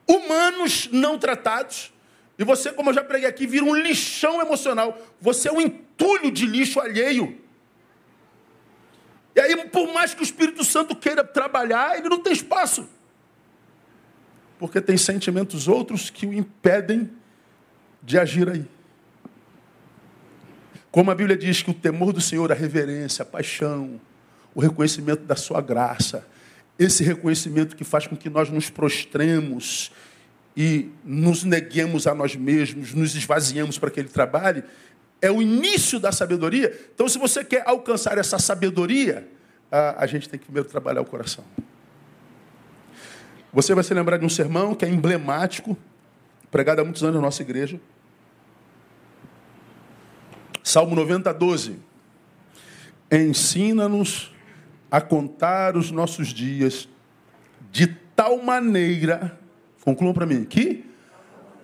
humanos 0.08 0.90
não 0.92 1.20
tratados. 1.20 1.94
E 2.38 2.44
você, 2.44 2.72
como 2.72 2.90
eu 2.90 2.94
já 2.94 3.04
preguei 3.04 3.28
aqui, 3.28 3.48
vira 3.48 3.66
um 3.66 3.76
lixão 3.76 4.42
emocional. 4.42 4.98
Você 5.20 5.50
é 5.50 5.52
um 5.52 5.60
entulho 5.60 6.32
de 6.32 6.46
lixo 6.46 6.80
alheio. 6.80 7.42
E 9.36 9.40
aí, 9.40 9.56
por 9.70 9.92
mais 9.94 10.14
que 10.14 10.22
o 10.22 10.24
Espírito 10.24 10.64
Santo 10.64 10.96
queira 10.96 11.24
trabalhar, 11.24 11.98
ele 11.98 12.10
não 12.10 12.20
tem 12.20 12.34
espaço 12.34 12.88
porque 14.60 14.82
tem 14.82 14.98
sentimentos 14.98 15.68
outros 15.68 16.10
que 16.10 16.26
o 16.26 16.34
impedem 16.34 17.10
de 18.02 18.18
agir 18.18 18.50
aí. 18.50 18.66
Como 20.90 21.12
a 21.12 21.16
Bíblia 21.16 21.38
diz 21.38 21.62
que 21.62 21.70
o 21.70 21.74
temor 21.74 22.12
do 22.12 22.22
Senhor, 22.22 22.52
a 22.52 22.56
reverência, 22.56 23.22
a 23.24 23.26
paixão, 23.26 24.02
o 24.56 24.60
reconhecimento 24.60 25.24
da 25.24 25.36
sua 25.36 25.62
graça, 25.62 26.28
esse 26.80 27.04
reconhecimento 27.04 27.76
que 27.76 27.84
faz 27.84 28.08
com 28.08 28.16
que 28.16 28.30
nós 28.30 28.50
nos 28.50 28.70
prostremos 28.70 29.92
e 30.58 30.90
nos 31.06 31.44
neguemos 31.44 32.08
a 32.08 32.16
nós 32.16 32.36
mesmos, 32.36 32.92
nos 32.92 33.16
esvaziemos 33.16 33.78
para 33.78 33.92
que 33.92 34.00
ele 34.00 34.10
trabalhe, 34.10 34.64
é 35.22 35.30
o 35.30 35.40
início 35.40 36.00
da 36.00 36.12
sabedoria. 36.12 36.76
Então, 36.96 37.08
se 37.08 37.20
você 37.20 37.46
quer 37.46 37.62
alcançar 37.64 38.18
essa 38.18 38.40
sabedoria, 38.40 39.28
a, 39.72 40.04
a 40.04 40.08
gente 40.08 40.28
tem 40.28 40.40
que 40.40 40.46
primeiro 40.46 40.68
trabalhar 40.68 41.02
o 41.02 41.06
coração. 41.06 41.44
Você 43.54 43.76
vai 43.76 43.84
se 43.84 43.94
lembrar 43.94 44.18
de 44.18 44.26
um 44.26 44.30
sermão 44.30 44.74
que 44.74 44.84
é 44.84 44.90
emblemático, 44.90 45.78
pregado 46.50 46.82
há 46.82 46.84
muitos 46.84 47.04
anos 47.04 47.18
na 47.18 47.22
nossa 47.22 47.44
igreja. 47.44 47.80
Salmo 50.64 50.96
90, 50.96 51.32
12. 51.36 51.78
Ensina-nos 53.12 54.34
a 54.90 55.00
contar 55.00 55.78
os 55.78 55.92
nossos 55.92 56.30
dias 56.30 56.90
de 57.72 57.86
tal 58.16 58.42
maneira, 58.42 59.38
concluam 59.88 60.14
para 60.14 60.26
mim, 60.26 60.44
que 60.44 60.84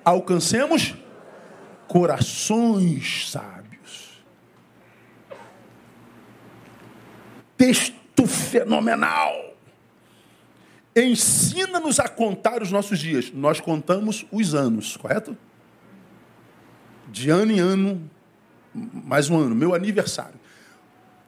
alcancemos 0.05 0.95
corações 1.89 3.29
sábios. 3.29 4.23
Texto 7.57 8.25
fenomenal. 8.25 9.57
Ensina-nos 10.95 11.99
a 11.99 12.07
contar 12.07 12.62
os 12.62 12.71
nossos 12.71 12.97
dias. 12.97 13.29
Nós 13.29 13.59
contamos 13.59 14.25
os 14.31 14.55
anos, 14.55 14.95
correto? 14.95 15.38
De 17.09 17.29
ano 17.29 17.51
em 17.51 17.59
ano, 17.59 18.09
mais 18.73 19.29
um 19.29 19.38
ano, 19.38 19.53
meu 19.53 19.75
aniversário. 19.75 20.39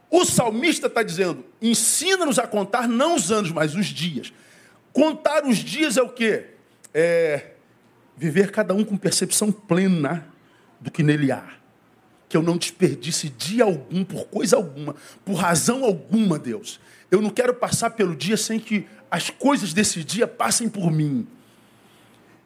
O 0.10 0.24
salmista 0.24 0.88
está 0.88 1.04
dizendo: 1.04 1.44
ensina-nos 1.62 2.40
a 2.40 2.48
contar 2.48 2.88
não 2.88 3.16
os 3.16 3.34
anos, 3.34 3.52
mas 3.52 3.76
os 3.76 3.88
dias. 3.88 4.32
Contar 4.94 5.44
os 5.44 5.58
dias 5.58 5.98
é 5.98 6.02
o 6.02 6.08
quê? 6.08 6.55
É 6.98 7.52
viver 8.16 8.52
cada 8.52 8.74
um 8.74 8.86
com 8.86 8.96
percepção 8.96 9.52
plena 9.52 10.26
do 10.80 10.90
que 10.90 11.04
nele 11.04 11.32
há. 11.32 11.46
Que 12.30 12.38
eu 12.38 12.42
não 12.42 12.58
desperdice 12.58 13.28
dia 13.30 13.66
algum, 13.66 14.06
por 14.06 14.26
coisa 14.28 14.56
alguma, 14.56 14.96
por 15.26 15.34
razão 15.34 15.84
alguma, 15.84 16.40
Deus. 16.40 16.80
Eu 17.12 17.22
não 17.22 17.30
quero 17.30 17.54
passar 17.54 17.92
pelo 17.92 18.16
dia 18.16 18.38
sem 18.38 18.60
que 18.60 18.88
as 19.12 19.30
coisas 19.30 19.74
desse 19.74 20.04
dia 20.04 20.26
passem 20.26 20.70
por 20.70 20.90
mim. 20.90 21.28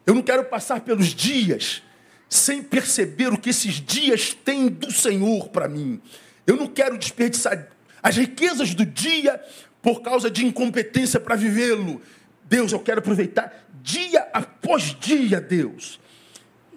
Eu 0.06 0.16
não 0.16 0.24
quero 0.24 0.44
passar 0.46 0.82
pelos 0.82 1.08
dias 1.08 1.84
sem 2.28 2.62
perceber 2.64 3.28
o 3.28 3.38
que 3.38 3.50
esses 3.50 3.76
dias 3.76 4.34
têm 4.34 4.68
do 4.68 4.92
Senhor 4.92 5.50
para 5.50 5.68
mim. 5.68 6.02
Eu 6.46 6.56
não 6.56 6.68
quero 6.68 6.98
desperdiçar 6.98 7.68
as 8.02 8.18
riquezas 8.18 8.74
do 8.74 8.86
dia 8.86 9.40
por 9.82 10.02
causa 10.02 10.30
de 10.30 10.46
incompetência 10.46 11.20
para 11.20 11.36
vivê-lo. 11.36 12.02
Deus, 12.46 12.72
eu 12.72 12.80
quero 12.80 13.00
aproveitar 13.00 13.69
dia 13.82 14.28
após 14.34 14.96
dia, 15.00 15.40
Deus. 15.42 16.00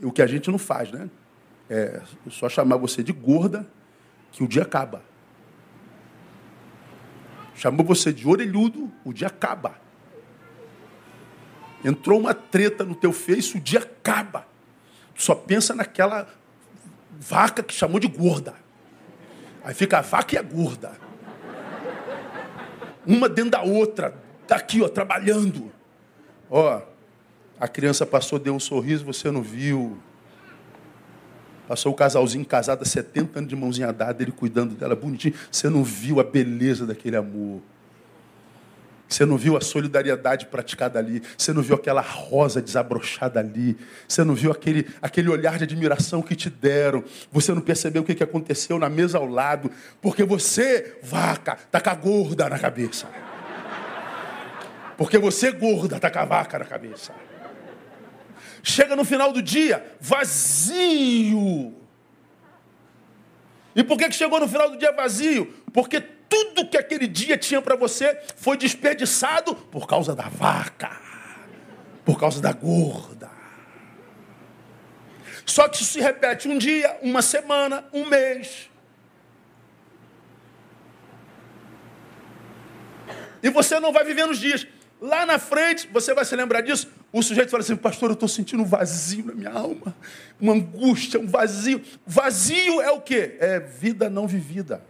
O 0.02 0.10
que 0.10 0.22
a 0.22 0.26
gente 0.26 0.50
não 0.50 0.58
faz, 0.58 0.90
né? 0.90 1.08
É 1.68 2.02
só 2.30 2.48
chamar 2.48 2.76
você 2.76 3.02
de 3.02 3.12
gorda 3.12 3.66
que 4.30 4.42
o 4.42 4.48
dia 4.48 4.62
acaba. 4.62 5.02
Chamou 7.54 7.84
você 7.84 8.12
de 8.12 8.26
orelhudo, 8.26 8.90
o 9.04 9.12
dia 9.12 9.28
acaba. 9.28 9.80
Entrou 11.84 12.18
uma 12.18 12.34
treta 12.34 12.84
no 12.84 12.94
teu 12.94 13.12
face, 13.12 13.56
o 13.56 13.60
dia 13.60 13.80
acaba. 13.80 14.46
Tu 15.14 15.22
só 15.22 15.34
pensa 15.34 15.74
naquela 15.74 16.28
vaca 17.10 17.62
que 17.62 17.74
chamou 17.74 18.00
de 18.00 18.08
gorda. 18.08 18.54
Aí 19.64 19.74
fica 19.74 19.98
a 19.98 20.02
vaca 20.02 20.34
e 20.34 20.38
a 20.38 20.42
gorda. 20.42 20.92
Uma 23.06 23.28
dentro 23.28 23.50
da 23.50 23.62
outra, 23.62 24.14
daqui, 24.46 24.82
ó, 24.82 24.88
trabalhando. 24.88 25.72
Ó, 26.50 26.80
a 27.62 27.68
criança 27.68 28.04
passou, 28.04 28.40
deu 28.40 28.56
um 28.56 28.58
sorriso, 28.58 29.04
você 29.04 29.30
não 29.30 29.40
viu. 29.40 29.96
Passou 31.68 31.92
o 31.92 31.94
casalzinho 31.94 32.44
casado 32.44 32.82
há 32.82 32.84
70 32.84 33.38
anos 33.38 33.48
de 33.48 33.54
mãozinha 33.54 33.92
dada, 33.92 34.20
ele 34.20 34.32
cuidando 34.32 34.74
dela 34.74 34.96
bonitinho. 34.96 35.32
Você 35.48 35.70
não 35.70 35.84
viu 35.84 36.18
a 36.18 36.24
beleza 36.24 36.84
daquele 36.84 37.14
amor. 37.14 37.62
Você 39.08 39.24
não 39.24 39.36
viu 39.36 39.56
a 39.56 39.60
solidariedade 39.60 40.46
praticada 40.46 40.98
ali. 40.98 41.22
Você 41.38 41.52
não 41.52 41.62
viu 41.62 41.76
aquela 41.76 42.00
rosa 42.00 42.60
desabrochada 42.60 43.38
ali. 43.38 43.78
Você 44.08 44.24
não 44.24 44.34
viu 44.34 44.50
aquele, 44.50 44.88
aquele 45.00 45.28
olhar 45.28 45.56
de 45.56 45.62
admiração 45.62 46.20
que 46.20 46.34
te 46.34 46.50
deram. 46.50 47.04
Você 47.30 47.54
não 47.54 47.60
percebeu 47.60 48.02
o 48.02 48.04
que, 48.04 48.24
aconteceu 48.24 48.76
na 48.76 48.88
mesa 48.88 49.18
ao 49.18 49.26
lado. 49.26 49.70
Porque 50.00 50.24
você, 50.24 50.98
vaca, 51.00 51.56
tá 51.70 51.80
com 51.80 51.90
a 51.90 51.94
gorda 51.94 52.48
na 52.48 52.58
cabeça. 52.58 53.06
Porque 54.96 55.16
você, 55.16 55.52
gorda, 55.52 56.00
tá 56.00 56.10
com 56.10 56.18
a 56.18 56.24
vaca 56.24 56.58
na 56.58 56.64
cabeça. 56.64 57.12
Chega 58.62 58.94
no 58.94 59.04
final 59.04 59.32
do 59.32 59.42
dia, 59.42 59.84
vazio. 60.00 61.74
E 63.74 63.82
por 63.82 63.98
que, 63.98 64.08
que 64.08 64.14
chegou 64.14 64.38
no 64.38 64.48
final 64.48 64.70
do 64.70 64.76
dia 64.76 64.92
vazio? 64.92 65.46
Porque 65.72 66.00
tudo 66.00 66.68
que 66.68 66.76
aquele 66.76 67.06
dia 67.06 67.36
tinha 67.36 67.60
para 67.60 67.74
você 67.74 68.18
foi 68.36 68.56
desperdiçado 68.56 69.54
por 69.54 69.86
causa 69.86 70.14
da 70.14 70.28
vaca, 70.28 70.98
por 72.04 72.18
causa 72.18 72.40
da 72.40 72.52
gorda. 72.52 73.30
Só 75.44 75.68
que 75.68 75.76
isso 75.76 75.84
se 75.84 76.00
repete 76.00 76.48
um 76.48 76.56
dia, 76.56 76.98
uma 77.02 77.20
semana, 77.20 77.84
um 77.92 78.06
mês. 78.06 78.70
E 83.42 83.50
você 83.50 83.80
não 83.80 83.92
vai 83.92 84.04
vivendo 84.04 84.30
os 84.30 84.38
dias. 84.38 84.66
Lá 85.00 85.26
na 85.26 85.38
frente, 85.38 85.88
você 85.88 86.14
vai 86.14 86.24
se 86.24 86.36
lembrar 86.36 86.60
disso. 86.60 86.88
O 87.12 87.22
sujeito 87.22 87.50
fala 87.50 87.62
assim: 87.62 87.76
Pastor, 87.76 88.10
eu 88.10 88.14
estou 88.14 88.28
sentindo 88.28 88.62
um 88.62 88.66
vazio 88.66 89.26
na 89.26 89.34
minha 89.34 89.50
alma, 89.50 89.94
uma 90.40 90.54
angústia, 90.54 91.20
um 91.20 91.26
vazio. 91.26 91.82
Vazio 92.06 92.80
é 92.80 92.90
o 92.90 93.00
quê? 93.00 93.36
É 93.38 93.60
vida 93.60 94.08
não 94.08 94.26
vivida 94.26 94.82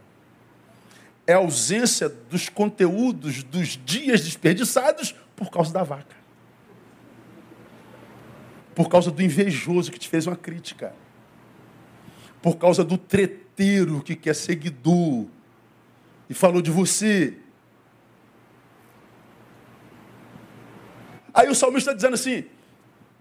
é 1.27 1.35
ausência 1.35 2.09
dos 2.09 2.49
conteúdos 2.49 3.43
dos 3.43 3.81
dias 3.85 4.23
desperdiçados 4.23 5.15
por 5.37 5.51
causa 5.51 5.73
da 5.73 5.83
vaca. 5.83 6.17
Por 8.75 8.89
causa 8.89 9.11
do 9.11 9.23
invejoso 9.23 9.93
que 9.93 9.99
te 9.99 10.09
fez 10.09 10.27
uma 10.27 10.37
crítica. 10.37 10.95
Por 12.41 12.57
causa 12.57 12.83
do 12.83 12.99
treteiro 12.99 14.03
que 14.03 14.17
quer 14.17 14.35
seguidor 14.35 15.27
e 16.29 16.35
falou 16.35 16.61
de 16.61 16.71
você. 16.71 17.37
Aí 21.33 21.49
o 21.49 21.55
salmista 21.55 21.91
está 21.91 21.97
dizendo 21.97 22.15
assim: 22.15 22.45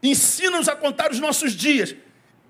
ensina-nos 0.01 0.67
a 0.67 0.75
contar 0.75 1.11
os 1.11 1.19
nossos 1.19 1.53
dias. 1.53 1.95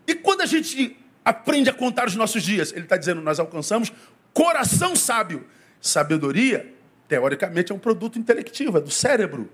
E 0.08 0.15
quando 0.15 0.41
a 0.41 0.45
gente 0.45 0.97
aprende 1.24 1.69
a 1.69 1.74
contar 1.74 2.08
os 2.08 2.15
nossos 2.15 2.43
dias, 2.43 2.71
ele 2.71 2.84
está 2.84 2.97
dizendo: 2.97 3.21
nós 3.21 3.39
alcançamos 3.39 3.91
Coração 4.34 4.95
sábio. 4.95 5.45
Sabedoria, 5.80 6.74
teoricamente, 7.08 7.71
é 7.71 7.76
um 7.76 7.80
produto 7.80 8.19
intelectivo, 8.19 8.78
é 8.78 8.82
do 8.82 8.91
cérebro. 8.91 9.50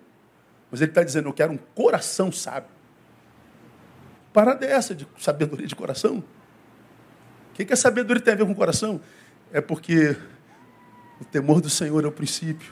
Mas 0.69 0.81
ele 0.81 0.91
está 0.91 1.03
dizendo, 1.03 1.29
eu 1.29 1.33
quero 1.33 1.53
um 1.53 1.57
coração 1.57 2.31
sábio. 2.31 2.69
Para 4.33 4.53
dessa 4.53 4.93
de 4.93 5.07
sabedoria 5.17 5.65
de 5.65 5.75
coração. 5.75 6.17
O 7.51 7.53
que, 7.53 7.65
que 7.65 7.73
a 7.73 7.77
sabedoria 7.77 8.21
tem 8.21 8.33
a 8.33 8.37
ver 8.37 8.45
com 8.45 8.51
o 8.51 8.55
coração? 8.55 9.01
É 9.51 9.61
porque 9.61 10.15
o 11.19 11.25
temor 11.25 11.61
do 11.61 11.69
Senhor 11.69 12.03
é 12.03 12.07
o 12.07 12.11
princípio. 12.11 12.71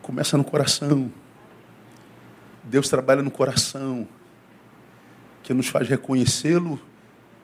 Começa 0.00 0.38
no 0.38 0.44
coração. 0.44 1.12
Deus 2.70 2.88
trabalha 2.88 3.20
no 3.20 3.30
coração, 3.30 4.06
que 5.42 5.52
nos 5.52 5.66
faz 5.66 5.88
reconhecê-lo 5.88 6.80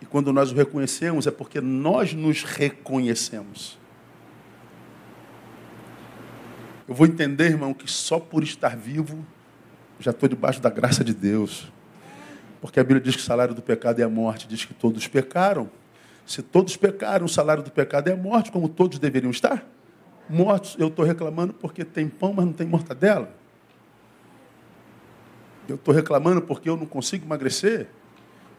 e 0.01 0.07
quando 0.07 0.33
nós 0.33 0.53
o 0.53 0.55
reconhecemos, 0.55 1.27
é 1.27 1.33
porque 1.33 1.61
nós 1.61 2.15
nos 2.15 2.45
reconhecemos. 2.45 3.77
Eu 6.87 6.95
vou 6.95 7.07
entender, 7.07 7.47
irmão, 7.47 7.75
que 7.75 7.91
só 7.91 8.21
por 8.21 8.45
estar 8.45 8.77
vivo 8.77 9.27
já 9.99 10.13
estou 10.13 10.29
debaixo 10.29 10.61
da 10.61 10.71
graça 10.71 11.03
de 11.03 11.13
Deus. 11.13 11.73
Porque 12.61 12.79
a 12.79 12.85
Bíblia 12.85 13.01
diz 13.01 13.17
que 13.17 13.23
o 13.23 13.25
salário 13.25 13.53
do 13.55 13.63
pecado 13.63 13.99
é 13.99 14.05
a 14.05 14.09
morte, 14.09 14.47
diz 14.47 14.65
que 14.65 14.75
todos 14.75 15.09
pecaram. 15.09 15.69
Se 16.25 16.41
todos 16.41 16.77
pecaram, 16.77 17.27
o 17.27 17.29
salário 17.29 17.65
do 17.65 17.71
pecado 17.73 18.09
é 18.09 18.13
a 18.13 18.17
morte, 18.17 18.53
como 18.53 18.69
todos 18.69 19.01
deveriam 19.01 19.31
estar. 19.31 19.67
Mortos, 20.29 20.77
eu 20.79 20.87
estou 20.87 21.05
reclamando 21.05 21.53
porque 21.53 21.85
tem 21.85 22.09
pão, 22.09 22.33
mas 22.33 22.45
não 22.47 22.53
tem 22.53 22.67
mortadela. 22.67 23.36
Eu 25.69 25.77
estou 25.77 25.95
reclamando 25.95 26.43
porque 26.43 26.69
eu 26.69 26.77
não 26.77 26.87
consigo 26.87 27.25
emagrecer. 27.25 27.89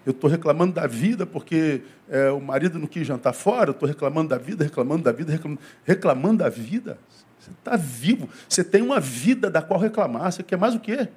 Eu 0.05 0.11
estou 0.11 0.29
reclamando 0.29 0.73
da 0.73 0.87
vida 0.87 1.25
porque 1.25 1.81
é, 2.09 2.29
o 2.31 2.39
marido 2.39 2.79
não 2.79 2.87
quis 2.87 3.05
jantar 3.05 3.33
fora. 3.33 3.69
Eu 3.69 3.73
estou 3.73 3.87
reclamando 3.87 4.29
da 4.29 4.37
vida, 4.37 4.63
reclamando 4.63 5.03
da 5.03 5.11
vida, 5.11 5.31
reclamando, 5.31 5.61
reclamando 5.83 6.37
da 6.37 6.49
vida. 6.49 6.97
Você 7.39 7.51
está 7.51 7.75
vivo. 7.75 8.29
Você 8.47 8.63
tem 8.63 8.81
uma 8.81 8.99
vida 8.99 9.49
da 9.49 9.61
qual 9.61 9.79
reclamar. 9.79 10.31
Você 10.31 10.43
quer 10.43 10.57
mais 10.57 10.75
o 10.75 10.79
quê? 10.79 11.09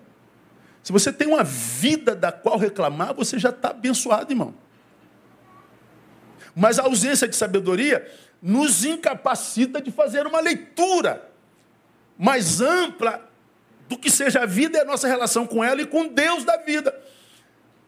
Se 0.82 0.92
você 0.92 1.12
tem 1.12 1.28
uma 1.28 1.44
vida 1.44 2.14
da 2.14 2.32
qual 2.32 2.58
reclamar, 2.58 3.14
você 3.14 3.38
já 3.38 3.50
está 3.50 3.70
abençoado, 3.70 4.32
irmão. 4.32 4.54
Mas 6.54 6.78
a 6.78 6.82
ausência 6.82 7.28
de 7.28 7.36
sabedoria 7.36 8.10
nos 8.42 8.84
incapacita 8.84 9.80
de 9.80 9.90
fazer 9.90 10.26
uma 10.26 10.40
leitura 10.40 11.30
mais 12.18 12.60
ampla 12.60 13.29
do 13.90 13.98
que 13.98 14.08
seja 14.08 14.44
a 14.44 14.46
vida 14.46 14.78
e 14.78 14.80
a 14.80 14.84
nossa 14.84 15.08
relação 15.08 15.44
com 15.44 15.64
ela 15.64 15.82
e 15.82 15.86
com 15.86 16.06
Deus 16.06 16.44
da 16.44 16.56
vida. 16.58 16.96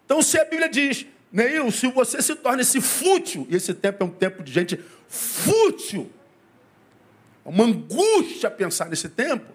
Então, 0.04 0.20
se 0.20 0.36
a 0.36 0.44
Bíblia 0.44 0.68
diz, 0.68 1.06
Neil, 1.30 1.70
se 1.70 1.86
você 1.86 2.20
se 2.20 2.34
torna 2.34 2.60
esse 2.60 2.80
fútil, 2.80 3.46
e 3.48 3.54
esse 3.54 3.72
tempo 3.72 4.02
é 4.02 4.06
um 4.06 4.10
tempo 4.10 4.42
de 4.42 4.52
gente 4.52 4.80
fútil, 5.08 6.10
é 7.46 7.48
uma 7.48 7.64
angústia 7.64 8.50
pensar 8.50 8.88
nesse 8.88 9.08
tempo, 9.08 9.46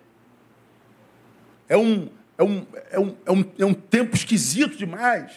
é 1.68 1.76
um, 1.76 2.10
é 2.38 2.44
um, 2.44 2.66
é 2.92 3.00
um, 3.00 3.18
é 3.26 3.32
um, 3.32 3.46
é 3.60 3.66
um 3.66 3.74
tempo 3.74 4.16
esquisito 4.16 4.78
demais. 4.78 5.34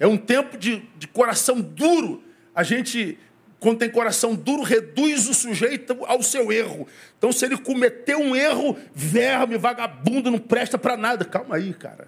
É 0.00 0.06
um 0.06 0.16
tempo 0.16 0.58
de, 0.58 0.80
de 0.98 1.06
coração 1.06 1.60
duro. 1.60 2.24
A 2.52 2.64
gente, 2.64 3.18
quando 3.58 3.78
tem 3.78 3.90
coração 3.90 4.34
duro, 4.34 4.62
reduz 4.62 5.28
o 5.28 5.34
sujeito 5.34 5.96
ao 6.06 6.22
seu 6.22 6.52
erro. 6.52 6.86
Então, 7.16 7.32
se 7.32 7.44
ele 7.44 7.56
cometeu 7.56 8.18
um 8.18 8.36
erro, 8.36 8.76
verme, 8.94 9.56
vagabundo, 9.56 10.30
não 10.30 10.38
presta 10.38 10.76
para 10.76 10.96
nada. 10.96 11.24
Calma 11.24 11.56
aí, 11.56 11.72
cara. 11.72 12.06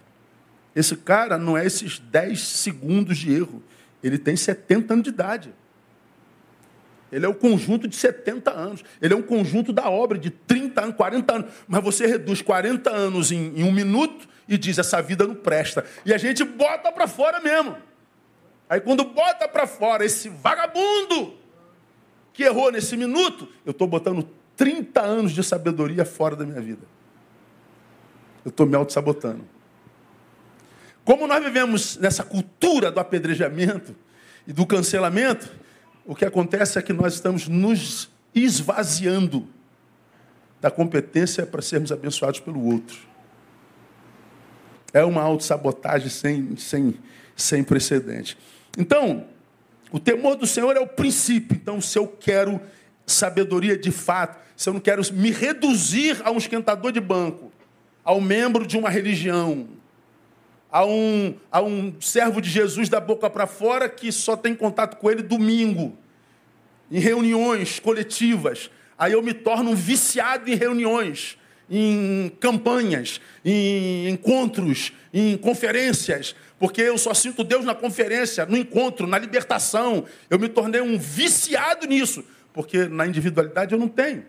Esse 0.77 0.95
cara 0.95 1.39
não 1.39 1.57
é 1.57 1.65
esses 1.65 1.99
10 1.99 2.41
segundos 2.41 3.19
de 3.19 3.35
erro. 3.35 3.63
Ele 4.03 4.19
tem 4.19 4.37
70 4.37 4.93
anos 4.93 5.05
de 5.05 5.11
idade. 5.11 5.55
Ele 7.11 7.25
é 7.25 7.29
o 7.29 7.35
conjunto 7.35 7.89
de 7.89 7.97
70 7.97 8.51
anos. 8.51 8.85
Ele 9.01 9.15
é 9.15 9.17
um 9.17 9.23
conjunto 9.23 9.73
da 9.73 9.89
obra 9.89 10.19
de 10.19 10.31
30 10.31 10.83
anos, 10.83 10.97
40 10.97 11.35
anos. 11.35 11.53
Mas 11.67 11.83
você 11.83 12.07
reduz 12.07 12.43
40 12.43 12.91
anos 12.91 13.33
em, 13.33 13.55
em 13.57 13.65
um 13.65 13.73
minuto 13.73 14.29
e 14.47 14.59
diz: 14.59 14.79
essa 14.79 15.01
vida 15.01 15.27
não 15.27 15.35
presta. 15.35 15.85
E 16.05 16.13
a 16.13 16.19
gente 16.19 16.45
bota 16.45 16.93
para 16.93 17.09
fora 17.09 17.41
mesmo. 17.41 17.77
Aí 18.69 18.81
quando 18.81 19.05
bota 19.05 19.49
para 19.49 19.67
fora 19.67 20.05
esse 20.05 20.29
vagabundo 20.29 21.35
que 22.33 22.43
errou 22.43 22.71
nesse 22.71 22.97
minuto, 22.97 23.49
eu 23.65 23.73
estou 23.73 23.87
botando 23.87 24.29
30 24.57 25.01
anos 25.01 25.33
de 25.33 25.43
sabedoria 25.43 26.05
fora 26.05 26.37
da 26.37 26.45
minha 26.45 26.61
vida. 26.61 26.83
Eu 28.45 28.51
estou 28.51 28.67
me 28.67 28.77
auto-sabotando. 28.77 29.45
Como 31.05 31.27
nós 31.27 31.43
vivemos 31.43 31.97
nessa 31.97 32.23
cultura 32.23 32.91
do 32.91 33.01
apedrejamento 33.01 33.97
e 34.47 34.53
do 34.53 34.67
cancelamento, 34.67 35.51
o 36.05 36.15
que 36.15 36.25
acontece 36.25 36.79
é 36.79 36.83
que 36.83 36.93
nós 36.93 37.15
estamos 37.15 37.49
nos 37.49 38.11
esvaziando 38.35 39.49
da 40.61 40.71
competência 40.71 41.47
para 41.47 41.63
sermos 41.63 41.93
abençoados 41.93 42.41
pelo 42.41 42.63
outro. 42.65 42.99
É 44.93 45.05
uma 45.05 45.23
autossabotagem 45.23 46.09
sem, 46.09 46.57
sem, 46.57 46.95
sem 47.37 47.63
precedente. 47.63 48.37
Então, 48.79 49.27
o 49.91 49.99
temor 49.99 50.37
do 50.37 50.47
Senhor 50.47 50.77
é 50.77 50.81
o 50.81 50.87
princípio. 50.87 51.59
Então, 51.61 51.81
se 51.81 51.99
eu 51.99 52.07
quero 52.07 52.61
sabedoria 53.05 53.77
de 53.77 53.91
fato, 53.91 54.39
se 54.57 54.69
eu 54.69 54.75
não 54.75 54.81
quero 54.81 55.03
me 55.13 55.33
reduzir 55.33 56.21
a 56.25 56.31
um 56.31 56.39
esquentador 56.39 56.93
de 56.93 57.01
banco, 57.01 57.51
ao 58.05 58.21
membro 58.21 58.65
de 58.65 58.79
uma 58.79 58.89
religião, 58.89 59.69
a 60.71 60.85
um, 60.85 61.35
a 61.51 61.61
um 61.61 61.95
servo 62.01 62.41
de 62.41 62.49
Jesus 62.49 62.89
da 62.89 63.01
boca 63.01 63.29
para 63.29 63.47
fora 63.47 63.89
que 63.89 64.13
só 64.13 64.37
tem 64.37 64.55
contato 64.55 64.97
com 64.97 65.11
ele 65.11 65.23
domingo, 65.23 65.97
em 66.91 67.01
reuniões 67.01 67.81
coletivas. 67.81 68.71
Aí 68.97 69.13
eu 69.13 69.23
me 69.23 69.35
torno 69.35 69.71
um 69.71 69.75
viciado 69.75 70.51
em 70.51 70.55
reuniões, 70.55 71.37
em 71.71 72.31
campanhas, 72.41 73.21
em 73.45 74.09
encontros, 74.09 74.93
em 75.13 75.37
conferências, 75.37 76.35
porque 76.59 76.83
eu 76.83 76.99
só 76.99 77.15
sinto 77.15 77.45
Deus 77.45 77.65
na 77.65 77.75
conferência, 77.75 78.45
no 78.47 78.57
encontro, 78.57 79.07
na 79.07 79.19
libertação. 79.19 80.05
Eu 80.29 80.39
me 80.39 80.49
tornei 80.49 80.81
um 80.81 80.99
viciado 80.99 81.87
nisso, 81.87 82.25
porque 82.53 82.87
na 82.87 83.07
individualidade 83.07 83.73
eu 83.73 83.79
não 83.79 83.89
tenho. 83.89 84.25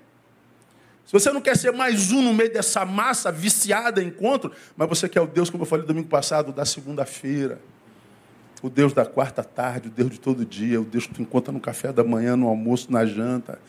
Se 1.05 1.13
você 1.13 1.31
não 1.31 1.41
quer 1.41 1.57
ser 1.57 1.71
mais 1.71 2.11
um 2.11 2.21
no 2.21 2.33
meio 2.33 2.53
dessa 2.53 2.85
massa 2.85 3.31
viciada 3.31 4.03
em 4.03 4.07
encontro, 4.09 4.51
mas 4.77 4.87
você 4.87 5.09
quer 5.09 5.21
o 5.21 5.25
Deus, 5.25 5.49
como 5.49 5.63
eu 5.63 5.65
falei 5.65 5.83
domingo 5.83 6.07
passado, 6.07 6.51
da 6.51 6.65
segunda-feira, 6.65 7.59
o 8.61 8.69
Deus 8.69 8.93
da 8.93 9.05
quarta 9.05 9.43
tarde, 9.43 9.87
o 9.87 9.91
Deus 9.91 10.11
de 10.11 10.19
todo 10.19 10.45
dia, 10.45 10.79
o 10.79 10.85
Deus 10.85 11.07
que 11.07 11.15
tu 11.15 11.21
encontra 11.23 11.51
no 11.51 11.59
café 11.59 11.91
da 11.91 12.03
manhã, 12.03 12.35
no 12.35 12.47
almoço, 12.47 12.91
na 12.91 13.07
janta, 13.07 13.59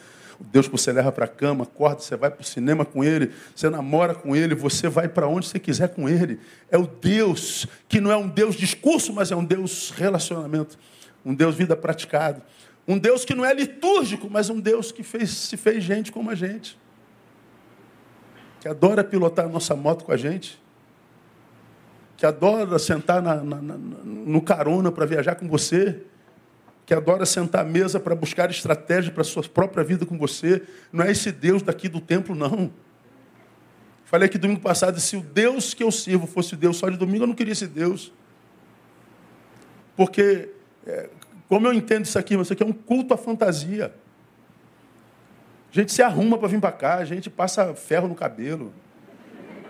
Deus 0.40 0.66
que 0.66 0.72
você 0.72 0.92
leva 0.92 1.12
para 1.12 1.26
a 1.26 1.28
cama, 1.28 1.64
acorda, 1.64 2.00
você 2.00 2.16
vai 2.16 2.30
para 2.30 2.40
o 2.40 2.44
cinema 2.44 2.84
com 2.84 3.04
Ele, 3.04 3.30
você 3.54 3.68
namora 3.68 4.14
com 4.14 4.34
Ele, 4.34 4.54
você 4.54 4.88
vai 4.88 5.08
para 5.08 5.28
onde 5.28 5.46
você 5.46 5.58
quiser 5.58 5.88
com 5.90 6.08
Ele. 6.08 6.40
É 6.70 6.78
o 6.78 6.86
Deus 6.86 7.66
que 7.88 8.00
não 8.00 8.10
é 8.10 8.16
um 8.16 8.28
Deus 8.28 8.54
discurso, 8.54 9.12
mas 9.12 9.30
é 9.30 9.36
um 9.36 9.44
Deus 9.44 9.90
relacionamento, 9.90 10.78
um 11.24 11.34
Deus 11.34 11.54
vida 11.54 11.76
praticado. 11.76 12.42
Um 12.88 12.98
Deus 12.98 13.24
que 13.24 13.34
não 13.34 13.44
é 13.44 13.52
litúrgico, 13.52 14.28
mas 14.30 14.50
um 14.50 14.58
Deus 14.58 14.90
que 14.90 15.02
fez, 15.02 15.30
se 15.30 15.56
fez 15.56 15.84
gente 15.84 16.10
como 16.10 16.30
a 16.30 16.34
gente 16.34 16.78
que 18.60 18.68
adora 18.68 19.02
pilotar 19.02 19.46
a 19.46 19.48
nossa 19.48 19.74
moto 19.74 20.04
com 20.04 20.12
a 20.12 20.16
gente, 20.16 20.60
que 22.16 22.26
adora 22.26 22.78
sentar 22.78 23.22
na, 23.22 23.36
na, 23.36 23.56
na, 23.56 23.74
no 23.78 24.42
carona 24.42 24.92
para 24.92 25.06
viajar 25.06 25.34
com 25.34 25.48
você, 25.48 26.02
que 26.90 26.94
adora 26.94 27.24
sentar 27.24 27.60
à 27.60 27.64
mesa 27.64 28.00
para 28.00 28.16
buscar 28.16 28.50
estratégia 28.50 29.12
para 29.12 29.20
a 29.20 29.24
sua 29.24 29.44
própria 29.44 29.84
vida 29.84 30.04
com 30.04 30.18
você. 30.18 30.60
Não 30.92 31.04
é 31.04 31.12
esse 31.12 31.30
Deus 31.30 31.62
daqui 31.62 31.88
do 31.88 32.00
templo, 32.00 32.34
não. 32.34 32.68
Falei 34.06 34.26
aqui 34.26 34.36
domingo 34.36 34.60
passado, 34.60 34.98
se 34.98 35.16
o 35.16 35.20
Deus 35.20 35.72
que 35.72 35.84
eu 35.84 35.92
sirvo 35.92 36.26
fosse 36.26 36.56
Deus 36.56 36.78
só 36.78 36.88
de 36.88 36.96
domingo, 36.96 37.22
eu 37.22 37.28
não 37.28 37.34
queria 37.36 37.52
esse 37.52 37.68
Deus. 37.68 38.12
Porque, 39.96 40.48
é, 40.84 41.08
como 41.48 41.68
eu 41.68 41.72
entendo 41.72 42.06
isso 42.06 42.18
aqui, 42.18 42.34
isso 42.34 42.52
aqui 42.52 42.64
é 42.64 42.66
um 42.66 42.72
culto 42.72 43.14
à 43.14 43.16
fantasia. 43.16 43.94
A 45.70 45.72
gente 45.72 45.92
se 45.92 46.02
arruma 46.02 46.36
para 46.38 46.48
vir 46.48 46.58
para 46.58 46.72
cá, 46.72 46.96
a 46.96 47.04
gente 47.04 47.30
passa 47.30 47.72
ferro 47.72 48.08
no 48.08 48.16
cabelo. 48.16 48.74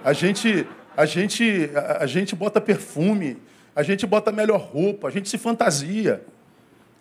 A 0.03 0.15
gente, 0.15 0.67
a 0.97 1.05
gente, 1.05 1.71
a, 1.75 2.05
a 2.05 2.07
gente 2.07 2.35
bota 2.35 2.63
perfume, 2.63 3.37
a 3.77 3.83
gente 3.83 4.07
bota 4.07 4.33
melhor 4.33 4.59
roupa, 4.59 5.09
a 5.09 5.11
gente 5.11 5.29
se 5.29 5.37
fantasia. 5.37 6.25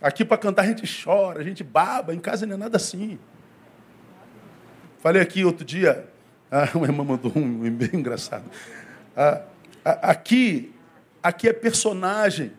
Aqui 0.02 0.24
para 0.24 0.38
cantar 0.38 0.64
a 0.64 0.66
gente 0.66 1.04
chora, 1.04 1.42
a 1.42 1.44
gente 1.44 1.64
baba, 1.64 2.14
em 2.14 2.20
casa 2.20 2.46
não 2.46 2.56
é 2.56 2.58
nada 2.58 2.78
assim. 2.78 3.20
Falei 5.00 5.22
aqui 5.22 5.44
outro 5.44 5.66
dia, 5.66 6.08
ah, 6.50 6.70
uma 6.74 6.86
irmã 6.86 7.04
mandou 7.04 7.32
um 7.36 7.60
bem 7.72 7.90
engraçado. 7.94 8.46
Ah, 9.16 9.42
aqui, 9.84 10.74
aqui 11.22 11.48
é 11.48 11.54
personagem. 11.54 12.54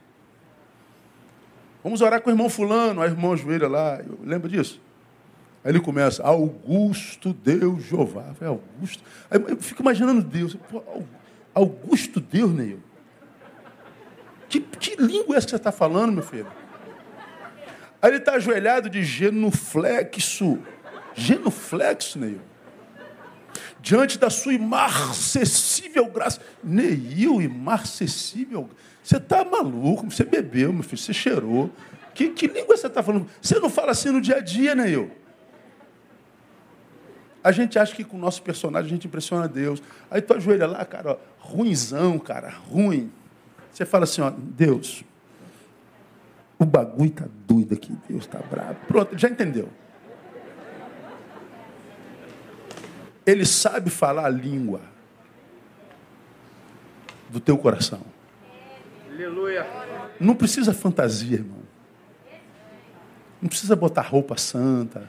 Vamos 1.83 2.03
orar 2.03 2.21
com 2.21 2.29
o 2.29 2.33
irmão 2.33 2.51
fulano, 2.51 3.01
a 3.01 3.07
irmã 3.07 3.35
joelha 3.37 3.67
lá, 3.67 4.01
lembra 4.23 4.49
disso? 4.49 4.81
Aí 5.65 5.73
ele 5.73 5.81
começa, 5.81 6.23
Augusto 6.23 7.33
Deus 7.33 7.85
Jeová. 7.85 8.35
Falei, 8.35 8.55
Augusto? 8.55 9.03
Aí 9.31 9.41
eu 9.49 9.57
fico 9.59 9.83
imaginando 9.83 10.23
Deus. 10.23 10.57
Augusto 11.55 12.21
Deus, 12.21 12.53
Neil. 12.53 12.81
Que, 14.49 14.61
que 14.61 14.97
língua 14.97 15.35
é 15.35 15.39
essa 15.39 15.47
que 15.47 15.51
você 15.51 15.57
está 15.57 15.73
falando, 15.73 16.13
meu 16.13 16.23
filho? 16.23 16.51
Aí 18.01 18.11
ele 18.11 18.19
está 18.19 18.35
ajoelhado 18.35 18.89
de 18.89 19.03
genuflexo. 19.05 20.59
Genuflexo, 21.15 22.19
Neil. 22.19 22.41
Diante 23.81 24.19
da 24.19 24.31
sua 24.31 24.55
imarcessível 24.55 26.07
graça. 26.07 26.41
Neil, 26.63 27.41
imarcessível. 27.41 28.69
Você 29.03 29.17
está 29.17 29.45
maluco, 29.45 30.11
você 30.11 30.25
bebeu, 30.25 30.73
meu 30.73 30.83
filho, 30.83 30.99
você 30.99 31.13
cheirou. 31.13 31.71
Que, 32.15 32.29
que 32.31 32.47
língua 32.47 32.77
você 32.77 32.87
está 32.87 33.03
falando? 33.03 33.29
Você 33.41 33.59
não 33.59 33.71
fala 33.71 33.93
assim 33.93 34.11
no 34.11 34.21
dia 34.21 34.37
a 34.37 34.41
dia, 34.41 34.75
Neil. 34.75 35.11
A 37.43 37.53
gente 37.53 37.79
acha 37.79 37.95
que 37.95 38.05
com 38.05 38.17
o 38.17 38.21
nosso 38.21 38.43
personagem 38.43 38.91
a 38.91 38.95
gente 38.95 39.07
impressiona 39.07 39.49
Deus. 39.49 39.83
Aí 40.11 40.21
tu 40.21 40.35
ajoelha 40.35 40.67
lá, 40.67 40.85
cara, 40.85 41.13
ó, 41.13 41.17
ruinzão, 41.39 42.19
cara, 42.19 42.51
ruim. 42.51 43.11
Você 43.73 43.87
fala 43.87 44.05
assim, 44.05 44.21
ó, 44.21 44.31
Deus, 44.31 45.03
o 46.61 46.65
bagulho 46.65 47.11
tá 47.11 47.27
doido 47.47 47.75
aqui, 47.75 47.97
Deus 48.09 48.27
tá 48.27 48.39
bravo. 48.39 48.77
Pronto, 48.87 49.19
já 49.19 49.29
entendeu. 49.29 49.69
Ele 53.27 53.45
sabe 53.45 53.91
falar 53.91 54.27
a 54.27 54.31
língua 54.31 54.81
do 57.29 57.41
teu 57.41 57.59
coração. 57.59 58.01
Aleluia. 59.11 59.67
Não 60.21 60.35
precisa 60.35 60.73
fantasia, 60.73 61.39
irmão. 61.39 61.61
Não 63.43 63.49
precisa 63.49 63.75
botar 63.75 64.03
roupa 64.03 64.37
santa 64.37 65.09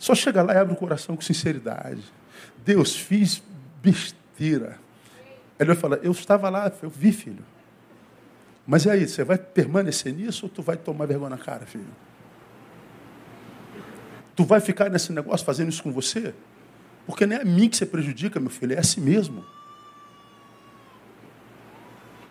só 0.00 0.14
chega 0.14 0.42
lá 0.42 0.54
e 0.54 0.56
abre 0.56 0.72
o 0.72 0.76
coração 0.76 1.14
com 1.14 1.20
sinceridade. 1.20 2.02
Deus, 2.64 2.96
fiz 2.96 3.42
besteira. 3.82 4.78
Ele 5.58 5.66
vai 5.66 5.76
falar, 5.76 5.98
eu 5.98 6.10
estava 6.10 6.48
lá, 6.48 6.72
eu 6.82 6.88
vi, 6.88 7.12
filho. 7.12 7.44
Mas 8.66 8.84
e 8.84 8.90
aí, 8.90 9.08
você 9.08 9.24
vai 9.24 9.38
permanecer 9.38 10.12
nisso 10.12 10.46
ou 10.46 10.50
tu 10.50 10.62
vai 10.62 10.76
tomar 10.76 11.06
vergonha 11.06 11.30
na 11.30 11.38
cara, 11.38 11.66
filho? 11.66 11.86
Tu 14.36 14.44
vai 14.44 14.60
ficar 14.60 14.88
nesse 14.88 15.12
negócio 15.12 15.44
fazendo 15.44 15.68
isso 15.68 15.82
com 15.82 15.92
você? 15.92 16.34
Porque 17.06 17.26
não 17.26 17.36
é 17.36 17.42
a 17.42 17.44
mim 17.44 17.68
que 17.68 17.76
você 17.76 17.86
prejudica, 17.86 18.38
meu 18.38 18.50
filho, 18.50 18.74
é 18.74 18.78
a 18.78 18.82
si 18.82 19.00
mesmo. 19.00 19.44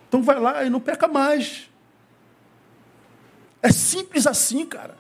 Então 0.08 0.24
vai 0.24 0.40
lá 0.40 0.64
e 0.64 0.70
não 0.70 0.80
peca 0.80 1.08
mais. 1.08 1.70
É 3.62 3.72
simples 3.72 4.26
assim, 4.26 4.66
cara. 4.66 4.96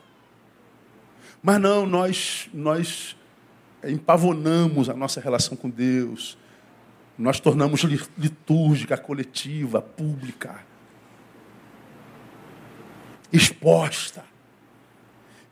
Mas 1.41 1.59
não, 1.59 1.85
nós, 1.85 2.49
nós 2.53 3.15
empavonamos 3.83 4.89
a 4.89 4.93
nossa 4.93 5.21
relação 5.21 5.55
com 5.55 5.69
Deus. 5.69 6.37
Nós 7.17 7.39
tornamos 7.39 7.81
litúrgica, 8.17 8.97
coletiva, 8.97 9.81
pública, 9.81 10.63
exposta. 13.31 14.23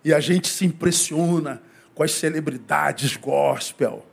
E 0.03 0.13
a 0.13 0.19
gente 0.19 0.47
se 0.47 0.65
impressiona 0.65 1.61
com 1.93 2.03
as 2.03 2.11
celebridades 2.11 3.17
gospel, 3.17 4.05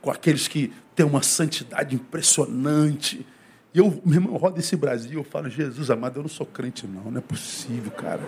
com 0.00 0.10
aqueles 0.10 0.46
que 0.46 0.72
tem 0.94 1.04
uma 1.04 1.22
santidade 1.22 1.94
impressionante. 1.94 3.26
E 3.74 3.78
eu, 3.78 4.00
meu 4.04 4.14
irmão, 4.14 4.36
rodo 4.36 4.58
esse 4.60 4.76
Brasil, 4.76 5.20
eu 5.20 5.24
falo, 5.24 5.48
Jesus 5.48 5.90
amado, 5.90 6.18
eu 6.18 6.22
não 6.22 6.28
sou 6.28 6.46
crente 6.46 6.86
não, 6.86 7.10
não 7.10 7.18
é 7.18 7.22
possível, 7.22 7.90
cara. 7.90 8.22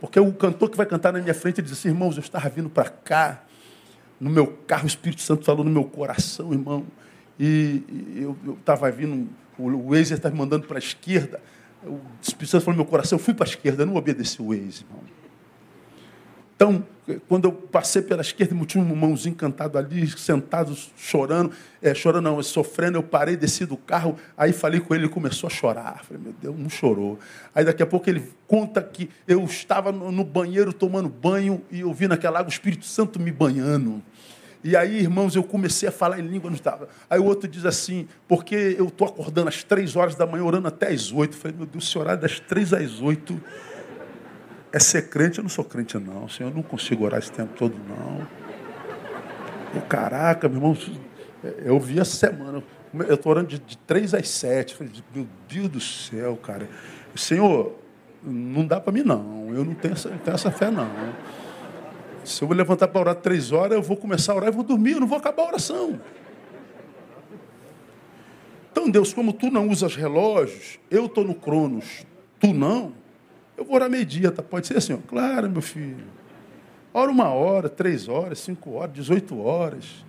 Porque 0.00 0.18
o 0.18 0.32
cantor 0.32 0.68
que 0.70 0.76
vai 0.76 0.86
cantar 0.86 1.12
na 1.12 1.20
minha 1.20 1.34
frente, 1.34 1.62
diz 1.62 1.72
assim, 1.72 1.88
irmãos, 1.88 2.16
eu 2.16 2.20
estava 2.20 2.48
vindo 2.48 2.68
para 2.68 2.90
cá, 2.90 3.44
no 4.18 4.30
meu 4.30 4.46
carro, 4.66 4.84
o 4.84 4.86
Espírito 4.86 5.22
Santo 5.22 5.44
falou 5.44 5.64
no 5.64 5.70
meu 5.70 5.84
coração, 5.84 6.52
irmão. 6.52 6.84
E, 7.38 7.82
eu 8.16 8.36
estava 8.58 8.90
vindo, 8.90 9.28
o 9.58 9.90
Waze 9.90 10.14
estava 10.14 10.32
me 10.32 10.38
mandando 10.40 10.66
para 10.66 10.78
a 10.78 10.80
esquerda. 10.80 11.40
O 11.84 12.00
Espírito 12.20 12.50
Santo 12.50 12.64
falou 12.64 12.76
no 12.76 12.82
meu 12.82 12.90
coração, 12.90 13.18
eu 13.18 13.22
fui 13.22 13.34
para 13.34 13.46
a 13.46 13.48
esquerda, 13.48 13.82
eu 13.82 13.86
não 13.86 13.96
obedeci 13.96 14.40
o 14.40 14.48
Waze, 14.48 14.84
irmão. 14.84 15.02
Então, 16.54 16.86
quando 17.28 17.46
eu 17.46 17.52
passei 17.52 18.00
pela 18.00 18.20
esquerda, 18.20 18.54
tinha 18.64 18.82
um 18.82 18.88
irmãozinho 18.88 19.34
cantado 19.34 19.76
ali, 19.76 20.06
sentado, 20.16 20.76
chorando, 20.96 21.50
é, 21.82 21.92
chorando 21.92 22.22
não, 22.22 22.40
sofrendo, 22.40 22.98
eu 22.98 23.02
parei, 23.02 23.36
desci 23.36 23.66
do 23.66 23.76
carro, 23.76 24.16
aí 24.36 24.52
falei 24.52 24.78
com 24.78 24.94
ele, 24.94 25.04
ele 25.04 25.12
começou 25.12 25.48
a 25.48 25.50
chorar. 25.50 26.04
Falei, 26.04 26.22
meu 26.22 26.32
Deus, 26.40 26.56
não 26.56 26.70
chorou. 26.70 27.18
Aí 27.52 27.64
daqui 27.64 27.82
a 27.82 27.86
pouco 27.86 28.08
ele 28.08 28.30
conta 28.46 28.80
que 28.80 29.10
eu 29.26 29.42
estava 29.44 29.90
no 29.90 30.22
banheiro 30.22 30.72
tomando 30.72 31.08
banho 31.08 31.60
e 31.68 31.80
eu 31.80 31.92
vi 31.92 32.06
naquela 32.06 32.38
água 32.38 32.48
o 32.48 32.52
Espírito 32.52 32.86
Santo 32.86 33.18
me 33.18 33.32
banhando. 33.32 34.00
E 34.64 34.76
aí, 34.76 35.00
irmãos, 35.00 35.34
eu 35.34 35.42
comecei 35.42 35.88
a 35.88 35.92
falar 35.92 36.20
em 36.20 36.22
língua, 36.22 36.48
não 36.48 36.56
estava. 36.56 36.88
Aí 37.10 37.18
o 37.18 37.24
outro 37.24 37.48
diz 37.48 37.66
assim, 37.66 38.06
porque 38.28 38.76
eu 38.78 38.86
estou 38.86 39.08
acordando 39.08 39.48
às 39.48 39.64
três 39.64 39.96
horas 39.96 40.14
da 40.14 40.24
manhã, 40.24 40.44
orando 40.44 40.68
até 40.68 40.88
às 40.88 41.10
oito. 41.12 41.36
Falei, 41.36 41.56
meu 41.56 41.66
Deus, 41.66 41.84
esse 41.84 41.98
horário 41.98 42.20
das 42.20 42.38
três 42.38 42.72
às 42.72 43.00
oito 43.00 43.40
é 44.72 44.78
ser 44.78 45.08
crente? 45.08 45.38
Eu 45.38 45.42
não 45.42 45.50
sou 45.50 45.64
crente, 45.64 45.98
não. 45.98 46.28
Senhor, 46.28 46.50
eu 46.50 46.54
não 46.54 46.62
consigo 46.62 47.04
orar 47.04 47.18
esse 47.18 47.32
tempo 47.32 47.52
todo, 47.56 47.74
não. 47.88 48.26
Caraca, 49.88 50.48
meu 50.48 50.58
irmão, 50.58 50.76
eu 51.64 51.80
vi 51.80 51.98
essa 51.98 52.14
semana. 52.14 52.62
Eu 53.08 53.14
estou 53.14 53.32
orando 53.32 53.48
de, 53.48 53.58
de 53.58 53.76
três 53.78 54.14
às 54.14 54.28
sete. 54.28 54.76
Falei, 54.76 54.92
meu 55.14 55.26
Deus 55.48 55.68
do 55.68 55.80
céu, 55.80 56.36
cara. 56.36 56.68
Senhor, 57.16 57.74
não 58.22 58.64
dá 58.64 58.80
para 58.80 58.92
mim, 58.92 59.02
não. 59.02 59.52
Eu 59.52 59.64
não 59.64 59.74
tenho 59.74 59.94
essa, 59.94 60.08
não 60.08 60.18
tenho 60.18 60.34
essa 60.34 60.50
fé, 60.50 60.70
não. 60.70 60.88
Se 62.24 62.42
eu 62.42 62.48
vou 62.48 62.56
levantar 62.56 62.88
para 62.88 63.00
orar 63.00 63.14
três 63.16 63.52
horas, 63.52 63.72
eu 63.72 63.82
vou 63.82 63.96
começar 63.96 64.32
a 64.32 64.36
orar 64.36 64.48
e 64.48 64.52
vou 64.52 64.64
dormir, 64.64 64.92
eu 64.92 65.00
não 65.00 65.06
vou 65.06 65.18
acabar 65.18 65.42
a 65.42 65.46
oração. 65.48 66.00
Então, 68.70 68.90
Deus, 68.90 69.12
como 69.12 69.32
tu 69.32 69.50
não 69.50 69.68
usas 69.68 69.94
relógios, 69.96 70.78
eu 70.90 71.06
estou 71.06 71.24
no 71.24 71.34
Cronos, 71.34 72.06
tu 72.40 72.52
não, 72.52 72.92
eu 73.56 73.64
vou 73.64 73.74
orar 73.74 73.90
meio-dia, 73.90 74.30
tá? 74.30 74.42
Pode 74.42 74.66
ser 74.66 74.76
assim, 74.76 74.94
ó. 74.94 74.98
claro, 75.06 75.50
meu 75.50 75.62
filho. 75.62 76.04
Ora 76.94 77.10
uma 77.10 77.28
hora, 77.28 77.68
três 77.68 78.08
horas, 78.08 78.38
cinco 78.38 78.72
horas, 78.72 78.94
dezoito 78.94 79.38
horas. 79.40 80.04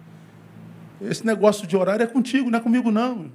Esse 1.02 1.26
negócio 1.26 1.68
de 1.68 1.76
horário 1.76 2.04
é 2.04 2.08
contigo, 2.08 2.50
não 2.50 2.60
é 2.60 2.62
comigo, 2.62 2.92
não. 2.92 3.32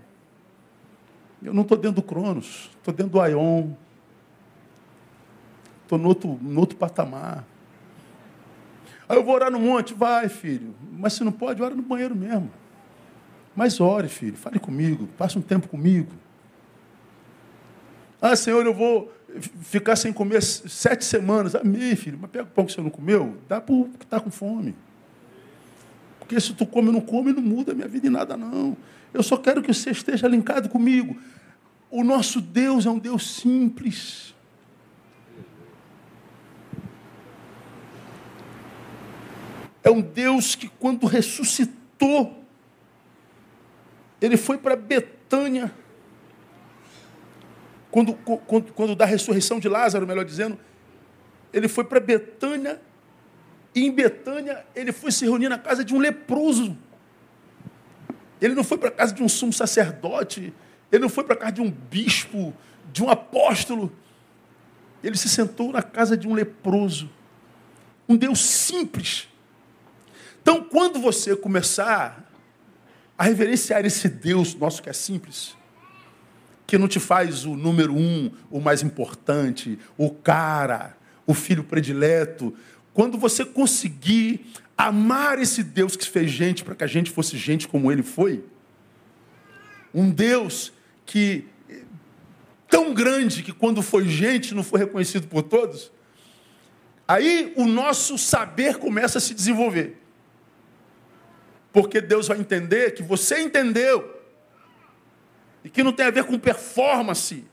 Eu 1.43 1.53
não 1.53 1.63
estou 1.63 1.77
dentro 1.77 1.97
do 1.97 2.03
Cronos, 2.03 2.71
estou 2.79 2.93
dentro 2.93 3.13
do 3.13 3.21
Aion. 3.21 3.71
Estou 5.83 5.99
no 5.99 6.09
outro, 6.09 6.39
no 6.43 6.61
outro 6.61 6.77
patamar. 6.77 7.45
Aí 9.09 9.17
eu 9.17 9.25
vou 9.25 9.35
orar 9.35 9.51
no 9.51 9.59
monte, 9.59 9.95
vai, 9.95 10.29
filho. 10.29 10.75
Mas 10.93 11.15
se 11.15 11.25
não 11.25 11.33
pode, 11.33 11.63
ora 11.63 11.75
no 11.75 11.83
banheiro 11.83 12.15
mesmo. 12.15 12.51
Mas 13.57 13.81
ore, 13.81 14.09
filho, 14.09 14.37
fale 14.37 14.59
comigo, 14.59 15.09
passe 15.19 15.39
um 15.39 15.43
tempo 15.43 15.67
comigo. 15.67 16.13
Ah, 18.21 18.37
Senhor, 18.37 18.65
eu 18.67 18.75
vou 18.75 19.13
ficar 19.63 19.97
sem 19.97 20.13
comer 20.13 20.43
sete 20.43 21.05
semanas. 21.05 21.55
Amém, 21.55 21.97
filho, 21.97 22.19
mas 22.21 22.31
pega 22.31 22.45
o 22.45 22.49
pão 22.49 22.67
que 22.67 22.73
você 22.73 22.81
não 22.81 22.91
comeu, 22.91 23.37
dá 23.49 23.61
para 23.61 23.75
o 23.75 23.89
que 23.99 24.05
está 24.05 24.21
com 24.21 24.31
fome. 24.31 24.75
Porque 26.19 26.39
se 26.41 26.53
tu 26.53 26.67
come 26.67 26.89
ou 26.89 26.93
não 26.93 27.01
come, 27.01 27.33
não 27.33 27.43
muda 27.43 27.73
a 27.73 27.75
minha 27.75 27.89
vida 27.89 28.07
em 28.07 28.11
nada, 28.11 28.37
não. 28.37 28.77
Eu 29.15 29.23
só 29.23 29.37
quero 29.37 29.63
que 29.63 29.73
você 29.73 29.91
esteja 29.91 30.29
linkado 30.29 30.69
comigo. 30.69 31.17
O 31.91 32.05
nosso 32.05 32.41
Deus 32.41 32.85
é 32.85 32.91
um 32.91 32.99
Deus 32.99 33.37
simples. 33.37 34.35
É 39.83 39.91
um 39.91 40.01
Deus 40.01 40.55
que, 40.55 40.69
quando 40.69 41.07
ressuscitou, 41.07 42.43
ele 44.21 44.37
foi 44.37 44.59
para 44.59 44.77
Betânia. 44.77 45.73
Quando, 47.91 48.15
quando, 48.15 48.73
quando 48.73 48.97
da 48.97 49.05
ressurreição 49.05 49.59
de 49.59 49.69
Lázaro, 49.69 50.07
melhor 50.07 50.25
dizendo, 50.25 50.59
ele 51.53 51.69
foi 51.69 51.85
para 51.85 52.01
Betânia. 52.01 52.81
E 53.75 53.87
em 53.87 53.93
Betânia, 53.93 54.67
ele 54.75 54.93
foi 54.93 55.13
se 55.13 55.25
reunir 55.25 55.49
na 55.49 55.59
casa 55.59 55.85
de 55.85 55.95
um 55.95 55.99
leproso. 55.99 56.77
Ele 58.41 58.55
não 58.55 58.65
foi 58.65 58.79
para 58.79 58.89
a 58.89 58.93
casa 58.93 59.15
de 59.15 59.23
um 59.23 59.29
sumo 59.29 59.53
sacerdote. 59.53 60.53
Ele 60.91 61.03
não 61.03 61.09
foi 61.09 61.25
para 61.25 61.35
a 61.35 61.39
casa 61.39 61.53
de 61.53 61.61
um 61.61 61.71
bispo, 61.71 62.55
de 62.93 63.03
um 63.03 63.11
apóstolo. 63.11 63.93
Ele 65.03 65.17
se 65.17 65.29
sentou 65.29 65.73
na 65.73 65.83
casa 65.83 66.17
de 66.17 66.27
um 66.27 66.35
leproso. 66.35 67.09
Um 68.09 68.17
Deus 68.17 68.41
simples 68.41 69.29
então, 70.43 70.63
quando 70.65 70.99
você 71.01 71.37
começar 71.37 72.25
a 73.17 73.25
reverenciar 73.25 73.85
esse 73.85 74.09
Deus 74.09 74.55
nosso 74.55 74.83
que 74.83 74.89
é 74.89 74.93
simples, 74.93 75.57
que 76.67 76.79
não 76.79 76.87
te 76.87 77.01
faz 77.01 77.45
o 77.45 77.57
número 77.57 77.95
um, 77.95 78.31
o 78.51 78.61
mais 78.61 78.83
importante, 78.83 79.79
o 79.97 80.11
cara, 80.11 80.97
o 81.27 81.35
filho 81.35 81.65
predileto, 81.65 82.55
quando 82.95 83.19
você 83.19 83.45
conseguir 83.45 84.47
amar 84.77 85.39
esse 85.39 85.63
Deus 85.63 85.97
que 85.97 86.09
fez 86.09 86.31
gente 86.31 86.63
para 86.63 86.75
que 86.75 86.85
a 86.85 86.87
gente 86.87 87.11
fosse 87.11 87.37
gente 87.37 87.67
como 87.67 87.91
ele 87.91 88.03
foi, 88.03 88.45
um 89.93 90.11
Deus 90.11 90.73
que 91.05 91.47
tão 92.69 92.93
grande 92.93 93.43
que 93.43 93.53
quando 93.53 93.83
foi 93.83 94.07
gente 94.09 94.55
não 94.55 94.63
foi 94.63 94.81
reconhecido 94.81 95.27
por 95.27 95.43
todos, 95.43 95.91
aí 97.07 97.53
o 97.57 97.67
nosso 97.67 98.17
saber 98.17 98.77
começa 98.77 99.19
a 99.19 99.21
se 99.21 99.35
desenvolver. 99.35 99.97
Porque 101.73 102.01
Deus 102.01 102.29
vai 102.29 102.39
entender 102.39 102.93
que 102.93 103.03
você 103.03 103.41
entendeu. 103.41 104.19
E 105.65 105.69
que 105.69 105.83
não 105.83 105.93
tem 105.93 106.07
a 106.07 106.11
ver 106.11 106.25
com 106.25 106.39
performance. 106.39 107.45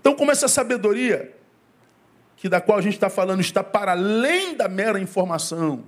Então, 0.00 0.14
como 0.14 0.32
essa 0.32 0.48
sabedoria, 0.48 1.36
que 2.36 2.48
da 2.48 2.60
qual 2.60 2.78
a 2.78 2.82
gente 2.82 2.94
está 2.94 3.08
falando, 3.08 3.40
está 3.40 3.62
para 3.62 3.92
além 3.92 4.56
da 4.56 4.68
mera 4.68 4.98
informação, 4.98 5.84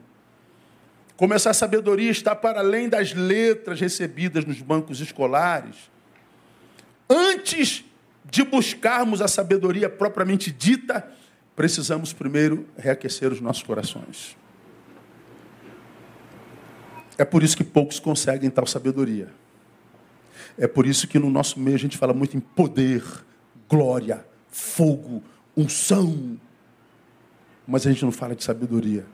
como 1.16 1.34
essa 1.34 1.52
sabedoria 1.52 2.10
está 2.10 2.34
para 2.34 2.60
além 2.60 2.88
das 2.88 3.12
letras 3.12 3.80
recebidas 3.80 4.44
nos 4.44 4.60
bancos 4.60 5.00
escolares, 5.00 5.90
antes 7.08 7.84
de 8.24 8.42
buscarmos 8.44 9.20
a 9.20 9.28
sabedoria 9.28 9.88
propriamente 9.88 10.50
dita, 10.50 11.08
precisamos 11.56 12.12
primeiro 12.12 12.66
reaquecer 12.76 13.32
os 13.32 13.40
nossos 13.40 13.62
corações. 13.62 14.36
É 17.16 17.24
por 17.24 17.42
isso 17.42 17.56
que 17.56 17.64
poucos 17.64 18.00
conseguem 18.00 18.50
tal 18.50 18.66
sabedoria. 18.66 19.28
É 20.58 20.66
por 20.66 20.86
isso 20.86 21.06
que 21.06 21.18
no 21.18 21.30
nosso 21.30 21.58
meio 21.60 21.76
a 21.76 21.78
gente 21.78 21.96
fala 21.96 22.12
muito 22.12 22.36
em 22.36 22.40
poder, 22.40 23.04
glória, 23.68 24.26
fogo, 24.48 25.22
unção. 25.56 26.38
Mas 27.66 27.86
a 27.86 27.90
gente 27.90 28.04
não 28.04 28.12
fala 28.12 28.34
de 28.34 28.42
sabedoria. 28.42 29.06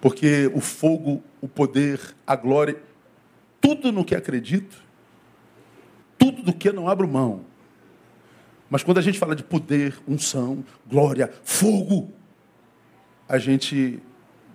Porque 0.00 0.50
o 0.54 0.60
fogo, 0.60 1.22
o 1.40 1.48
poder, 1.48 2.00
a 2.26 2.36
glória, 2.36 2.80
tudo 3.60 3.90
no 3.90 4.04
que 4.04 4.14
acredito, 4.14 4.82
tudo 6.18 6.42
do 6.42 6.52
que 6.52 6.70
não 6.70 6.88
abro 6.88 7.08
mão, 7.08 7.45
mas 8.68 8.82
quando 8.82 8.98
a 8.98 9.02
gente 9.02 9.18
fala 9.18 9.36
de 9.36 9.44
poder, 9.44 9.96
unção, 10.08 10.64
glória, 10.86 11.32
fogo, 11.44 12.12
a 13.28 13.38
gente 13.38 14.02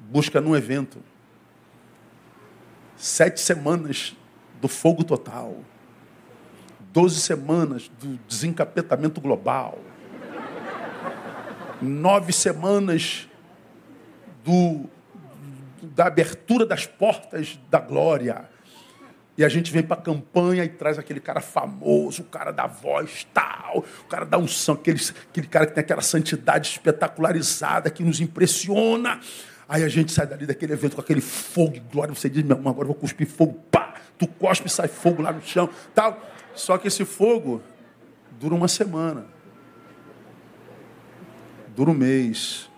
busca 0.09 0.41
num 0.41 0.55
evento. 0.55 0.99
Sete 2.97 3.39
semanas 3.39 4.15
do 4.59 4.67
fogo 4.67 5.03
total. 5.03 5.63
Doze 6.91 7.21
semanas 7.21 7.89
do 7.99 8.19
desencapetamento 8.27 9.21
global. 9.21 9.79
Nove 11.81 12.33
semanas 12.33 13.27
do, 14.43 14.89
da 15.81 16.07
abertura 16.07 16.65
das 16.65 16.85
portas 16.85 17.57
da 17.69 17.79
glória. 17.79 18.49
E 19.41 19.43
a 19.43 19.49
gente 19.49 19.71
vem 19.71 19.81
para 19.81 19.99
a 19.99 20.03
campanha 20.03 20.63
e 20.63 20.69
traz 20.69 20.99
aquele 20.99 21.19
cara 21.19 21.41
famoso, 21.41 22.21
o 22.21 22.25
cara 22.25 22.51
da 22.51 22.67
voz 22.67 23.25
tal, 23.33 23.83
o 24.01 24.07
cara 24.07 24.23
da 24.23 24.37
unção, 24.37 24.75
aquele, 24.75 25.01
aquele 25.31 25.47
cara 25.47 25.65
que 25.65 25.73
tem 25.73 25.81
aquela 25.81 26.03
santidade 26.03 26.69
espetacularizada 26.69 27.89
que 27.89 28.03
nos 28.03 28.21
impressiona. 28.21 29.19
Aí 29.67 29.83
a 29.83 29.89
gente 29.89 30.11
sai 30.11 30.27
dali 30.27 30.45
daquele 30.45 30.73
evento 30.73 30.93
com 30.93 31.01
aquele 31.01 31.21
fogo 31.21 31.71
de 31.71 31.79
glória. 31.79 32.13
Você 32.13 32.29
diz, 32.29 32.43
meu 32.43 32.55
irmão, 32.55 32.71
agora 32.71 32.83
eu 32.83 32.93
vou 32.93 32.95
cuspir 32.95 33.25
fogo. 33.25 33.53
Pá! 33.71 33.95
Tu 34.15 34.27
cospe 34.27 34.67
e 34.67 34.69
sai 34.69 34.87
fogo 34.87 35.23
lá 35.23 35.31
no 35.31 35.41
chão. 35.41 35.67
tal. 35.95 36.21
Só 36.53 36.77
que 36.77 36.87
esse 36.87 37.03
fogo 37.03 37.63
dura 38.39 38.53
uma 38.53 38.67
semana. 38.67 39.25
Dura 41.75 41.89
um 41.89 41.95
mês. 41.95 42.69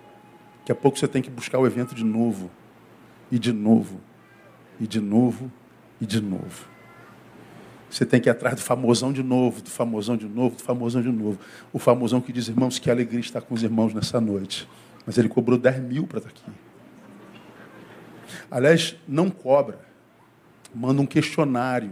Daqui 0.60 0.72
a 0.72 0.76
pouco 0.76 0.98
você 0.98 1.10
tem 1.10 1.22
que 1.22 1.30
buscar 1.30 1.60
o 1.60 1.68
evento 1.68 1.94
de 1.94 2.06
novo, 2.06 2.50
e 3.30 3.38
de 3.38 3.52
novo, 3.52 4.00
e 4.80 4.88
de 4.88 5.02
novo, 5.02 5.52
e 6.04 6.06
de 6.06 6.22
novo. 6.22 6.68
Você 7.90 8.06
tem 8.06 8.20
que 8.20 8.28
ir 8.28 8.32
atrás 8.32 8.56
do 8.56 8.62
famosão 8.62 9.14
de 9.14 9.24
novo, 9.24 9.62
do 9.62 9.70
famosão 9.70 10.18
de 10.18 10.28
novo, 10.28 10.56
do 10.58 10.62
famosão 10.62 11.02
de 11.02 11.12
novo. 11.12 11.40
O 11.72 11.80
famosão 11.80 12.20
que 12.20 12.34
diz, 12.34 12.50
irmãos, 12.50 12.78
que 12.78 12.92
alegria 12.92 13.22
estar 13.22 13.42
com 13.42 13.54
os 13.54 13.64
irmãos 13.64 13.94
nessa 13.94 14.20
noite. 14.20 14.68
Mas 15.06 15.18
ele 15.18 15.30
cobrou 15.30 15.58
10 15.58 15.80
mil 15.80 16.06
para 16.06 16.18
estar 16.18 16.30
aqui. 16.30 16.44
Aliás, 18.52 18.98
não 19.08 19.30
cobra. 19.30 19.80
Manda 20.76 21.02
um 21.02 21.06
questionário. 21.06 21.92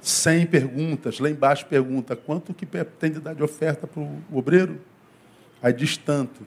100 0.00 0.46
perguntas. 0.46 1.20
Lá 1.20 1.30
embaixo 1.30 1.66
pergunta, 1.66 2.16
quanto 2.16 2.52
que 2.52 2.66
tem 2.66 3.12
de 3.12 3.20
dar 3.20 3.34
de 3.34 3.42
oferta 3.42 3.86
para 3.86 4.00
o 4.00 4.22
obreiro? 4.32 4.80
Aí 5.62 5.72
diz 5.72 5.96
tanto. 5.96 6.44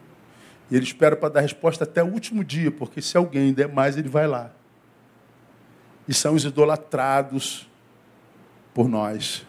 E 0.69 0.75
ele 0.75 0.83
espera 0.83 1.15
para 1.15 1.29
dar 1.29 1.41
resposta 1.41 1.85
até 1.85 2.03
o 2.03 2.07
último 2.07 2.43
dia, 2.43 2.71
porque 2.71 3.01
se 3.01 3.15
alguém 3.15 3.53
der 3.53 3.69
mais, 3.69 3.95
ele 3.95 4.09
vai 4.09 4.27
lá 4.27 4.51
e 6.09 6.13
são 6.15 6.33
os 6.33 6.43
idolatrados 6.43 7.69
por 8.73 8.89
nós. 8.89 9.45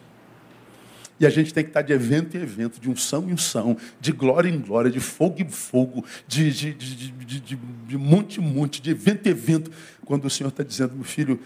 E 1.19 1.25
a 1.25 1.29
gente 1.29 1.51
tem 1.51 1.63
que 1.63 1.71
estar 1.71 1.81
de 1.81 1.91
evento 1.91 2.37
em 2.37 2.41
evento, 2.41 2.79
de 2.79 2.87
unção 2.87 3.27
em 3.27 3.33
unção, 3.33 3.75
de 3.99 4.11
glória 4.11 4.47
em 4.47 4.59
glória, 4.59 4.91
de 4.91 4.99
fogo 4.99 5.41
em 5.41 5.49
fogo, 5.49 6.05
de, 6.27 6.51
de, 6.51 6.73
de, 6.73 7.11
de, 7.11 7.55
de 7.55 7.97
monte 7.97 8.39
em 8.39 8.43
monte, 8.43 8.79
de 8.79 8.91
evento 8.91 9.25
em 9.25 9.31
evento, 9.31 9.71
quando 10.05 10.25
o 10.25 10.29
Senhor 10.29 10.49
está 10.49 10.63
dizendo, 10.63 10.93
meu 10.93 11.03
filho, 11.03 11.39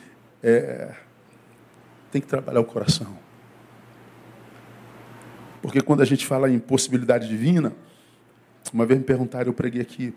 é, 0.44 0.94
tem 2.12 2.22
que 2.22 2.28
trabalhar 2.28 2.60
o 2.60 2.66
coração. 2.66 3.18
Porque 5.62 5.80
quando 5.80 6.02
a 6.02 6.06
gente 6.06 6.26
fala 6.26 6.50
em 6.50 6.60
possibilidade 6.60 7.26
divina, 7.30 7.72
uma 8.74 8.86
vez 8.86 9.00
me 9.00 9.06
perguntaram, 9.06 9.48
eu 9.48 9.54
preguei 9.54 9.82
aqui, 9.82 10.14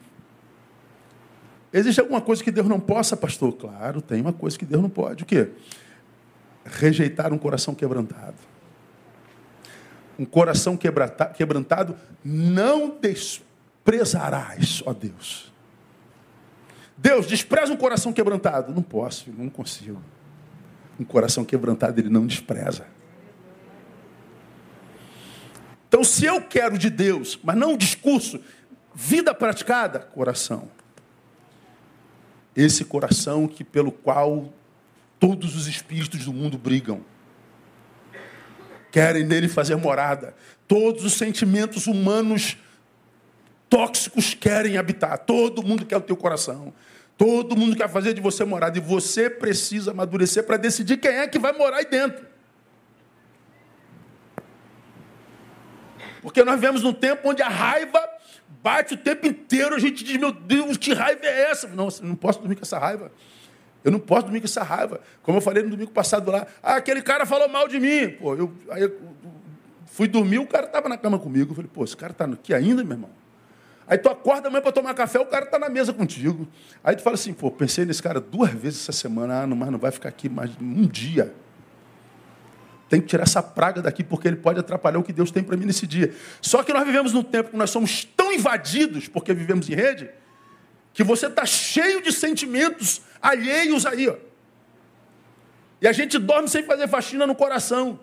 Existe 1.72 2.00
alguma 2.00 2.20
coisa 2.20 2.42
que 2.42 2.50
Deus 2.50 2.66
não 2.66 2.80
possa, 2.80 3.16
pastor? 3.16 3.52
Claro, 3.52 4.00
tem 4.00 4.20
uma 4.20 4.32
coisa 4.32 4.58
que 4.58 4.64
Deus 4.64 4.82
não 4.82 4.88
pode. 4.88 5.22
O 5.22 5.26
quê? 5.26 5.50
Rejeitar 6.64 7.32
um 7.32 7.38
coração 7.38 7.74
quebrantado. 7.74 8.36
Um 10.18 10.24
coração 10.24 10.76
quebrantado 10.76 11.94
não 12.24 12.96
desprezarás, 13.00 14.82
ó 14.84 14.92
Deus. 14.92 15.52
Deus, 16.96 17.26
despreza 17.26 17.72
um 17.72 17.76
coração 17.76 18.12
quebrantado. 18.12 18.74
Não 18.74 18.82
posso, 18.82 19.30
não 19.36 19.48
consigo. 19.48 20.02
Um 20.98 21.04
coração 21.04 21.44
quebrantado 21.44 22.00
ele 22.00 22.08
não 22.08 22.26
despreza. 22.26 22.86
Então, 25.86 26.02
se 26.02 26.24
eu 26.24 26.42
quero 26.42 26.76
de 26.76 26.90
Deus, 26.90 27.38
mas 27.42 27.56
não 27.56 27.72
um 27.72 27.76
discurso, 27.76 28.40
vida 28.94 29.32
praticada, 29.32 30.00
coração 30.00 30.68
esse 32.58 32.84
coração 32.84 33.46
que 33.46 33.62
pelo 33.62 33.92
qual 33.92 34.52
todos 35.20 35.54
os 35.54 35.68
espíritos 35.68 36.24
do 36.24 36.32
mundo 36.32 36.58
brigam. 36.58 37.04
Querem 38.90 39.24
nele 39.24 39.48
fazer 39.48 39.76
morada. 39.76 40.34
Todos 40.66 41.04
os 41.04 41.12
sentimentos 41.12 41.86
humanos 41.86 42.56
tóxicos 43.70 44.34
querem 44.34 44.76
habitar. 44.76 45.18
Todo 45.18 45.62
mundo 45.62 45.86
quer 45.86 45.98
o 45.98 46.00
teu 46.00 46.16
coração. 46.16 46.74
Todo 47.16 47.56
mundo 47.56 47.76
quer 47.76 47.88
fazer 47.88 48.12
de 48.12 48.20
você 48.20 48.44
morada. 48.44 48.76
E 48.76 48.80
você 48.80 49.30
precisa 49.30 49.92
amadurecer 49.92 50.42
para 50.42 50.56
decidir 50.56 50.96
quem 50.96 51.12
é 51.12 51.28
que 51.28 51.38
vai 51.38 51.52
morar 51.52 51.76
aí 51.76 51.86
dentro. 51.86 52.26
Porque 56.20 56.42
nós 56.42 56.56
vivemos 56.56 56.82
num 56.82 56.92
tempo 56.92 57.28
onde 57.28 57.40
a 57.40 57.48
raiva 57.48 58.00
bate 58.62 58.94
o 58.94 58.96
tempo 58.96 59.26
inteiro, 59.26 59.74
a 59.74 59.78
gente 59.78 60.04
diz, 60.04 60.16
meu 60.16 60.32
Deus, 60.32 60.76
que 60.76 60.92
raiva 60.92 61.24
é 61.24 61.50
essa? 61.50 61.68
Não, 61.68 61.88
não 62.02 62.14
posso 62.14 62.40
dormir 62.40 62.56
com 62.56 62.62
essa 62.62 62.78
raiva. 62.78 63.10
Eu 63.84 63.92
não 63.92 63.98
posso 64.00 64.22
dormir 64.22 64.40
com 64.40 64.46
essa 64.46 64.62
raiva. 64.62 65.00
Como 65.22 65.38
eu 65.38 65.42
falei 65.42 65.62
no 65.62 65.70
domingo 65.70 65.90
passado 65.90 66.30
lá, 66.30 66.46
ah, 66.62 66.76
aquele 66.76 67.00
cara 67.00 67.24
falou 67.24 67.48
mal 67.48 67.68
de 67.68 67.78
mim. 67.78 68.10
Pô, 68.10 68.34
eu, 68.34 68.52
aí 68.70 68.82
eu 68.82 68.98
fui 69.86 70.08
dormir, 70.08 70.38
o 70.38 70.46
cara 70.46 70.66
estava 70.66 70.88
na 70.88 70.96
cama 70.96 71.18
comigo. 71.18 71.52
Eu 71.52 71.54
falei, 71.54 71.70
pô, 71.72 71.84
esse 71.84 71.96
cara 71.96 72.12
está 72.12 72.24
aqui 72.24 72.52
ainda, 72.52 72.82
meu 72.82 72.92
irmão? 72.92 73.10
Aí 73.86 73.96
tu 73.96 74.08
acorda 74.10 74.48
amanhã 74.48 74.60
para 74.60 74.72
tomar 74.72 74.92
café, 74.92 75.18
o 75.18 75.24
cara 75.24 75.46
está 75.46 75.58
na 75.58 75.70
mesa 75.70 75.94
contigo. 75.94 76.46
Aí 76.84 76.94
tu 76.94 77.02
fala 77.02 77.14
assim, 77.14 77.32
pô, 77.32 77.50
pensei 77.50 77.86
nesse 77.86 78.02
cara 78.02 78.20
duas 78.20 78.50
vezes 78.50 78.82
essa 78.82 78.92
semana, 78.92 79.42
ah, 79.42 79.46
não, 79.46 79.56
mas 79.56 79.70
não 79.70 79.78
vai 79.78 79.90
ficar 79.90 80.10
aqui 80.10 80.28
mais 80.28 80.50
um 80.60 80.86
dia. 80.86 81.32
Tem 82.88 83.00
que 83.00 83.06
tirar 83.06 83.24
essa 83.24 83.42
praga 83.42 83.82
daqui, 83.82 84.02
porque 84.02 84.26
ele 84.26 84.36
pode 84.36 84.58
atrapalhar 84.58 84.98
o 84.98 85.02
que 85.02 85.12
Deus 85.12 85.30
tem 85.30 85.42
para 85.42 85.56
mim 85.56 85.66
nesse 85.66 85.86
dia. 85.86 86.14
Só 86.40 86.62
que 86.62 86.72
nós 86.72 86.84
vivemos 86.86 87.12
num 87.12 87.22
tempo 87.22 87.50
que 87.50 87.56
nós 87.56 87.70
somos 87.70 88.04
tão 88.04 88.32
invadidos, 88.32 89.08
porque 89.08 89.34
vivemos 89.34 89.68
em 89.68 89.74
rede, 89.74 90.10
que 90.94 91.04
você 91.04 91.26
está 91.26 91.44
cheio 91.44 92.02
de 92.02 92.10
sentimentos 92.12 93.02
alheios 93.20 93.84
aí. 93.84 94.08
Ó. 94.08 94.16
E 95.80 95.86
a 95.86 95.92
gente 95.92 96.18
dorme 96.18 96.48
sem 96.48 96.62
fazer 96.62 96.88
faxina 96.88 97.26
no 97.26 97.34
coração. 97.34 98.00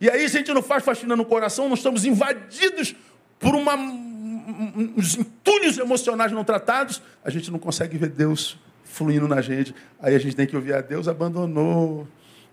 E 0.00 0.10
aí, 0.10 0.28
se 0.28 0.36
a 0.36 0.40
gente 0.40 0.52
não 0.52 0.62
faz 0.62 0.84
faxina 0.84 1.14
no 1.14 1.24
coração, 1.24 1.68
nós 1.68 1.78
estamos 1.78 2.04
invadidos 2.04 2.94
por 3.38 3.54
uma, 3.54 3.74
uns 3.74 5.16
entulhos 5.16 5.78
emocionais 5.78 6.32
não 6.32 6.44
tratados, 6.44 7.00
a 7.24 7.30
gente 7.30 7.50
não 7.50 7.58
consegue 7.58 7.96
ver 7.96 8.08
Deus 8.08 8.58
fluindo 8.84 9.28
na 9.28 9.40
gente. 9.40 9.74
Aí 10.00 10.14
a 10.14 10.18
gente 10.18 10.34
tem 10.34 10.46
que 10.46 10.56
ouvir, 10.56 10.74
a 10.74 10.78
ah, 10.78 10.82
Deus 10.82 11.06
abandonou. 11.06 12.08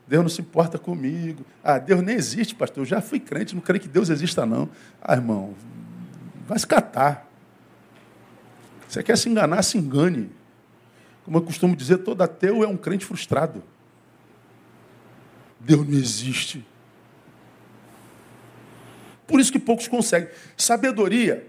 Deus 0.07 0.23
não 0.23 0.29
se 0.29 0.41
importa 0.41 0.79
comigo. 0.79 1.45
Ah, 1.61 1.77
Deus 1.77 2.01
nem 2.01 2.15
existe, 2.15 2.55
pastor. 2.55 2.81
Eu 2.81 2.85
já 2.85 3.01
fui 3.01 3.19
crente, 3.19 3.53
não 3.53 3.61
creio 3.61 3.81
que 3.81 3.89
Deus 3.89 4.09
exista, 4.09 4.45
não. 4.45 4.69
Ah, 5.01 5.15
irmão, 5.15 5.53
vai 6.47 6.57
se 6.57 6.65
catar. 6.65 7.29
Você 8.87 9.03
quer 9.03 9.17
se 9.17 9.27
enganar, 9.27 9.61
se 9.63 9.77
engane. 9.77 10.31
Como 11.25 11.37
eu 11.37 11.41
costumo 11.41 11.75
dizer, 11.75 11.97
todo 11.97 12.21
ateu 12.21 12.63
é 12.63 12.67
um 12.67 12.77
crente 12.77 13.05
frustrado. 13.05 13.61
Deus 15.59 15.85
não 15.85 15.97
existe. 15.97 16.65
Por 19.27 19.41
isso 19.41 19.51
que 19.51 19.59
poucos 19.59 19.89
conseguem. 19.89 20.29
Sabedoria, 20.55 21.45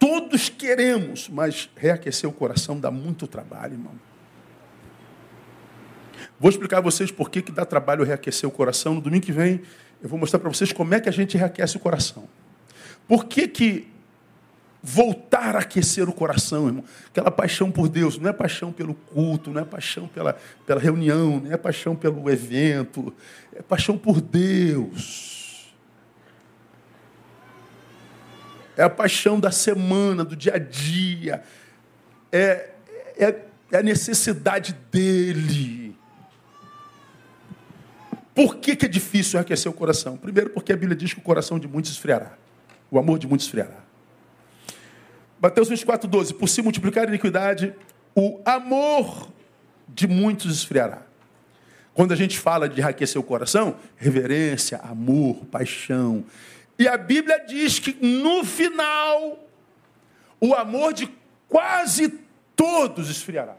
todos 0.00 0.48
queremos, 0.48 1.28
mas 1.28 1.70
reaquecer 1.76 2.28
o 2.28 2.32
coração 2.32 2.80
dá 2.80 2.90
muito 2.90 3.28
trabalho, 3.28 3.74
irmão. 3.74 3.94
Vou 6.38 6.50
explicar 6.50 6.78
a 6.78 6.80
vocês 6.80 7.10
por 7.10 7.30
que, 7.30 7.40
que 7.40 7.50
dá 7.50 7.64
trabalho 7.64 8.04
reaquecer 8.04 8.48
o 8.48 8.52
coração. 8.52 8.94
No 8.94 9.00
domingo 9.00 9.24
que 9.24 9.32
vem, 9.32 9.62
eu 10.02 10.08
vou 10.08 10.18
mostrar 10.18 10.38
para 10.38 10.48
vocês 10.48 10.72
como 10.72 10.94
é 10.94 11.00
que 11.00 11.08
a 11.08 11.12
gente 11.12 11.36
reaquece 11.36 11.76
o 11.76 11.80
coração. 11.80 12.28
Por 13.08 13.24
que, 13.24 13.48
que 13.48 13.88
voltar 14.82 15.56
a 15.56 15.60
aquecer 15.60 16.08
o 16.08 16.12
coração, 16.12 16.66
irmão? 16.66 16.84
Aquela 17.08 17.30
paixão 17.30 17.70
por 17.70 17.88
Deus, 17.88 18.18
não 18.18 18.28
é 18.28 18.32
paixão 18.32 18.72
pelo 18.72 18.94
culto, 18.94 19.50
não 19.50 19.62
é 19.62 19.64
paixão 19.64 20.06
pela, 20.06 20.36
pela 20.66 20.80
reunião, 20.80 21.40
não 21.40 21.52
é 21.52 21.56
paixão 21.56 21.96
pelo 21.96 22.30
evento, 22.30 23.12
é 23.54 23.62
paixão 23.62 23.96
por 23.96 24.20
Deus. 24.20 25.74
É 28.76 28.82
a 28.82 28.90
paixão 28.90 29.40
da 29.40 29.50
semana, 29.50 30.22
do 30.22 30.36
dia 30.36 30.54
a 30.54 30.58
dia. 30.58 31.42
É, 32.30 32.70
é, 33.16 33.34
é 33.72 33.78
a 33.78 33.82
necessidade 33.82 34.76
dele. 34.92 35.85
Por 38.36 38.56
que, 38.56 38.76
que 38.76 38.84
é 38.84 38.88
difícil 38.88 39.40
aquecer 39.40 39.72
o 39.72 39.74
coração? 39.74 40.18
Primeiro, 40.18 40.50
porque 40.50 40.70
a 40.70 40.76
Bíblia 40.76 40.94
diz 40.94 41.14
que 41.14 41.18
o 41.18 41.22
coração 41.22 41.58
de 41.58 41.66
muitos 41.66 41.90
esfriará. 41.92 42.34
O 42.90 42.98
amor 42.98 43.18
de 43.18 43.26
muitos 43.26 43.46
esfriará. 43.46 43.78
Mateus 45.40 45.70
24, 45.70 46.06
12. 46.06 46.34
Por 46.34 46.46
se 46.46 46.60
multiplicar 46.60 47.06
a 47.06 47.08
iniquidade, 47.08 47.74
o 48.14 48.38
amor 48.44 49.32
de 49.88 50.06
muitos 50.06 50.54
esfriará. 50.54 51.00
Quando 51.94 52.12
a 52.12 52.14
gente 52.14 52.38
fala 52.38 52.68
de 52.68 52.82
aquecer 52.82 53.18
o 53.18 53.24
coração, 53.24 53.76
reverência, 53.96 54.76
amor, 54.82 55.46
paixão. 55.46 56.22
E 56.78 56.86
a 56.86 56.98
Bíblia 56.98 57.42
diz 57.42 57.78
que 57.78 57.96
no 58.04 58.44
final, 58.44 59.48
o 60.38 60.54
amor 60.54 60.92
de 60.92 61.10
quase 61.48 62.12
todos 62.54 63.08
esfriará. 63.08 63.56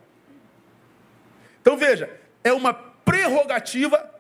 Então 1.64 1.76
veja, 1.76 2.08
é 2.44 2.54
uma 2.54 2.76
prerrogativa 2.76 4.17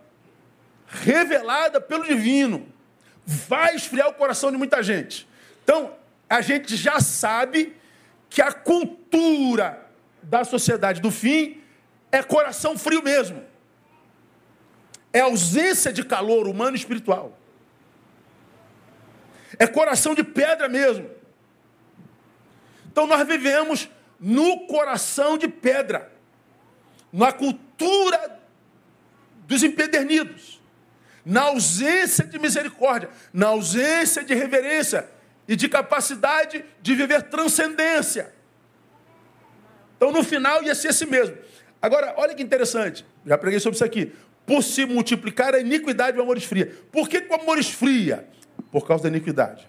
revelada 0.87 1.81
pelo 1.81 2.05
divino, 2.05 2.67
vai 3.25 3.75
esfriar 3.75 4.07
o 4.07 4.13
coração 4.13 4.51
de 4.51 4.57
muita 4.57 4.81
gente. 4.81 5.27
Então, 5.63 5.93
a 6.29 6.41
gente 6.41 6.75
já 6.75 6.99
sabe 7.01 7.75
que 8.29 8.41
a 8.41 8.51
cultura 8.51 9.85
da 10.23 10.43
sociedade 10.43 11.01
do 11.01 11.11
fim 11.11 11.61
é 12.11 12.23
coração 12.23 12.77
frio 12.77 13.03
mesmo. 13.03 13.43
É 15.11 15.19
ausência 15.21 15.91
de 15.91 16.03
calor 16.03 16.47
humano 16.47 16.75
e 16.75 16.79
espiritual. 16.79 17.37
É 19.59 19.65
coração 19.67 20.13
de 20.13 20.23
pedra 20.23 20.69
mesmo. 20.69 21.09
Então 22.91 23.07
nós 23.07 23.25
vivemos 23.27 23.89
no 24.19 24.67
coração 24.67 25.37
de 25.37 25.47
pedra, 25.47 26.11
na 27.11 27.31
cultura 27.31 28.39
dos 29.45 29.63
empedernidos 29.63 30.56
na 31.27 31.41
ausência 31.41 32.25
de 32.25 32.39
misericórdia, 32.39 33.09
na 33.33 33.47
ausência 33.47 34.23
de 34.23 34.33
reverência. 34.33 35.05
e 35.49 35.55
de 35.55 35.69
capacidade 35.69 36.65
de 36.81 36.93
viver 36.93 37.21
transcendência. 37.23 38.33
Então, 39.95 40.11
no 40.11 40.21
final, 40.21 40.61
ia 40.61 40.75
ser 40.75 40.89
assim 40.89 41.05
mesmo. 41.05 41.37
Agora, 41.81 42.13
olha 42.17 42.35
que 42.35 42.43
interessante. 42.43 43.05
Já 43.25 43.37
preguei 43.37 43.57
sobre 43.57 43.75
isso 43.75 43.85
aqui. 43.85 44.11
Por 44.45 44.61
se 44.61 44.85
multiplicar 44.85 45.55
a 45.55 45.59
iniquidade, 45.59 46.19
o 46.19 46.21
amor 46.21 46.35
esfria. 46.35 46.77
Por 46.91 47.07
que, 47.07 47.25
o 47.29 47.33
amor 47.33 47.57
esfria? 47.57 48.27
Por 48.69 48.85
causa 48.85 49.03
da 49.03 49.09
iniquidade. 49.09 49.65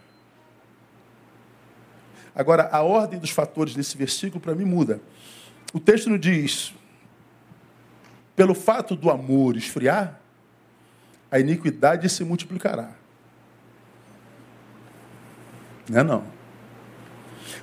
Agora, 2.34 2.68
a 2.72 2.82
ordem 2.82 3.20
dos 3.20 3.30
fatores 3.30 3.72
desse 3.72 3.96
versículo 3.96 4.40
para 4.40 4.56
mim 4.56 4.64
muda. 4.64 5.00
O 5.72 5.78
texto 5.78 6.10
não 6.10 6.18
diz, 6.18 6.74
pelo 8.34 8.52
fato 8.52 8.96
do 8.96 9.10
amor 9.10 9.56
esfriar, 9.56 10.20
a 11.30 11.38
iniquidade 11.38 12.08
se 12.08 12.24
multiplicará. 12.24 12.92
Não 15.88 16.00
é 16.00 16.02
não. 16.02 16.24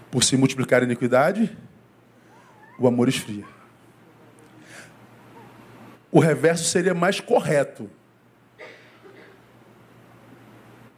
Por 0.09 0.24
se 0.24 0.38
multiplicar 0.38 0.82
a 0.82 0.86
iniquidade, 0.86 1.55
o 2.80 2.88
amor 2.88 3.09
esfria. 3.09 3.45
O 6.11 6.20
reverso 6.20 6.63
seria 6.63 6.93
mais 6.93 7.20
correto. 7.20 7.89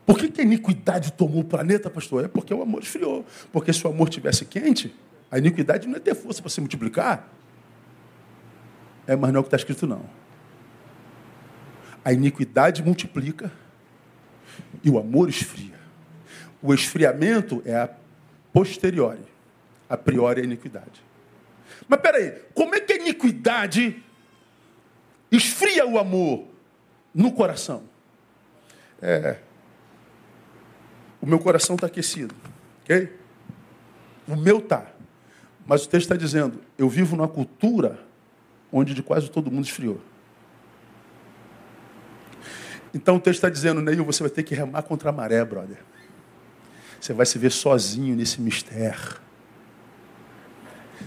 Por 0.06 0.18
que, 0.18 0.30
que 0.30 0.42
a 0.42 0.44
iniquidade 0.44 1.12
tomou 1.12 1.42
o 1.42 1.44
planeta, 1.44 1.90
pastor? 1.90 2.24
É 2.24 2.28
porque 2.28 2.54
o 2.54 2.62
amor 2.62 2.82
esfriou. 2.82 3.26
Porque 3.52 3.74
se 3.74 3.86
o 3.86 3.90
amor 3.90 4.10
tivesse 4.10 4.46
quente, 4.46 4.96
a 5.30 5.38
iniquidade 5.38 5.88
não 5.88 5.96
ia 5.96 6.00
ter 6.00 6.16
força 6.16 6.42
para 6.42 6.50
se 6.50 6.62
multiplicar. 6.62 7.28
É, 9.06 9.16
mas 9.16 9.32
não 9.32 9.38
é 9.38 9.42
o 9.42 9.44
que 9.44 9.48
está 9.48 9.58
escrito, 9.58 9.86
não. 9.86 10.06
A 12.08 12.14
iniquidade 12.14 12.82
multiplica 12.82 13.52
e 14.82 14.90
o 14.90 14.98
amor 14.98 15.28
esfria. 15.28 15.78
O 16.62 16.74
esfriamento 16.74 17.62
é 17.66 17.76
a 17.76 17.90
posteriori. 18.54 19.26
A 19.90 19.98
priori 19.98 20.40
é 20.40 20.44
a 20.44 20.46
iniquidade. 20.46 21.04
Mas 21.86 22.00
peraí, 22.00 22.32
como 22.54 22.74
é 22.76 22.80
que 22.80 22.94
a 22.94 22.96
iniquidade 22.96 24.02
esfria 25.30 25.86
o 25.86 26.00
amor 26.00 26.48
no 27.14 27.30
coração? 27.34 27.84
É, 29.02 29.40
o 31.22 31.26
meu 31.26 31.40
coração 31.40 31.76
está 31.76 31.88
aquecido, 31.88 32.34
ok? 32.84 33.14
O 34.26 34.38
meu 34.38 34.60
está. 34.60 34.94
Mas 35.66 35.84
o 35.84 35.90
texto 35.90 36.06
está 36.06 36.16
dizendo: 36.16 36.62
eu 36.78 36.88
vivo 36.88 37.18
numa 37.18 37.28
cultura 37.28 38.00
onde 38.72 38.94
de 38.94 39.04
quase 39.04 39.30
todo 39.30 39.52
mundo 39.52 39.66
esfriou. 39.66 40.00
Então 42.98 43.18
o 43.18 43.20
texto 43.20 43.38
está 43.38 43.50
dizendo, 43.50 43.80
Neil, 43.80 44.04
você 44.04 44.24
vai 44.24 44.30
ter 44.32 44.42
que 44.42 44.56
remar 44.56 44.82
contra 44.82 45.10
a 45.10 45.12
maré, 45.12 45.46
brother. 45.46 45.78
Você 47.00 47.14
vai 47.14 47.28
se 47.28 47.38
ver 47.38 47.52
sozinho 47.52 48.16
nesse 48.16 48.42
mistério. 48.42 49.18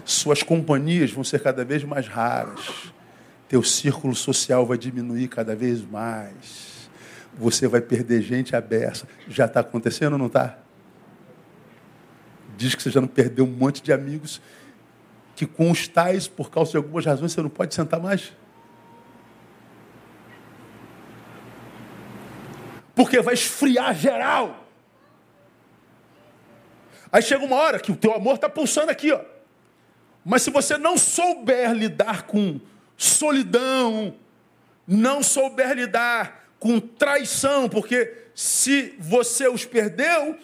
Suas 0.05 0.43
companhias 0.43 1.11
vão 1.11 1.24
ser 1.24 1.43
cada 1.43 1.64
vez 1.64 1.82
mais 1.82 2.07
raras. 2.07 2.93
Teu 3.49 3.62
círculo 3.64 4.14
social 4.14 4.64
vai 4.64 4.78
diminuir 4.78 5.26
cada 5.26 5.57
vez 5.57 5.82
mais 5.82 6.70
você 7.34 7.66
vai 7.66 7.80
perder 7.80 8.22
gente 8.22 8.55
aberta. 8.55 9.09
Já 9.28 9.47
está 9.47 9.61
acontecendo 9.61 10.12
ou 10.12 10.18
não 10.18 10.26
está? 10.26 10.59
Diz 12.57 12.74
que 12.74 12.82
você 12.82 12.91
já 12.91 13.01
não 13.01 13.09
perdeu 13.09 13.45
um 13.45 13.51
monte 13.51 13.82
de 13.82 13.93
amigos 13.93 14.41
que 15.34 15.47
com 15.47 15.70
os 15.70 15.88
tais, 15.88 16.28
por 16.28 16.51
causa 16.51 16.72
de 16.72 16.76
algumas 16.76 17.07
razões, 17.07 17.32
você 17.32 17.41
não 17.41 17.49
pode 17.49 17.74
sentar 17.74 17.99
mais. 17.99 18.32
Porque 23.01 23.22
vai 23.22 23.32
esfriar 23.32 23.94
geral. 23.94 24.66
Aí 27.11 27.22
chega 27.22 27.42
uma 27.42 27.57
hora 27.57 27.80
que 27.80 27.90
o 27.90 27.96
teu 27.96 28.12
amor 28.12 28.34
está 28.34 28.46
pulsando 28.46 28.90
aqui, 28.90 29.11
ó. 29.11 29.22
Mas 30.22 30.42
se 30.42 30.51
você 30.51 30.76
não 30.76 30.98
souber 30.98 31.72
lidar 31.72 32.24
com 32.24 32.61
solidão, 32.98 34.14
não 34.86 35.22
souber 35.22 35.72
lidar 35.72 36.46
com 36.59 36.78
traição, 36.78 37.70
porque 37.70 38.26
se 38.34 38.94
você 38.98 39.48
os 39.48 39.64
perdeu, 39.64 40.36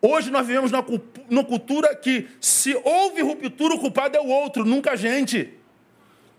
hoje 0.00 0.30
nós 0.30 0.46
vivemos 0.46 0.72
numa 0.72 1.44
cultura 1.44 1.94
que 1.94 2.30
se 2.40 2.74
houve 2.82 3.20
ruptura, 3.20 3.74
o 3.74 3.78
culpado 3.78 4.16
é 4.16 4.20
o 4.22 4.28
outro, 4.28 4.64
nunca 4.64 4.92
a 4.92 4.96
gente. 4.96 5.52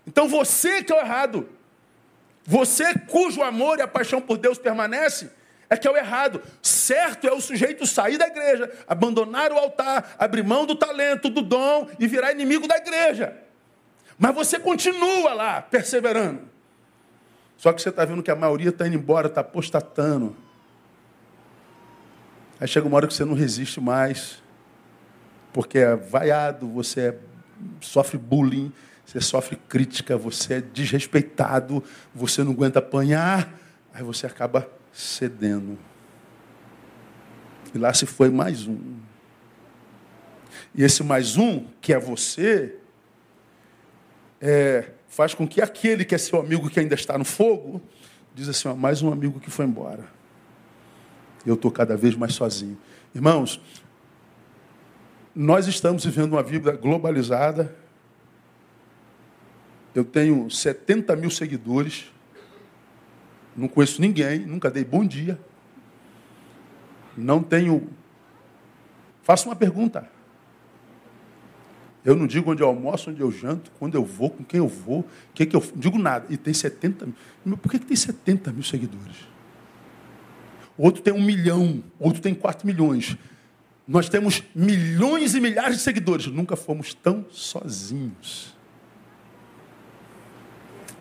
Então 0.08 0.26
você 0.26 0.82
que 0.82 0.92
é 0.92 0.96
o 0.96 0.98
errado. 0.98 1.48
Você 2.44 2.98
cujo 3.06 3.44
amor 3.44 3.78
e 3.78 3.82
a 3.82 3.86
paixão 3.86 4.20
por 4.20 4.38
Deus 4.38 4.58
permanece, 4.58 5.30
é 5.72 5.76
que 5.76 5.88
é 5.88 5.90
o 5.90 5.96
errado. 5.96 6.42
Certo 6.60 7.26
é 7.26 7.32
o 7.32 7.40
sujeito 7.40 7.86
sair 7.86 8.18
da 8.18 8.26
igreja, 8.26 8.70
abandonar 8.86 9.50
o 9.50 9.56
altar, 9.56 10.14
abrir 10.18 10.44
mão 10.44 10.66
do 10.66 10.74
talento, 10.74 11.30
do 11.30 11.40
dom 11.40 11.88
e 11.98 12.06
virar 12.06 12.30
inimigo 12.30 12.68
da 12.68 12.76
igreja. 12.76 13.34
Mas 14.18 14.34
você 14.34 14.58
continua 14.58 15.32
lá, 15.32 15.62
perseverando. 15.62 16.42
Só 17.56 17.72
que 17.72 17.80
você 17.80 17.88
está 17.88 18.04
vendo 18.04 18.22
que 18.22 18.30
a 18.30 18.36
maioria 18.36 18.68
está 18.68 18.86
indo 18.86 18.96
embora, 18.96 19.28
está 19.28 19.40
apostatando. 19.40 20.36
Aí 22.60 22.68
chega 22.68 22.86
uma 22.86 22.96
hora 22.96 23.06
que 23.06 23.14
você 23.14 23.24
não 23.24 23.34
resiste 23.34 23.80
mais, 23.80 24.42
porque 25.54 25.78
é 25.78 25.96
vaiado, 25.96 26.68
você 26.68 27.00
é, 27.00 27.16
sofre 27.80 28.18
bullying, 28.18 28.70
você 29.06 29.22
sofre 29.22 29.56
crítica, 29.56 30.18
você 30.18 30.54
é 30.54 30.60
desrespeitado, 30.60 31.82
você 32.14 32.44
não 32.44 32.52
aguenta 32.52 32.78
apanhar, 32.78 33.58
aí 33.94 34.02
você 34.02 34.26
acaba 34.26 34.68
cedendo. 34.92 35.78
E 37.74 37.78
lá 37.78 37.92
se 37.94 38.06
foi 38.06 38.30
mais 38.30 38.66
um. 38.66 39.00
E 40.74 40.82
esse 40.82 41.02
mais 41.02 41.36
um, 41.36 41.66
que 41.80 41.92
é 41.92 41.98
você, 41.98 42.76
é, 44.40 44.90
faz 45.08 45.34
com 45.34 45.46
que 45.46 45.60
aquele 45.60 46.04
que 46.04 46.14
é 46.14 46.18
seu 46.18 46.40
amigo 46.40 46.68
que 46.68 46.80
ainda 46.80 46.94
está 46.94 47.16
no 47.16 47.24
fogo, 47.24 47.80
diz 48.34 48.48
assim, 48.48 48.68
ó, 48.68 48.74
mais 48.74 49.02
um 49.02 49.12
amigo 49.12 49.38
que 49.38 49.50
foi 49.50 49.64
embora. 49.64 50.04
Eu 51.44 51.54
estou 51.54 51.70
cada 51.70 51.96
vez 51.96 52.14
mais 52.14 52.34
sozinho. 52.34 52.78
Irmãos, 53.14 53.60
nós 55.34 55.66
estamos 55.66 56.04
vivendo 56.04 56.32
uma 56.32 56.42
vida 56.42 56.72
globalizada. 56.72 57.74
Eu 59.94 60.04
tenho 60.04 60.50
70 60.50 61.14
mil 61.16 61.30
seguidores. 61.30 62.10
Não 63.56 63.68
conheço 63.68 64.00
ninguém, 64.00 64.40
nunca 64.40 64.70
dei 64.70 64.84
bom 64.84 65.04
dia. 65.04 65.38
Não 67.16 67.42
tenho. 67.42 67.88
Faço 69.22 69.48
uma 69.48 69.56
pergunta. 69.56 70.08
Eu 72.04 72.16
não 72.16 72.26
digo 72.26 72.50
onde 72.50 72.62
eu 72.62 72.66
almoço, 72.66 73.10
onde 73.10 73.20
eu 73.20 73.30
janto, 73.30 73.70
quando 73.78 73.94
eu 73.94 74.04
vou, 74.04 74.30
com 74.30 74.42
quem 74.42 74.58
eu 74.58 74.66
vou, 74.66 75.00
o 75.00 75.06
que, 75.32 75.46
que 75.46 75.54
eu 75.54 75.60
não 75.60 75.80
digo 75.80 75.98
nada. 75.98 76.26
E 76.28 76.36
tem 76.36 76.52
70 76.52 77.08
mil. 77.44 77.56
Por 77.56 77.70
que, 77.70 77.78
que 77.78 77.86
tem 77.86 77.96
70 77.96 78.52
mil 78.52 78.64
seguidores? 78.64 79.16
Outro 80.76 81.02
tem 81.02 81.12
um 81.12 81.22
milhão, 81.22 81.84
outro 81.98 82.20
tem 82.20 82.34
4 82.34 82.66
milhões. 82.66 83.16
Nós 83.86 84.08
temos 84.08 84.42
milhões 84.54 85.34
e 85.34 85.40
milhares 85.40 85.76
de 85.76 85.82
seguidores. 85.82 86.26
Nunca 86.26 86.56
fomos 86.56 86.94
tão 86.94 87.26
sozinhos. 87.30 88.56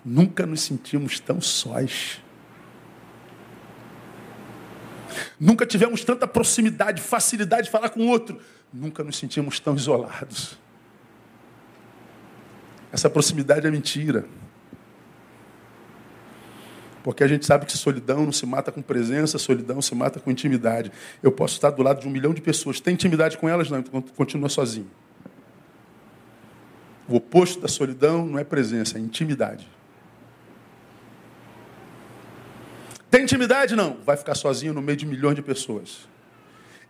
Nunca 0.03 0.45
nos 0.45 0.61
sentimos 0.61 1.19
tão 1.19 1.39
sós. 1.41 2.21
Nunca 5.39 5.65
tivemos 5.65 6.03
tanta 6.03 6.27
proximidade, 6.27 7.01
facilidade 7.01 7.63
de 7.63 7.69
falar 7.71 7.89
com 7.89 8.01
o 8.01 8.07
outro. 8.07 8.39
Nunca 8.73 9.03
nos 9.03 9.17
sentimos 9.17 9.59
tão 9.59 9.75
isolados. 9.75 10.57
Essa 12.91 13.09
proximidade 13.09 13.65
é 13.65 13.71
mentira. 13.71 14.25
Porque 17.03 17.23
a 17.23 17.27
gente 17.27 17.45
sabe 17.45 17.65
que 17.65 17.75
solidão 17.75 18.25
não 18.25 18.31
se 18.31 18.45
mata 18.45 18.71
com 18.71 18.81
presença, 18.81 19.37
solidão 19.37 19.81
se 19.81 19.95
mata 19.95 20.19
com 20.19 20.29
intimidade. 20.29 20.91
Eu 21.23 21.31
posso 21.31 21.55
estar 21.55 21.71
do 21.71 21.81
lado 21.81 22.01
de 22.01 22.07
um 22.07 22.11
milhão 22.11 22.33
de 22.33 22.41
pessoas. 22.41 22.79
Tem 22.79 22.93
intimidade 22.93 23.37
com 23.37 23.49
elas? 23.49 23.69
Não, 23.69 23.79
então 23.79 24.01
continua 24.01 24.49
sozinho. 24.49 24.89
O 27.07 27.15
oposto 27.15 27.59
da 27.59 27.67
solidão 27.67 28.25
não 28.25 28.37
é 28.37 28.43
presença, 28.43 28.97
é 28.97 29.01
intimidade. 29.01 29.67
Tem 33.11 33.23
intimidade? 33.23 33.75
Não. 33.75 33.97
Vai 34.05 34.15
ficar 34.15 34.33
sozinho 34.33 34.73
no 34.73 34.81
meio 34.81 34.97
de 34.97 35.05
milhões 35.05 35.35
de 35.35 35.41
pessoas. 35.41 36.09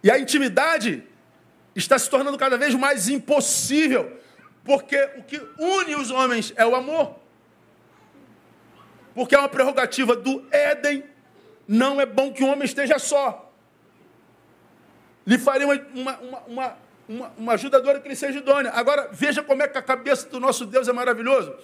E 0.04 0.10
a 0.10 0.20
intimidade 0.20 1.04
está 1.76 1.98
se 1.98 2.10
tornando 2.10 2.38
cada 2.38 2.58
vez 2.58 2.76
mais 2.76 3.10
impossível 3.10 4.22
porque 4.64 5.10
o 5.18 5.24
que 5.24 5.42
une 5.58 5.96
os 5.96 6.12
homens 6.12 6.54
é 6.56 6.66
o 6.66 6.76
amor. 6.76 7.16
Porque 9.16 9.36
é 9.36 9.40
uma 9.40 9.50
prerrogativa 9.50 10.16
do 10.16 10.46
Éden. 10.52 11.04
Não 11.68 12.00
é 12.00 12.06
bom 12.06 12.32
que 12.32 12.44
o 12.44 12.48
homem 12.48 12.66
esteja 12.66 13.00
só. 13.00 13.52
Lhe 15.26 15.38
faria 15.38 15.66
uma, 15.66 15.76
uma, 15.94 16.20
uma, 16.48 16.78
uma, 17.08 17.34
uma 17.38 17.54
ajudadora 17.54 18.00
que 18.00 18.08
lhe 18.08 18.16
seja 18.16 18.40
idônea. 18.40 18.72
Agora, 18.72 19.10
veja 19.12 19.42
como 19.42 19.64
é 19.64 19.68
que 19.68 19.78
a 19.78 19.82
cabeça 19.82 20.30
do 20.30 20.40
nosso 20.40 20.66
Deus 20.66 20.88
é 20.88 20.94
maravilhoso. 20.94 21.56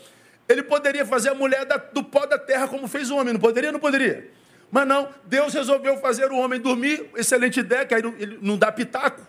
Ele 0.50 0.64
poderia 0.64 1.06
fazer 1.06 1.30
a 1.30 1.36
mulher 1.36 1.66
da, 1.66 1.78
do 1.78 2.04
pó 2.04 2.26
da 2.26 2.40
terra 2.40 2.68
como 2.68 2.88
fez 2.88 3.12
o 3.12 3.18
homem, 3.18 3.34
não 3.34 3.40
poderia? 3.40 3.72
Não 3.72 3.80
poderia. 3.80 4.32
Mas 4.70 4.88
não, 4.88 5.10
Deus 5.24 5.54
resolveu 5.54 5.98
fazer 5.98 6.32
o 6.32 6.38
homem 6.38 6.60
dormir, 6.60 7.10
excelente 7.16 7.60
ideia, 7.60 7.86
que 7.86 7.96
aí 7.96 8.02
ele 8.18 8.40
não 8.42 8.58
dá 8.58 8.72
pitaco. 8.72 9.22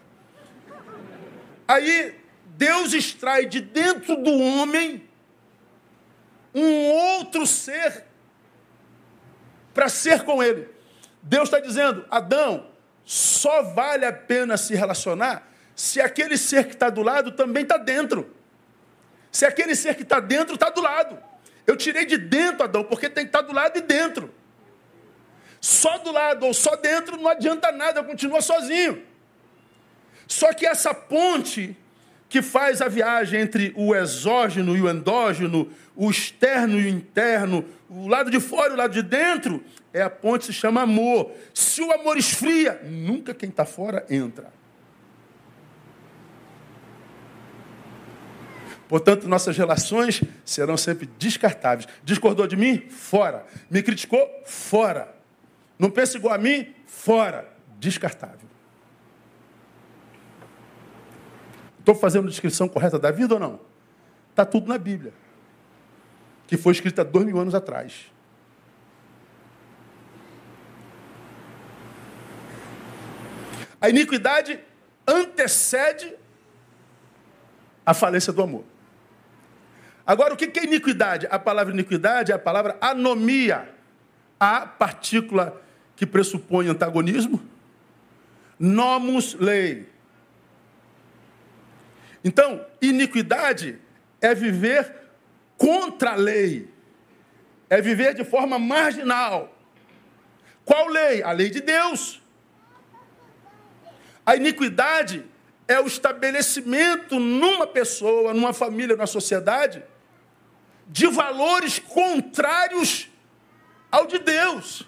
Aí 1.66 2.16
Deus 2.56 2.92
extrai 2.92 3.46
de 3.46 3.60
dentro 3.60 4.16
do 4.16 4.32
homem 4.32 5.08
um 6.54 6.86
outro 6.88 7.46
ser 7.46 8.04
para 9.72 9.88
ser 9.88 10.24
com 10.24 10.42
ele. 10.42 10.68
Deus 11.22 11.44
está 11.44 11.60
dizendo, 11.60 12.04
Adão, 12.10 12.66
só 13.04 13.62
vale 13.62 14.04
a 14.04 14.12
pena 14.12 14.56
se 14.56 14.74
relacionar 14.74 15.48
se 15.78 16.00
aquele 16.00 16.36
ser 16.36 16.66
que 16.66 16.72
está 16.72 16.90
do 16.90 17.02
lado 17.02 17.30
também 17.30 17.62
está 17.62 17.76
dentro. 17.76 18.34
Se 19.30 19.46
aquele 19.46 19.76
ser 19.76 19.94
que 19.94 20.02
está 20.02 20.18
dentro 20.18 20.54
está 20.54 20.70
do 20.70 20.80
lado. 20.80 21.16
Eu 21.64 21.76
tirei 21.76 22.04
de 22.04 22.18
dentro, 22.18 22.64
Adão, 22.64 22.82
porque 22.82 23.08
tem 23.08 23.24
que 23.24 23.28
estar 23.28 23.42
tá 23.42 23.46
do 23.46 23.54
lado 23.54 23.78
e 23.78 23.80
dentro. 23.80 24.27
Só 25.60 25.98
do 25.98 26.12
lado 26.12 26.46
ou 26.46 26.54
só 26.54 26.76
dentro 26.76 27.16
não 27.16 27.28
adianta 27.28 27.72
nada, 27.72 28.00
eu 28.00 28.04
continuo 28.04 28.40
sozinho. 28.40 29.02
Só 30.26 30.52
que 30.52 30.66
essa 30.66 30.92
ponte 30.94 31.76
que 32.28 32.42
faz 32.42 32.82
a 32.82 32.88
viagem 32.88 33.40
entre 33.40 33.72
o 33.74 33.94
exógeno 33.94 34.76
e 34.76 34.82
o 34.82 34.90
endógeno, 34.90 35.70
o 35.96 36.10
externo 36.10 36.78
e 36.78 36.84
o 36.84 36.88
interno, 36.88 37.64
o 37.88 38.06
lado 38.06 38.30
de 38.30 38.38
fora 38.38 38.70
e 38.70 38.74
o 38.74 38.76
lado 38.76 38.92
de 38.92 39.02
dentro, 39.02 39.64
é 39.92 40.02
a 40.02 40.10
ponte 40.10 40.46
que 40.46 40.52
se 40.52 40.52
chama 40.52 40.82
amor. 40.82 41.32
Se 41.54 41.80
o 41.80 41.90
amor 41.90 42.18
esfria, 42.18 42.80
nunca 42.84 43.32
quem 43.32 43.48
está 43.48 43.64
fora 43.64 44.04
entra. 44.10 44.52
Portanto, 48.86 49.28
nossas 49.28 49.56
relações 49.56 50.22
serão 50.44 50.76
sempre 50.76 51.08
descartáveis. 51.18 51.86
Discordou 52.02 52.46
de 52.46 52.56
mim? 52.56 52.88
Fora. 52.88 53.44
Me 53.70 53.82
criticou? 53.82 54.26
Fora. 54.46 55.17
Não 55.78 55.90
pensa 55.90 56.16
igual 56.16 56.34
a 56.34 56.38
mim? 56.38 56.74
Fora. 56.86 57.48
Descartável. 57.78 58.48
Estou 61.78 61.94
fazendo 61.94 62.26
a 62.26 62.30
descrição 62.30 62.68
correta 62.68 62.98
da 62.98 63.10
vida 63.10 63.34
ou 63.34 63.40
não? 63.40 63.60
Está 64.30 64.44
tudo 64.44 64.68
na 64.68 64.76
Bíblia. 64.76 65.12
Que 66.46 66.56
foi 66.56 66.72
escrita 66.72 67.04
dois 67.04 67.24
mil 67.24 67.38
anos 67.38 67.54
atrás. 67.54 68.10
A 73.80 73.88
iniquidade 73.88 74.58
antecede 75.06 76.14
a 77.86 77.94
falência 77.94 78.32
do 78.32 78.42
amor. 78.42 78.64
Agora, 80.06 80.34
o 80.34 80.36
que 80.36 80.58
é 80.58 80.64
iniquidade? 80.64 81.26
A 81.30 81.38
palavra 81.38 81.72
iniquidade 81.72 82.32
é 82.32 82.34
a 82.34 82.38
palavra 82.38 82.76
anomia. 82.80 83.74
A 84.40 84.66
partícula 84.66 85.62
que 85.98 86.06
pressupõe 86.06 86.68
antagonismo. 86.68 87.42
Nomus 88.56 89.34
lei. 89.34 89.88
Então, 92.22 92.64
iniquidade 92.80 93.78
é 94.20 94.32
viver 94.32 94.94
contra 95.56 96.12
a 96.12 96.14
lei. 96.14 96.72
É 97.68 97.80
viver 97.80 98.14
de 98.14 98.24
forma 98.24 98.60
marginal. 98.60 99.52
Qual 100.64 100.86
lei? 100.86 101.20
A 101.22 101.32
lei 101.32 101.50
de 101.50 101.60
Deus. 101.60 102.22
A 104.24 104.36
iniquidade 104.36 105.24
é 105.66 105.80
o 105.80 105.86
estabelecimento 105.86 107.18
numa 107.18 107.66
pessoa, 107.66 108.32
numa 108.32 108.52
família, 108.52 108.94
numa 108.94 109.06
sociedade, 109.06 109.82
de 110.86 111.08
valores 111.08 111.80
contrários 111.80 113.08
ao 113.90 114.06
de 114.06 114.18
Deus. 114.18 114.86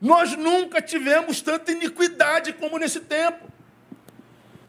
Nós 0.00 0.34
nunca 0.36 0.80
tivemos 0.80 1.42
tanta 1.42 1.72
iniquidade 1.72 2.52
como 2.54 2.78
nesse 2.78 3.00
tempo. 3.00 3.50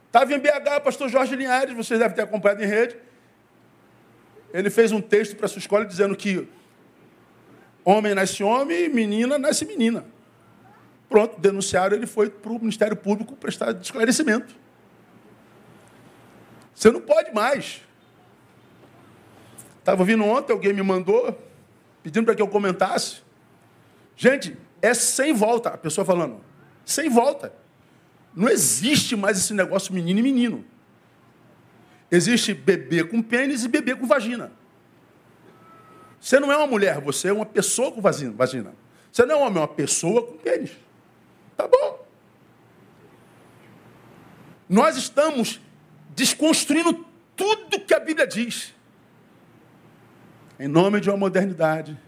Estava 0.07 0.33
em 0.33 0.39
BH, 0.39 0.77
o 0.77 0.81
pastor 0.81 1.07
Jorge 1.07 1.35
Linhares, 1.35 1.73
vocês 1.73 1.97
devem 1.97 2.13
ter 2.15 2.23
acompanhado 2.23 2.61
em 2.61 2.67
rede. 2.67 2.97
Ele 4.53 4.69
fez 4.69 4.91
um 4.91 4.99
texto 4.99 5.37
para 5.37 5.45
a 5.45 5.49
sua 5.49 5.59
escola 5.59 5.85
dizendo 5.85 6.15
que 6.17 6.45
homem 7.85 8.13
nasce 8.13 8.43
homem, 8.43 8.89
menina 8.89 9.39
nasce 9.39 9.63
menina. 9.63 10.03
Pronto, 11.07 11.39
denunciaram, 11.39 11.95
ele 11.95 12.07
foi 12.07 12.29
para 12.29 12.51
o 12.51 12.59
Ministério 12.59 12.95
Público 12.97 13.35
prestar 13.37 13.71
esclarecimento. 13.79 14.53
Você 16.75 16.91
não 16.91 16.99
pode 16.99 17.33
mais. 17.33 17.81
Estava 19.79 20.03
vindo 20.03 20.23
ontem, 20.23 20.51
alguém 20.51 20.73
me 20.73 20.83
mandou, 20.83 21.37
pedindo 22.03 22.25
para 22.25 22.35
que 22.35 22.41
eu 22.41 22.47
comentasse. 22.47 23.21
Gente, 24.15 24.57
é 24.81 24.93
sem 24.93 25.33
volta. 25.33 25.69
A 25.69 25.77
pessoa 25.77 26.03
falando, 26.05 26.41
sem 26.85 27.09
volta. 27.09 27.53
Não 28.35 28.49
existe 28.49 29.15
mais 29.15 29.37
esse 29.37 29.53
negócio 29.53 29.93
menino 29.93 30.19
e 30.19 30.23
menino. 30.23 30.65
Existe 32.09 32.53
bebê 32.53 33.03
com 33.03 33.21
pênis 33.21 33.63
e 33.63 33.67
bebê 33.67 33.95
com 33.95 34.05
vagina. 34.05 34.51
Você 36.19 36.39
não 36.39 36.51
é 36.51 36.57
uma 36.57 36.67
mulher, 36.67 36.99
você 36.99 37.29
é 37.29 37.33
uma 37.33 37.45
pessoa 37.45 37.91
com 37.91 38.01
vagina. 38.01 38.33
Você 39.11 39.25
não 39.25 39.35
é 39.35 39.37
um 39.37 39.41
homem, 39.41 39.57
é 39.57 39.61
uma 39.61 39.67
pessoa 39.67 40.25
com 40.25 40.37
pênis. 40.37 40.71
Tá 41.57 41.67
bom. 41.67 42.05
Nós 44.69 44.95
estamos 44.95 45.59
desconstruindo 46.15 47.05
tudo 47.35 47.79
que 47.81 47.93
a 47.93 47.99
Bíblia 47.99 48.27
diz. 48.27 48.73
Em 50.59 50.67
nome 50.67 51.01
de 51.01 51.09
uma 51.09 51.17
modernidade. 51.17 51.99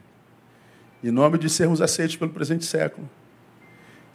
Em 1.04 1.12
nome 1.12 1.38
de 1.38 1.50
sermos 1.50 1.82
aceitos 1.82 2.16
pelo 2.16 2.32
presente 2.32 2.66
século 2.66 3.10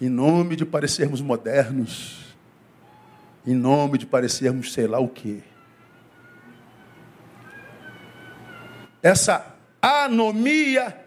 em 0.00 0.08
nome 0.08 0.54
de 0.54 0.64
parecermos 0.64 1.20
modernos, 1.20 2.36
em 3.46 3.54
nome 3.54 3.98
de 3.98 4.06
parecermos 4.06 4.72
sei 4.72 4.86
lá 4.86 4.98
o 4.98 5.08
quê. 5.08 5.40
Essa 9.02 9.54
anomia 9.80 11.04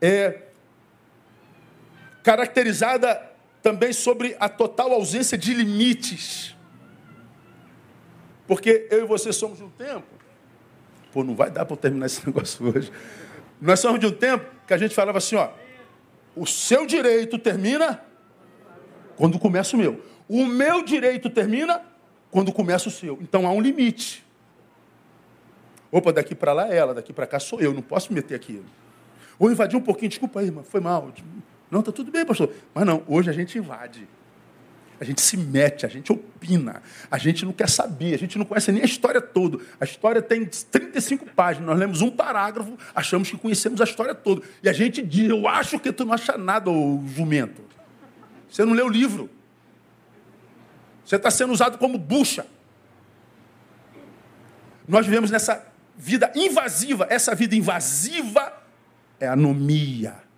é 0.00 0.42
caracterizada 2.22 3.30
também 3.62 3.92
sobre 3.92 4.36
a 4.38 4.48
total 4.48 4.92
ausência 4.92 5.36
de 5.36 5.54
limites. 5.54 6.54
Porque 8.46 8.88
eu 8.90 9.04
e 9.04 9.06
você 9.06 9.32
somos 9.32 9.60
um 9.60 9.70
tempo. 9.70 10.06
Pô, 11.12 11.22
não 11.22 11.34
vai 11.34 11.50
dar 11.50 11.64
para 11.64 11.76
terminar 11.76 12.06
esse 12.06 12.24
negócio 12.26 12.66
hoje. 12.66 12.90
Nós 13.60 13.80
somos 13.80 14.00
de 14.00 14.06
um 14.06 14.12
tempo 14.12 14.44
que 14.66 14.72
a 14.72 14.78
gente 14.78 14.94
falava 14.94 15.18
assim, 15.18 15.36
ó. 15.36 15.50
O 16.34 16.46
seu 16.46 16.86
direito 16.86 17.38
termina 17.38 18.02
quando 19.16 19.38
começa 19.38 19.76
o 19.76 19.78
meu. 19.78 20.02
O 20.28 20.46
meu 20.46 20.82
direito 20.82 21.28
termina 21.28 21.82
quando 22.30 22.52
começa 22.52 22.88
o 22.88 22.92
seu. 22.92 23.18
Então 23.20 23.46
há 23.46 23.52
um 23.52 23.60
limite. 23.60 24.24
Opa, 25.92 26.12
daqui 26.12 26.34
para 26.34 26.52
lá 26.52 26.72
é 26.72 26.76
ela, 26.76 26.94
daqui 26.94 27.12
para 27.12 27.26
cá 27.26 27.40
sou 27.40 27.60
eu, 27.60 27.74
não 27.74 27.82
posso 27.82 28.12
me 28.12 28.20
meter 28.20 28.36
aqui. 28.36 28.62
Ou 29.38 29.50
invadir 29.50 29.76
um 29.76 29.82
pouquinho, 29.82 30.08
desculpa 30.08 30.40
aí, 30.40 30.46
irmão, 30.46 30.62
foi 30.62 30.80
mal. 30.80 31.12
Não, 31.70 31.80
está 31.80 31.90
tudo 31.90 32.12
bem, 32.12 32.24
pastor. 32.24 32.52
Mas 32.72 32.86
não, 32.86 33.02
hoje 33.08 33.28
a 33.28 33.32
gente 33.32 33.58
invade. 33.58 34.06
A 35.00 35.04
gente 35.04 35.22
se 35.22 35.34
mete, 35.34 35.86
a 35.86 35.88
gente 35.88 36.12
opina, 36.12 36.82
a 37.10 37.16
gente 37.16 37.46
não 37.46 37.54
quer 37.54 37.70
saber, 37.70 38.14
a 38.14 38.18
gente 38.18 38.36
não 38.36 38.44
conhece 38.44 38.70
nem 38.70 38.82
a 38.82 38.84
história 38.84 39.20
toda. 39.20 39.58
A 39.80 39.84
história 39.84 40.20
tem 40.20 40.44
35 40.44 41.24
páginas, 41.34 41.68
nós 41.68 41.78
lemos 41.78 42.02
um 42.02 42.10
parágrafo, 42.10 42.76
achamos 42.94 43.30
que 43.30 43.38
conhecemos 43.38 43.80
a 43.80 43.84
história 43.84 44.14
toda. 44.14 44.42
E 44.62 44.68
a 44.68 44.74
gente 44.74 45.00
diz, 45.00 45.30
eu 45.30 45.48
acho 45.48 45.80
que 45.80 45.90
tu 45.90 46.04
não 46.04 46.12
acha 46.12 46.36
nada, 46.36 46.70
ô 46.70 47.02
jumento. 47.16 47.62
Você 48.50 48.62
não 48.62 48.74
leu 48.74 48.86
o 48.86 48.90
livro. 48.90 49.30
Você 51.02 51.16
está 51.16 51.30
sendo 51.30 51.52
usado 51.54 51.78
como 51.78 51.96
bucha. 51.96 52.44
Nós 54.86 55.06
vivemos 55.06 55.30
nessa 55.30 55.66
vida 55.96 56.30
invasiva. 56.34 57.06
Essa 57.08 57.34
vida 57.34 57.56
invasiva 57.56 58.52
é 59.18 59.26
anomia 59.26 60.29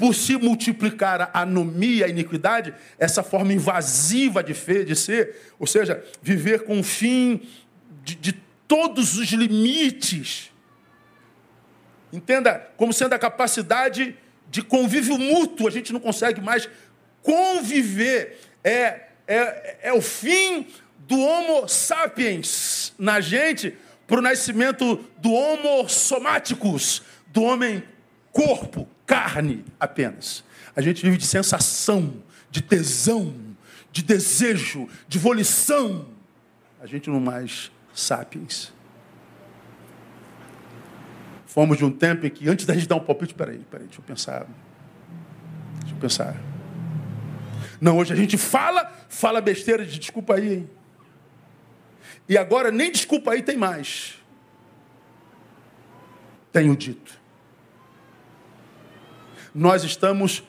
por 0.00 0.14
se 0.14 0.38
multiplicar 0.38 1.30
a 1.30 1.42
anomia, 1.42 2.06
a 2.06 2.08
iniquidade, 2.08 2.72
essa 2.98 3.22
forma 3.22 3.52
invasiva 3.52 4.42
de, 4.42 4.54
de 4.82 4.96
ser, 4.96 5.52
ou 5.58 5.66
seja, 5.66 6.02
viver 6.22 6.64
com 6.64 6.80
o 6.80 6.82
fim 6.82 7.42
de, 8.02 8.14
de 8.14 8.32
todos 8.66 9.18
os 9.18 9.28
limites. 9.28 10.50
Entenda, 12.10 12.66
como 12.78 12.94
sendo 12.94 13.12
a 13.12 13.18
capacidade 13.18 14.16
de 14.50 14.62
convívio 14.62 15.18
mútuo, 15.18 15.68
a 15.68 15.70
gente 15.70 15.92
não 15.92 16.00
consegue 16.00 16.40
mais 16.40 16.66
conviver. 17.22 18.40
É, 18.64 19.02
é, 19.28 19.76
é 19.82 19.92
o 19.92 20.00
fim 20.00 20.66
do 21.00 21.20
Homo 21.20 21.68
sapiens 21.68 22.94
na 22.98 23.20
gente 23.20 23.76
para 24.06 24.18
o 24.18 24.22
nascimento 24.22 25.04
do 25.18 25.30
Homo 25.30 25.86
somáticos, 25.90 27.02
do 27.26 27.42
homem 27.42 27.82
corpo, 28.32 28.88
carne 29.10 29.64
apenas. 29.80 30.44
A 30.76 30.80
gente 30.80 31.02
vive 31.02 31.16
de 31.16 31.26
sensação, 31.26 32.22
de 32.48 32.62
tesão, 32.62 33.34
de 33.90 34.04
desejo, 34.04 34.88
de 35.08 35.18
volição. 35.18 36.06
A 36.80 36.86
gente 36.86 37.10
não 37.10 37.18
mais 37.18 37.72
sapiens. 37.92 38.72
Fomos 41.44 41.76
de 41.76 41.84
um 41.84 41.90
tempo 41.90 42.24
em 42.24 42.30
que, 42.30 42.48
antes 42.48 42.64
da 42.64 42.72
gente 42.72 42.86
dar 42.86 42.94
um 42.94 43.00
palpite, 43.00 43.34
peraí, 43.34 43.58
peraí, 43.68 43.88
deixa 43.88 44.00
eu 44.00 44.04
pensar. 44.04 44.46
Deixa 45.80 45.96
eu 45.96 45.98
pensar. 45.98 46.36
Não, 47.80 47.98
hoje 47.98 48.12
a 48.12 48.16
gente 48.16 48.38
fala, 48.38 48.92
fala 49.08 49.40
besteira 49.40 49.84
de 49.84 49.98
desculpa 49.98 50.36
aí, 50.36 50.54
hein? 50.54 50.70
E 52.28 52.38
agora 52.38 52.70
nem 52.70 52.92
desculpa 52.92 53.32
aí 53.32 53.42
tem 53.42 53.56
mais. 53.56 54.22
Tenho 56.52 56.76
dito. 56.76 57.19
Nós 59.54 59.84
estamos 59.84 60.42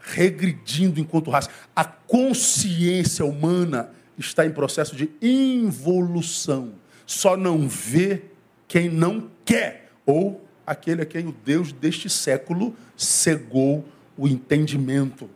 regredindo 0.00 1.00
enquanto 1.00 1.30
raça. 1.30 1.50
A 1.74 1.84
consciência 1.84 3.24
humana 3.24 3.90
está 4.16 4.46
em 4.46 4.50
processo 4.50 4.96
de 4.96 5.10
involução. 5.20 6.74
Só 7.06 7.36
não 7.36 7.68
vê 7.68 8.22
quem 8.66 8.88
não 8.88 9.30
quer, 9.44 9.90
ou 10.04 10.44
aquele 10.66 11.02
a 11.02 11.06
quem 11.06 11.26
o 11.26 11.32
Deus 11.32 11.72
deste 11.72 12.10
século 12.10 12.76
cegou 12.96 13.86
o 14.16 14.26
entendimento. 14.26 15.30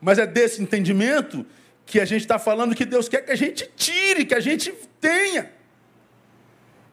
Mas 0.00 0.18
é 0.18 0.26
desse 0.26 0.60
entendimento 0.60 1.46
que 1.86 2.00
a 2.00 2.04
gente 2.04 2.22
está 2.22 2.38
falando 2.38 2.74
que 2.74 2.84
Deus 2.84 3.08
quer 3.08 3.24
que 3.24 3.30
a 3.30 3.36
gente 3.36 3.70
tire, 3.76 4.24
que 4.24 4.34
a 4.34 4.40
gente 4.40 4.72
tenha. 5.00 5.52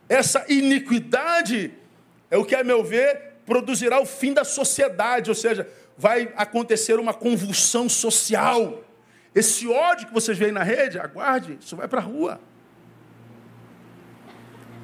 Essa 0.08 0.46
iniquidade 0.50 1.72
é 2.30 2.38
o 2.38 2.46
que, 2.46 2.56
a 2.56 2.64
meu 2.64 2.84
ver, 2.84 3.31
produzirá 3.52 4.00
o 4.00 4.06
fim 4.06 4.34
da 4.34 4.46
sociedade, 4.46 5.30
ou 5.30 5.36
seja, 5.36 5.68
vai 5.98 6.32
acontecer 6.38 6.98
uma 6.98 7.14
convulsão 7.14 7.90
social. 7.90 8.82
Esse 9.36 9.68
ódio 9.68 10.08
que 10.08 10.14
vocês 10.14 10.38
veem 10.38 10.54
na 10.54 10.64
rede, 10.64 10.98
aguarde, 10.98 11.58
isso 11.60 11.76
vai 11.76 11.86
para 11.86 12.00
a 12.00 12.02
rua. 12.02 12.40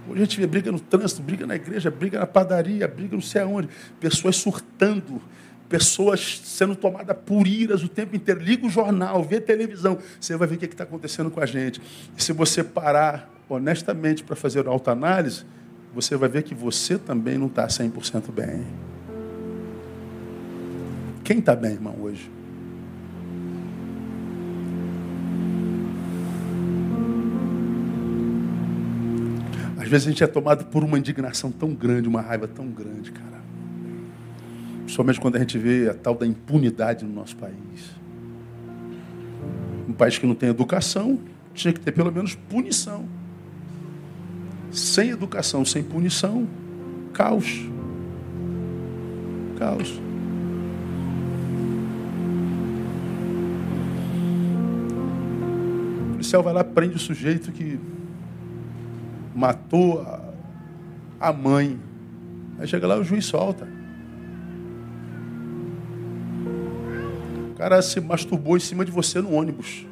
Hoje 0.09 0.21
a 0.21 0.25
gente 0.25 0.37
vê 0.37 0.45
briga 0.45 0.69
no 0.69 0.81
trânsito, 0.81 1.21
briga 1.21 1.47
na 1.47 1.55
igreja, 1.55 1.89
briga 1.89 2.19
na 2.19 2.27
padaria, 2.27 2.85
briga 2.89 3.15
não 3.15 3.21
sei 3.21 3.41
aonde. 3.41 3.69
Pessoas 4.01 4.35
surtando, 4.35 5.21
pessoas 5.69 6.41
sendo 6.43 6.75
tomadas 6.75 7.15
por 7.25 7.47
iras 7.47 7.83
o 7.83 7.87
tempo 7.87 8.17
inteiro. 8.17 8.41
Liga 8.41 8.67
o 8.67 8.69
jornal, 8.69 9.23
vê 9.23 9.39
televisão, 9.39 9.97
você 10.19 10.35
vai 10.35 10.45
ver 10.45 10.55
o 10.55 10.57
que 10.57 10.65
está 10.65 10.83
acontecendo 10.83 11.31
com 11.31 11.39
a 11.39 11.45
gente. 11.45 11.81
E 12.17 12.21
se 12.21 12.33
você 12.33 12.65
parar 12.65 13.31
honestamente 13.47 14.25
para 14.25 14.35
fazer 14.35 14.67
autoanálise, 14.67 15.45
você 15.93 16.15
vai 16.15 16.29
ver 16.29 16.43
que 16.43 16.53
você 16.53 16.97
também 16.97 17.37
não 17.37 17.47
está 17.47 17.67
100% 17.67 18.31
bem. 18.31 18.65
Quem 21.23 21.39
está 21.39 21.55
bem, 21.55 21.71
irmão, 21.71 21.95
hoje? 21.99 22.31
Às 29.87 29.89
vezes 29.89 30.07
a 30.07 30.09
gente 30.09 30.23
é 30.23 30.27
tomado 30.27 30.65
por 30.65 30.83
uma 30.83 30.99
indignação 30.99 31.51
tão 31.51 31.73
grande, 31.73 32.09
uma 32.09 32.21
raiva 32.21 32.47
tão 32.47 32.67
grande, 32.67 33.11
cara. 33.11 33.41
Principalmente 34.79 35.19
quando 35.19 35.37
a 35.37 35.39
gente 35.39 35.57
vê 35.57 35.89
a 35.89 35.93
tal 35.93 36.13
da 36.13 36.25
impunidade 36.25 37.05
no 37.05 37.13
nosso 37.13 37.35
país. 37.37 37.95
Um 39.87 39.93
país 39.93 40.17
que 40.17 40.25
não 40.25 40.35
tem 40.35 40.49
educação, 40.49 41.19
tinha 41.53 41.73
que 41.73 41.79
ter 41.79 41.91
pelo 41.91 42.11
menos 42.11 42.35
punição. 42.35 43.07
Sem 44.77 45.09
educação, 45.09 45.65
sem 45.65 45.83
punição, 45.83 46.47
caos. 47.13 47.65
Caos. 49.57 49.99
policial 56.27 56.43
vai 56.43 56.53
lá 56.53 56.63
prende 56.63 56.95
o 56.95 56.99
sujeito 56.99 57.51
que 57.51 57.79
matou 59.33 60.05
a, 61.19 61.31
mãe. 61.31 61.79
Aí 62.59 62.67
chega 62.67 62.85
lá 62.85 62.97
o 62.97 63.03
juiz 63.03 63.25
solta. 63.25 63.67
O 67.51 67.55
cara 67.55 67.81
se 67.81 68.01
masturbou 68.01 68.57
em 68.57 68.59
cima 68.59 68.83
de 68.83 68.91
você 68.91 69.21
no 69.21 69.31
ônibus. 69.31 69.85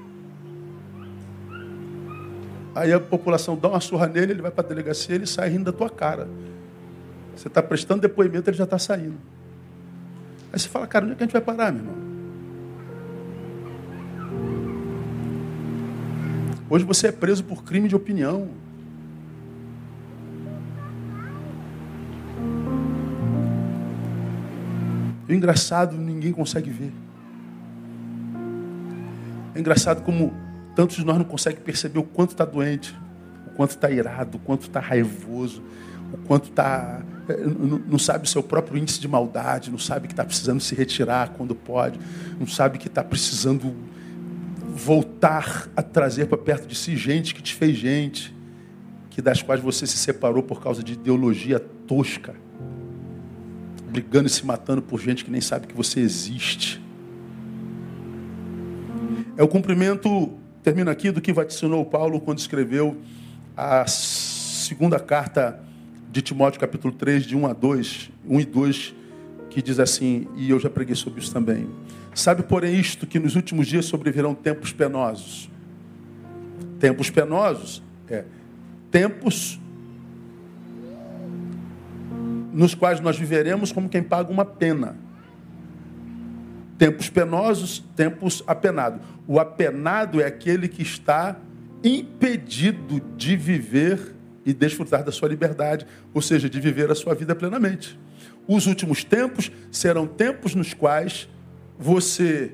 Aí 2.75 2.91
a 2.91 2.99
população 2.99 3.57
dá 3.57 3.69
uma 3.69 3.79
surra 3.79 4.05
nele, 4.05 4.33
ele 4.33 4.41
vai 4.41 4.51
para 4.51 4.65
a 4.65 4.67
delegacia, 4.67 5.15
ele 5.15 5.25
sai 5.25 5.47
rindo 5.47 5.71
da 5.71 5.71
tua 5.71 5.89
cara. 5.89 6.27
Você 7.33 7.47
está 7.47 7.63
prestando 7.63 8.01
depoimento, 8.01 8.49
ele 8.49 8.57
já 8.57 8.65
está 8.65 8.77
saindo. 8.77 9.17
Aí 10.51 10.59
você 10.59 10.67
fala, 10.67 10.85
cara, 10.85 11.05
onde 11.05 11.13
é 11.13 11.15
que 11.15 11.23
a 11.23 11.25
gente 11.25 11.33
vai 11.33 11.41
parar, 11.41 11.71
meu 11.71 11.81
irmão? 11.81 11.95
Hoje 16.69 16.83
você 16.83 17.07
é 17.07 17.11
preso 17.13 17.45
por 17.45 17.63
crime 17.63 17.87
de 17.87 17.95
opinião. 17.95 18.49
E 25.29 25.33
o 25.33 25.35
engraçado, 25.35 25.95
ninguém 25.95 26.33
consegue 26.33 26.69
ver. 26.69 26.91
É 29.53 29.59
engraçado 29.59 30.01
como 30.03 30.44
tantos 30.75 30.97
de 30.97 31.05
nós 31.05 31.17
não 31.17 31.25
conseguem 31.25 31.61
perceber 31.61 31.99
o 31.99 32.03
quanto 32.03 32.31
está 32.31 32.45
doente, 32.45 32.95
o 33.47 33.51
quanto 33.51 33.71
está 33.71 33.89
irado, 33.89 34.37
o 34.37 34.39
quanto 34.39 34.63
está 34.63 34.79
raivoso, 34.79 35.63
o 36.13 36.17
quanto 36.17 36.49
está. 36.49 37.01
Eh, 37.29 37.45
não 37.87 37.97
sabe 37.97 38.25
o 38.25 38.27
seu 38.27 38.43
próprio 38.43 38.77
índice 38.77 38.99
de 38.99 39.07
maldade, 39.07 39.71
não 39.71 39.79
sabe 39.79 40.07
que 40.07 40.13
está 40.13 40.25
precisando 40.25 40.59
se 40.59 40.75
retirar 40.75 41.29
quando 41.29 41.55
pode, 41.55 41.99
não 42.39 42.47
sabe 42.47 42.77
que 42.77 42.87
está 42.87 43.03
precisando 43.03 43.73
voltar 44.75 45.69
a 45.75 45.81
trazer 45.81 46.27
para 46.27 46.37
perto 46.37 46.67
de 46.67 46.75
si 46.75 46.97
gente 46.97 47.33
que 47.33 47.41
te 47.41 47.55
fez 47.55 47.77
gente, 47.77 48.35
que 49.09 49.21
das 49.21 49.41
quais 49.41 49.61
você 49.61 49.87
se 49.87 49.97
separou 49.97 50.43
por 50.43 50.61
causa 50.61 50.83
de 50.83 50.93
ideologia 50.93 51.57
tosca, 51.57 52.35
brigando 53.89 54.27
e 54.27 54.29
se 54.29 54.45
matando 54.45 54.81
por 54.81 54.99
gente 54.99 55.23
que 55.23 55.31
nem 55.31 55.39
sabe 55.39 55.67
que 55.67 55.73
você 55.73 56.01
existe. 56.01 56.83
É 59.37 59.43
o 59.43 59.47
cumprimento, 59.47 60.33
termino 60.65 60.89
aqui, 60.89 61.11
do 61.11 61.21
que 61.21 61.31
vaticinou 61.31 61.85
Paulo 61.85 62.19
quando 62.19 62.39
escreveu 62.39 62.97
a 63.55 63.85
segunda 63.85 64.99
carta 64.99 65.59
de 66.11 66.23
Timóteo, 66.23 66.59
capítulo 66.59 66.91
3, 66.91 67.23
de 67.23 67.35
1 67.35 67.45
a 67.45 67.53
2, 67.53 68.09
1 68.27 68.39
e 68.39 68.45
2, 68.45 68.95
que 69.51 69.61
diz 69.61 69.79
assim, 69.79 70.27
e 70.35 70.49
eu 70.49 70.59
já 70.59 70.67
preguei 70.67 70.95
sobre 70.95 71.21
isso 71.21 71.31
também. 71.31 71.69
Sabe, 72.15 72.41
porém, 72.41 72.79
isto 72.79 73.05
que 73.05 73.19
nos 73.19 73.35
últimos 73.35 73.67
dias 73.67 73.85
sobrevirão 73.85 74.33
tempos 74.33 74.73
penosos. 74.73 75.51
Tempos 76.79 77.11
penosos 77.11 77.83
é 78.09 78.25
tempos 78.89 79.59
nos 82.51 82.73
quais 82.73 82.99
nós 82.99 83.19
viveremos 83.19 83.71
como 83.71 83.87
quem 83.87 84.01
paga 84.01 84.31
uma 84.31 84.45
pena. 84.45 84.97
Tempos 86.75 87.07
penosos, 87.07 87.83
tempos 87.95 88.43
apenados. 88.47 88.99
O 89.27 89.39
apenado 89.39 90.21
é 90.21 90.25
aquele 90.25 90.67
que 90.67 90.81
está 90.81 91.37
impedido 91.83 93.01
de 93.15 93.35
viver 93.35 94.15
e 94.45 94.53
desfrutar 94.53 95.03
da 95.03 95.11
sua 95.11 95.27
liberdade, 95.27 95.87
ou 96.13 96.21
seja, 96.21 96.49
de 96.49 96.59
viver 96.59 96.91
a 96.91 96.95
sua 96.95 97.15
vida 97.15 97.35
plenamente. 97.35 97.99
Os 98.47 98.67
últimos 98.67 99.03
tempos 99.03 99.51
serão 99.71 100.05
tempos 100.05 100.53
nos 100.53 100.73
quais 100.73 101.27
você 101.77 102.53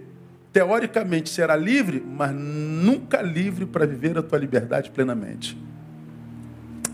teoricamente 0.53 1.30
será 1.30 1.55
livre, 1.55 2.03
mas 2.05 2.34
nunca 2.34 3.22
livre 3.22 3.65
para 3.65 3.86
viver 3.86 4.17
a 4.17 4.24
tua 4.24 4.38
liberdade 4.38 4.89
plenamente. 4.91 5.57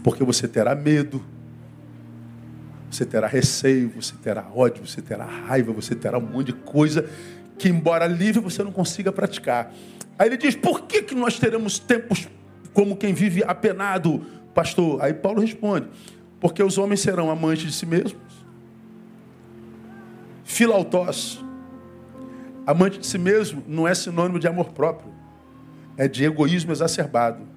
Porque 0.03 0.23
você 0.23 0.47
terá 0.47 0.73
medo, 0.75 1.23
você 2.89 3.05
terá 3.05 3.27
receio, 3.27 3.89
você 3.89 4.15
terá 4.15 4.47
ódio, 4.53 4.85
você 4.85 5.01
terá 5.01 5.25
raiva, 5.25 5.71
você 5.71 5.93
terá 5.93 6.17
um 6.17 6.21
monte 6.21 6.47
de 6.47 6.53
coisa 6.53 7.09
que, 7.57 7.69
embora 7.69 8.05
livre, 8.05 8.41
você 8.41 8.63
não 8.63 8.71
consiga 8.71 9.11
praticar. 9.11 9.73
Aí 10.17 10.27
ele 10.27 10.37
diz: 10.37 10.55
por 10.55 10.83
que, 10.83 11.01
que 11.01 11.15
nós 11.15 11.39
teremos 11.39 11.79
tempos 11.79 12.27
como 12.73 12.95
quem 12.95 13.13
vive 13.13 13.43
apenado, 13.43 14.25
pastor? 14.53 15.01
Aí 15.01 15.13
Paulo 15.13 15.41
responde: 15.41 15.87
porque 16.39 16.61
os 16.61 16.77
homens 16.77 17.01
serão 17.01 17.29
amantes 17.29 17.65
de 17.65 17.71
si 17.73 17.85
mesmos, 17.85 18.21
filautós, 20.43 21.39
Amante 22.67 22.99
de 22.99 23.07
si 23.07 23.17
mesmo 23.17 23.63
não 23.65 23.87
é 23.87 23.95
sinônimo 23.95 24.37
de 24.37 24.45
amor 24.45 24.73
próprio, 24.73 25.09
é 25.95 26.05
de 26.05 26.25
egoísmo 26.25 26.73
exacerbado. 26.73 27.47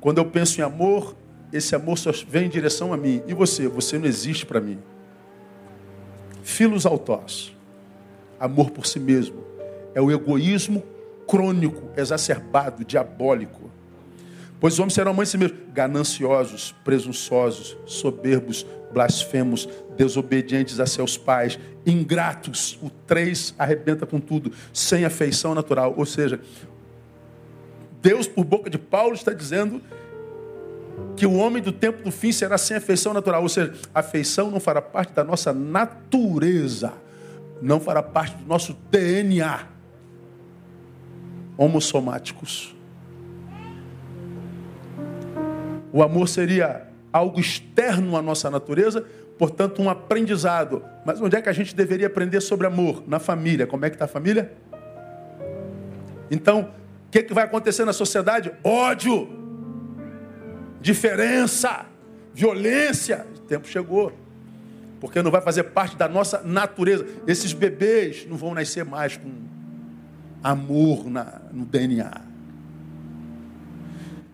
Quando 0.00 0.18
eu 0.18 0.24
penso 0.24 0.60
em 0.60 0.64
amor, 0.64 1.16
esse 1.52 1.76
amor 1.76 1.96
só 1.96 2.10
vem 2.28 2.46
em 2.46 2.48
direção 2.48 2.92
a 2.92 2.96
mim. 2.96 3.22
E 3.28 3.32
você? 3.32 3.68
Você 3.68 3.96
não 3.96 4.06
existe 4.06 4.44
para 4.44 4.60
mim. 4.60 4.80
Filos 6.42 6.84
autós, 6.86 7.56
amor 8.38 8.70
por 8.70 8.86
si 8.86 9.00
mesmo, 9.00 9.44
é 9.94 10.00
o 10.00 10.10
egoísmo 10.10 10.82
crônico, 11.26 11.90
exacerbado, 11.96 12.84
diabólico. 12.84 13.70
Pois 14.60 14.74
os 14.74 14.80
homens 14.80 14.94
serão 14.94 15.12
amantes 15.12 15.32
de 15.32 15.38
si 15.38 15.38
mesmos, 15.38 15.60
gananciosos, 15.72 16.74
presunçosos, 16.84 17.76
soberbos, 17.86 18.66
blasfemos, 18.92 19.68
desobedientes 19.96 20.80
a 20.80 20.86
seus 20.86 21.16
pais, 21.16 21.58
ingratos. 21.86 22.78
O 22.82 22.90
três 22.90 23.54
arrebenta 23.58 24.04
com 24.06 24.18
tudo, 24.18 24.52
sem 24.72 25.04
afeição 25.04 25.54
natural. 25.54 25.94
Ou 25.96 26.06
seja, 26.06 26.40
Deus, 28.02 28.26
por 28.26 28.44
boca 28.44 28.68
de 28.70 28.78
Paulo, 28.78 29.14
está 29.14 29.32
dizendo 29.32 29.80
que 31.16 31.26
o 31.26 31.34
homem 31.34 31.62
do 31.62 31.72
tempo 31.72 32.02
do 32.02 32.10
fim 32.10 32.32
será 32.32 32.58
sem 32.58 32.76
afeição 32.76 33.12
natural, 33.12 33.42
ou 33.42 33.48
seja, 33.48 33.74
a 33.94 34.00
afeição 34.00 34.50
não 34.50 34.58
fará 34.58 34.80
parte 34.80 35.12
da 35.12 35.22
nossa 35.22 35.52
natureza, 35.52 36.92
não 37.60 37.80
fará 37.80 38.02
parte 38.02 38.36
do 38.36 38.46
nosso 38.46 38.76
DNA. 38.90 39.66
Homossomáticos. 41.56 42.74
O 45.92 46.02
amor 46.02 46.28
seria 46.28 46.88
algo 47.12 47.40
externo 47.40 48.16
à 48.16 48.22
nossa 48.22 48.50
natureza, 48.50 49.04
portanto, 49.38 49.82
um 49.82 49.90
aprendizado. 49.90 50.84
Mas 51.04 51.20
onde 51.20 51.36
é 51.36 51.42
que 51.42 51.48
a 51.48 51.52
gente 51.52 51.74
deveria 51.74 52.06
aprender 52.06 52.40
sobre 52.40 52.66
amor? 52.66 53.02
Na 53.06 53.18
família. 53.18 53.66
Como 53.66 53.84
é 53.84 53.90
que 53.90 53.96
está 53.96 54.04
a 54.04 54.08
família? 54.08 54.52
Então, 56.30 56.72
o 57.06 57.10
que, 57.10 57.22
que 57.22 57.34
vai 57.34 57.44
acontecer 57.44 57.84
na 57.84 57.92
sociedade? 57.92 58.52
Ódio, 58.62 59.28
diferença, 60.80 61.86
violência. 62.34 63.26
O 63.36 63.40
tempo 63.40 63.66
chegou. 63.66 64.12
Porque 65.00 65.22
não 65.22 65.30
vai 65.30 65.40
fazer 65.40 65.64
parte 65.64 65.96
da 65.96 66.08
nossa 66.08 66.42
natureza. 66.42 67.06
Esses 67.26 67.52
bebês 67.52 68.26
não 68.28 68.36
vão 68.36 68.54
nascer 68.54 68.84
mais 68.84 69.16
com 69.16 69.30
amor 70.42 71.08
na, 71.08 71.40
no 71.52 71.64
DNA 71.64 72.28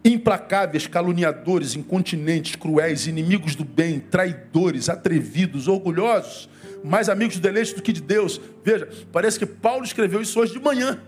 implacáveis, 0.04 0.86
caluniadores, 0.86 1.74
incontinentes, 1.74 2.56
cruéis, 2.56 3.06
inimigos 3.06 3.54
do 3.54 3.64
bem, 3.64 3.98
traidores, 3.98 4.90
atrevidos, 4.90 5.66
orgulhosos, 5.66 6.48
mais 6.84 7.08
amigos 7.08 7.36
do 7.36 7.42
deleite 7.42 7.74
do 7.74 7.80
que 7.80 7.92
de 7.92 8.02
Deus. 8.02 8.38
Veja, 8.62 8.86
parece 9.10 9.38
que 9.38 9.46
Paulo 9.46 9.82
escreveu 9.82 10.20
isso 10.20 10.38
hoje 10.38 10.52
de 10.52 10.60
manhã. 10.60 11.00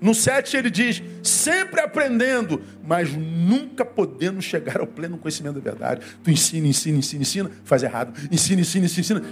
No 0.00 0.14
7 0.14 0.56
ele 0.56 0.70
diz: 0.70 1.02
sempre 1.22 1.80
aprendendo, 1.80 2.62
mas 2.82 3.12
nunca 3.12 3.84
podendo 3.84 4.40
chegar 4.40 4.80
ao 4.80 4.86
pleno 4.86 5.18
conhecimento 5.18 5.54
da 5.54 5.60
verdade. 5.60 6.06
Tu 6.24 6.30
ensina, 6.30 6.66
ensina, 6.66 6.98
ensina, 6.98 7.22
ensina, 7.22 7.50
faz 7.64 7.82
errado. 7.82 8.12
Ensina, 8.32 8.62
ensina, 8.62 8.86
ensina, 8.86 9.20
ensina, 9.20 9.22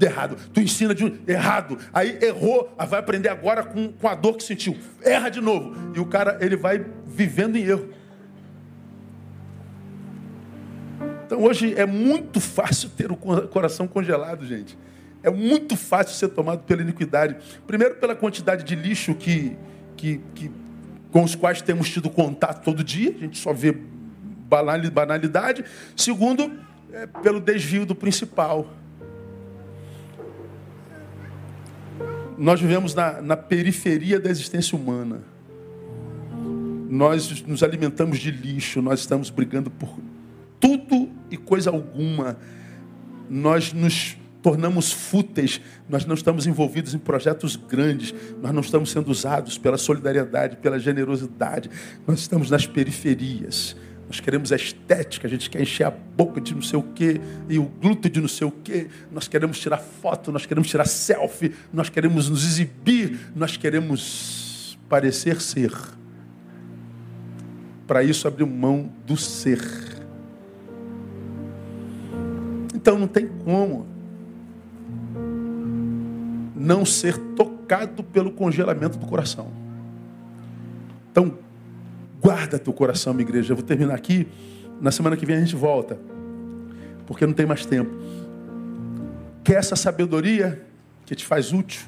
errado. 0.00 0.36
Tu 0.52 0.60
ensina 0.60 0.94
de 0.94 1.20
errado. 1.26 1.78
Aí 1.92 2.18
errou, 2.22 2.74
vai 2.88 2.98
aprender 2.98 3.28
agora 3.28 3.62
com, 3.62 3.92
com 3.92 4.08
a 4.08 4.14
dor 4.14 4.36
que 4.36 4.44
sentiu. 4.44 4.76
Erra 5.02 5.28
de 5.28 5.40
novo. 5.40 5.74
E 5.94 6.00
o 6.00 6.06
cara, 6.06 6.38
ele 6.40 6.56
vai 6.56 6.84
vivendo 7.06 7.56
em 7.56 7.64
erro. 7.64 7.88
Então 11.26 11.42
hoje 11.42 11.74
é 11.76 11.84
muito 11.84 12.40
fácil 12.40 12.88
ter 12.88 13.10
o 13.10 13.16
coração 13.16 13.86
congelado, 13.88 14.46
gente. 14.46 14.78
É 15.22 15.30
muito 15.30 15.76
fácil 15.76 16.14
ser 16.14 16.28
tomado 16.28 16.62
pela 16.62 16.82
iniquidade. 16.82 17.36
Primeiro, 17.66 17.96
pela 17.96 18.14
quantidade 18.14 18.62
de 18.62 18.76
lixo 18.76 19.12
que 19.12 19.56
que, 19.96 20.20
que, 20.34 20.50
com 21.10 21.24
os 21.24 21.34
quais 21.34 21.62
temos 21.62 21.88
tido 21.90 22.10
contato 22.10 22.62
todo 22.64 22.84
dia, 22.84 23.14
a 23.16 23.20
gente 23.20 23.38
só 23.38 23.52
vê 23.52 23.76
banalidade. 24.48 25.64
Segundo, 25.96 26.52
é 26.92 27.06
pelo 27.06 27.40
desvio 27.40 27.84
do 27.84 27.94
principal. 27.94 28.68
Nós 32.38 32.60
vivemos 32.60 32.94
na, 32.94 33.20
na 33.22 33.36
periferia 33.36 34.20
da 34.20 34.30
existência 34.30 34.76
humana. 34.76 35.22
Nós 36.88 37.42
nos 37.42 37.62
alimentamos 37.62 38.18
de 38.18 38.30
lixo, 38.30 38.80
nós 38.80 39.00
estamos 39.00 39.30
brigando 39.30 39.70
por 39.70 39.98
tudo 40.60 41.10
e 41.30 41.36
coisa 41.36 41.70
alguma. 41.70 42.38
Nós 43.28 43.72
nos 43.72 44.16
tornamos 44.46 44.92
fúteis, 44.92 45.60
nós 45.88 46.06
não 46.06 46.14
estamos 46.14 46.46
envolvidos 46.46 46.94
em 46.94 47.00
projetos 47.00 47.56
grandes, 47.56 48.14
nós 48.40 48.52
não 48.52 48.60
estamos 48.60 48.92
sendo 48.92 49.10
usados 49.10 49.58
pela 49.58 49.76
solidariedade, 49.76 50.58
pela 50.58 50.78
generosidade, 50.78 51.68
nós 52.06 52.20
estamos 52.20 52.48
nas 52.48 52.64
periferias. 52.64 53.74
Nós 54.06 54.20
queremos 54.20 54.52
a 54.52 54.54
estética, 54.54 55.26
a 55.26 55.30
gente 55.30 55.50
quer 55.50 55.60
encher 55.60 55.82
a 55.82 55.90
boca 55.90 56.40
de 56.40 56.54
não 56.54 56.62
sei 56.62 56.78
o 56.78 56.82
quê, 56.84 57.20
e 57.48 57.58
o 57.58 57.64
glúteo 57.64 58.08
de 58.08 58.20
não 58.20 58.28
sei 58.28 58.46
o 58.46 58.52
quê. 58.52 58.86
Nós 59.10 59.26
queremos 59.26 59.58
tirar 59.58 59.78
foto, 59.78 60.30
nós 60.30 60.46
queremos 60.46 60.68
tirar 60.68 60.86
selfie, 60.86 61.52
nós 61.72 61.88
queremos 61.88 62.30
nos 62.30 62.44
exibir, 62.44 63.18
nós 63.34 63.56
queremos 63.56 64.78
parecer 64.88 65.40
ser. 65.40 65.72
Para 67.84 68.04
isso, 68.04 68.28
abrir 68.28 68.46
mão 68.46 68.92
do 69.04 69.16
ser. 69.16 69.60
Então, 72.72 72.96
não 72.96 73.08
tem 73.08 73.26
como 73.44 73.95
não 76.66 76.84
ser 76.84 77.16
tocado 77.36 78.02
pelo 78.02 78.32
congelamento 78.32 78.98
do 78.98 79.06
coração. 79.06 79.48
Então, 81.12 81.38
guarda 82.20 82.58
teu 82.58 82.72
coração, 82.72 83.14
minha 83.14 83.26
igreja. 83.26 83.52
Eu 83.52 83.56
vou 83.56 83.64
terminar 83.64 83.94
aqui. 83.94 84.26
Na 84.80 84.90
semana 84.90 85.16
que 85.16 85.24
vem 85.24 85.36
a 85.36 85.40
gente 85.40 85.56
volta, 85.56 85.98
porque 87.06 87.24
não 87.24 87.32
tem 87.32 87.46
mais 87.46 87.64
tempo. 87.64 87.90
Quer 89.42 89.54
essa 89.54 89.76
sabedoria 89.76 90.66
que 91.06 91.14
te 91.14 91.24
faz 91.24 91.52
útil, 91.52 91.86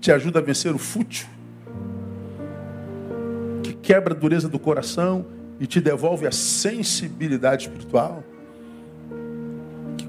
te 0.00 0.12
ajuda 0.12 0.38
a 0.38 0.42
vencer 0.42 0.74
o 0.74 0.78
fútil, 0.78 1.26
que 3.62 3.74
quebra 3.74 4.14
a 4.14 4.16
dureza 4.16 4.48
do 4.48 4.58
coração 4.58 5.26
e 5.60 5.66
te 5.66 5.80
devolve 5.80 6.26
a 6.26 6.32
sensibilidade 6.32 7.64
espiritual? 7.64 8.22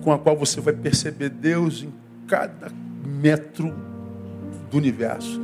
Com 0.05 0.13
a 0.13 0.19
qual 0.19 0.37
você 0.37 0.61
vai 0.61 0.71
perceber 0.71 1.29
Deus 1.29 1.81
em 1.81 1.91
cada 2.27 2.71
metro 3.03 3.73
do 4.69 4.77
universo. 4.77 5.41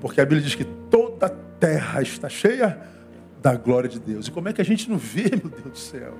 Porque 0.00 0.20
a 0.20 0.24
Bíblia 0.24 0.42
diz 0.42 0.54
que 0.54 0.64
toda 0.64 1.26
a 1.26 1.28
terra 1.28 2.00
está 2.00 2.28
cheia 2.28 2.80
da 3.42 3.56
glória 3.56 3.90
de 3.90 3.98
Deus. 3.98 4.28
E 4.28 4.30
como 4.30 4.48
é 4.48 4.52
que 4.52 4.60
a 4.60 4.64
gente 4.64 4.88
não 4.88 4.96
vê, 4.96 5.30
meu 5.30 5.50
Deus 5.50 5.72
do 5.72 5.76
céu? 5.76 6.14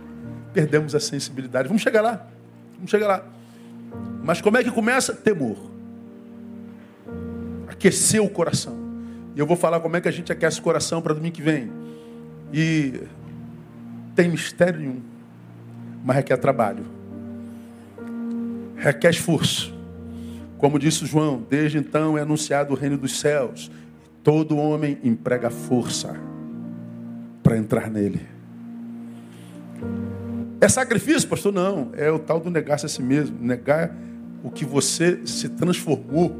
Perdemos 0.53 0.97
a 0.97 1.01
sensibilidade. 1.01 1.69
Vamos 1.69 1.81
chegar 1.81 2.03
lá. 2.03 2.27
Vamos 2.75 2.91
chegar 2.91 3.07
lá. 3.07 3.25
Mas 4.21 4.41
como 4.41 4.57
é 4.57 4.65
que 4.65 4.71
começa? 4.73 5.15
Temor. 5.15 5.57
Aquecer 7.69 8.21
o 8.21 8.29
coração. 8.29 8.77
E 9.37 9.39
eu 9.39 9.47
vou 9.47 9.57
falar 9.57 9.79
como 9.79 9.97
é 9.97 10.01
que 10.01 10.09
a 10.09 10.13
gente 10.13 10.33
aquece 10.33 10.59
o 10.59 10.63
coração 10.65 11.01
para 11.01 11.15
domingo 11.15 11.37
que 11.37 11.43
vem. 11.43 11.71
E 12.53 13.01
tem 14.17 14.29
mistério 14.29 14.81
nenhum, 14.81 15.01
mas 16.05 16.17
requer 16.17 16.37
trabalho 16.37 17.00
requer 18.81 19.11
esforço. 19.11 19.79
Como 20.59 20.79
disse 20.79 21.07
João, 21.07 21.47
desde 21.49 21.79
então 21.79 22.19
é 22.19 22.23
anunciado 22.23 22.73
o 22.73 22.77
reino 22.77 22.99
dos 22.99 23.21
céus. 23.21 23.71
Todo 24.23 24.57
homem 24.57 24.99
emprega 25.05 25.51
força 25.51 26.15
para 27.43 27.57
entrar 27.57 27.91
nele. 27.91 28.21
É 30.61 30.69
sacrifício, 30.69 31.29
pastor? 31.29 31.53
Não. 31.53 31.91
É 31.97 32.11
o 32.11 32.19
tal 32.19 32.41
do 32.41 32.51
negar-se 32.51 32.85
a 32.85 32.89
si 32.89 33.03
mesmo. 33.03 33.39
Negar 33.41 33.95
o 34.43 34.51
que 34.51 34.65
você 34.65 35.21
se 35.25 35.49
transformou. 35.49 36.37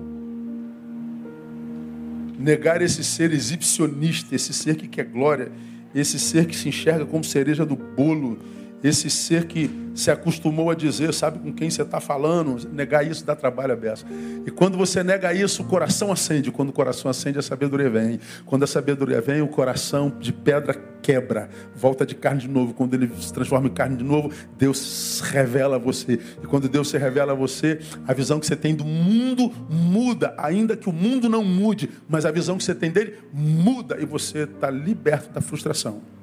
Negar 2.39 2.83
esse 2.83 3.03
ser 3.05 3.33
exibicionista, 3.33 4.35
esse 4.35 4.53
ser 4.53 4.77
que 4.77 4.89
quer 4.89 5.05
glória, 5.05 5.53
esse 5.95 6.19
ser 6.19 6.47
que 6.47 6.57
se 6.57 6.69
enxerga 6.69 7.05
como 7.05 7.23
cereja 7.25 7.65
do 7.67 7.77
bolo 7.77 8.39
esse 8.83 9.11
ser 9.11 9.47
que 9.47 9.91
se 9.95 10.11
acostumou 10.11 10.71
a 10.71 10.75
dizer, 10.75 11.13
sabe 11.13 11.39
com 11.39 11.53
quem 11.53 11.69
você 11.69 11.83
está 11.83 12.01
falando, 12.01 12.69
negar 12.73 13.07
isso 13.07 13.25
dá 13.25 13.37
trabalho 13.37 13.73
a 13.73 13.77
beça. 13.77 14.07
E 14.47 14.51
quando 14.51 14.79
você 14.79 15.03
nega 15.03 15.35
isso, 15.35 15.63
o 15.63 15.67
coração 15.67 16.11
acende. 16.11 16.51
Quando 16.51 16.71
o 16.71 16.73
coração 16.73 17.11
acende, 17.11 17.39
a 17.39 17.43
sabedoria 17.43 17.91
vem. 17.91 18.21
Quando 18.47 18.63
a 18.63 18.67
sabedoria 18.67 19.21
vem, 19.21 19.43
o 19.43 19.49
coração 19.49 20.13
de 20.19 20.33
pedra 20.33 20.75
quebra, 21.03 21.51
volta 21.75 22.07
de 22.07 22.15
carne 22.15 22.43
de 22.43 22.49
novo. 22.49 22.73
Quando 22.73 22.95
ele 22.95 23.11
se 23.21 23.33
transforma 23.33 23.67
em 23.67 23.73
carne 23.73 23.97
de 23.97 24.05
novo, 24.05 24.31
Deus 24.57 25.21
revela 25.25 25.77
a 25.77 25.79
você. 25.79 26.19
E 26.43 26.47
quando 26.47 26.69
Deus 26.69 26.89
se 26.89 26.97
revela 26.97 27.33
a 27.33 27.37
você, 27.37 27.81
a 28.07 28.15
visão 28.15 28.41
que 28.41 28.47
você 28.47 28.57
tem 28.57 28.75
do 28.75 28.85
mundo 28.85 29.53
muda, 29.69 30.35
ainda 30.39 30.77
que 30.77 30.89
o 30.89 30.93
mundo 30.93 31.29
não 31.29 31.45
mude, 31.45 31.91
mas 32.09 32.25
a 32.25 32.31
visão 32.31 32.57
que 32.57 32.65
você 32.65 32.75
tem 32.75 32.91
dele 32.91 33.19
muda 33.33 33.99
e 34.01 34.07
você 34.07 34.45
está 34.45 34.71
liberto 34.71 35.31
da 35.31 35.41
frustração. 35.41 36.20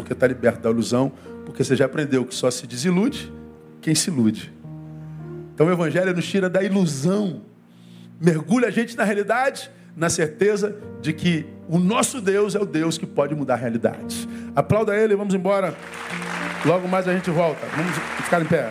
Porque 0.00 0.12
está 0.12 0.26
liberto 0.26 0.60
da 0.60 0.70
ilusão, 0.70 1.12
porque 1.44 1.62
você 1.62 1.76
já 1.76 1.84
aprendeu 1.84 2.24
que 2.24 2.34
só 2.34 2.50
se 2.50 2.66
desilude 2.66 3.32
quem 3.80 3.94
se 3.94 4.10
ilude. 4.10 4.52
Então 5.54 5.66
o 5.66 5.70
Evangelho 5.70 6.14
nos 6.14 6.26
tira 6.26 6.48
da 6.48 6.62
ilusão, 6.62 7.42
mergulha 8.20 8.68
a 8.68 8.70
gente 8.70 8.96
na 8.96 9.04
realidade, 9.04 9.70
na 9.96 10.08
certeza 10.08 10.76
de 11.00 11.12
que 11.12 11.46
o 11.68 11.78
nosso 11.78 12.20
Deus 12.20 12.54
é 12.54 12.60
o 12.60 12.66
Deus 12.66 12.96
que 12.96 13.06
pode 13.06 13.34
mudar 13.34 13.54
a 13.54 13.56
realidade. 13.56 14.28
Aplauda 14.54 14.96
ele, 14.96 15.14
vamos 15.14 15.34
embora. 15.34 15.74
Logo 16.64 16.88
mais 16.88 17.06
a 17.06 17.12
gente 17.12 17.30
volta. 17.30 17.66
Vamos 17.76 17.96
ficar 18.24 18.40
em 18.40 18.46
pé. 18.46 18.70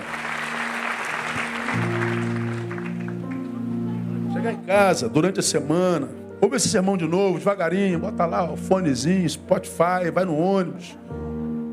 Chegar 4.34 4.54
em 4.54 4.62
casa 4.62 5.10
durante 5.10 5.40
a 5.40 5.44
semana, 5.44 6.08
ouve 6.42 6.56
esse 6.56 6.70
sermão 6.70 6.98
de 6.98 7.08
novo, 7.08 7.38
devagarinho, 7.38 8.00
bota 8.00 8.26
lá 8.26 8.52
o 8.52 8.58
fonezinho, 8.58 9.30
Spotify, 9.30 10.10
vai 10.14 10.26
no 10.26 10.38
ônibus 10.38 10.98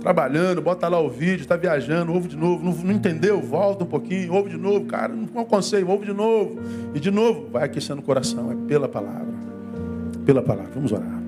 trabalhando, 0.07 0.62
bota 0.62 0.87
lá 0.87 1.01
o 1.01 1.11
vídeo, 1.11 1.43
está 1.43 1.57
viajando, 1.57 2.12
ouve 2.12 2.29
de 2.29 2.37
novo, 2.37 2.64
não, 2.64 2.73
não, 2.73 2.93
entendeu? 2.93 3.41
Volta 3.41 3.83
um 3.83 3.89
pouquinho, 3.89 4.33
ouve 4.35 4.51
de 4.51 4.57
novo, 4.57 4.85
cara, 4.85 5.12
não 5.12 5.43
aconselho, 5.43 5.89
ouve 5.89 6.07
de 6.07 6.12
novo. 6.12 6.61
E 6.95 7.01
de 7.01 7.11
novo, 7.11 7.49
vai 7.51 7.64
aquecendo 7.64 8.01
o 8.01 8.05
coração, 8.05 8.53
é 8.53 8.69
pela 8.69 8.89
palavra. 8.89 9.35
Pela 10.25 10.41
palavra. 10.43 10.71
Vamos 10.73 10.93
orar. 10.93 11.21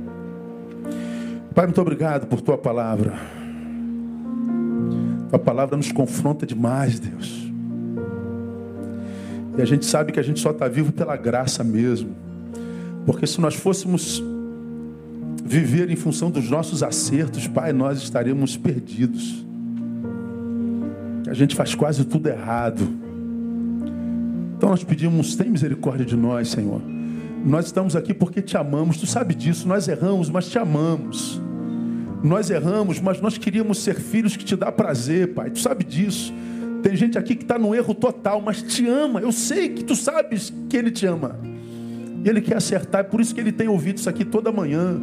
Pai, 1.53 1.66
muito 1.66 1.80
obrigado 1.80 2.28
por 2.28 2.41
tua 2.41 2.57
palavra. 2.57 3.14
Tua 5.28 5.41
palavra 5.41 5.76
nos 5.76 5.91
confronta 5.91 6.47
demais, 6.47 7.01
Deus. 7.01 7.51
E 9.57 9.61
a 9.61 9.64
gente 9.64 9.86
sabe 9.86 10.12
que 10.12 10.20
a 10.20 10.22
gente 10.22 10.39
só 10.39 10.53
está 10.53 10.68
vivo 10.68 10.93
pela 10.93 11.16
graça 11.16 11.64
mesmo. 11.64 12.14
Porque 13.09 13.26
se 13.26 13.40
nós 13.40 13.54
fôssemos 13.54 14.22
viver 15.42 15.88
em 15.88 15.96
função 15.96 16.30
dos 16.30 16.50
nossos 16.50 16.82
acertos, 16.82 17.46
Pai, 17.48 17.72
nós 17.72 18.02
estaríamos 18.02 18.54
perdidos. 18.54 19.46
A 21.26 21.32
gente 21.32 21.56
faz 21.56 21.74
quase 21.74 22.04
tudo 22.04 22.28
errado. 22.28 22.86
Então 24.54 24.68
nós 24.68 24.84
pedimos, 24.84 25.34
tem 25.36 25.48
misericórdia 25.48 26.04
de 26.04 26.14
nós, 26.14 26.50
Senhor. 26.50 26.82
Nós 27.46 27.64
estamos 27.64 27.96
aqui 27.96 28.12
porque 28.12 28.42
te 28.42 28.59
amamos, 28.59 28.98
tu 28.98 29.06
sabe 29.06 29.34
disso. 29.34 29.66
Nós 29.66 29.88
erramos, 29.88 30.28
mas 30.28 30.50
te 30.50 30.59
amamos. 30.59 31.40
Nós 32.22 32.50
erramos, 32.50 33.00
mas 33.00 33.22
nós 33.22 33.38
queríamos 33.38 33.78
ser 33.78 33.94
filhos 33.94 34.36
que 34.36 34.44
te 34.44 34.54
dá 34.54 34.70
prazer, 34.70 35.32
Pai. 35.32 35.48
Tu 35.48 35.61
sabe 35.61 35.82
disso. 35.82 36.30
Tem 36.82 36.94
gente 36.94 37.16
aqui 37.16 37.34
que 37.34 37.44
está 37.44 37.59
no 37.59 37.74
erro 37.74 37.94
total, 37.94 38.42
mas 38.42 38.61
te 38.61 38.86
ama. 38.86 39.18
Eu 39.18 39.32
sei 39.32 39.70
que 39.70 39.82
tu 39.82 39.96
sabes 39.96 40.52
que 40.68 40.76
Ele 40.76 40.90
te 40.90 41.06
ama. 41.06 41.47
Ele 42.28 42.40
quer 42.40 42.56
acertar. 42.56 43.00
É 43.00 43.04
por 43.04 43.20
isso 43.20 43.34
que 43.34 43.40
Ele 43.40 43.52
tem 43.52 43.68
ouvido 43.68 43.98
isso 43.98 44.08
aqui 44.08 44.24
toda 44.24 44.52
manhã. 44.52 44.98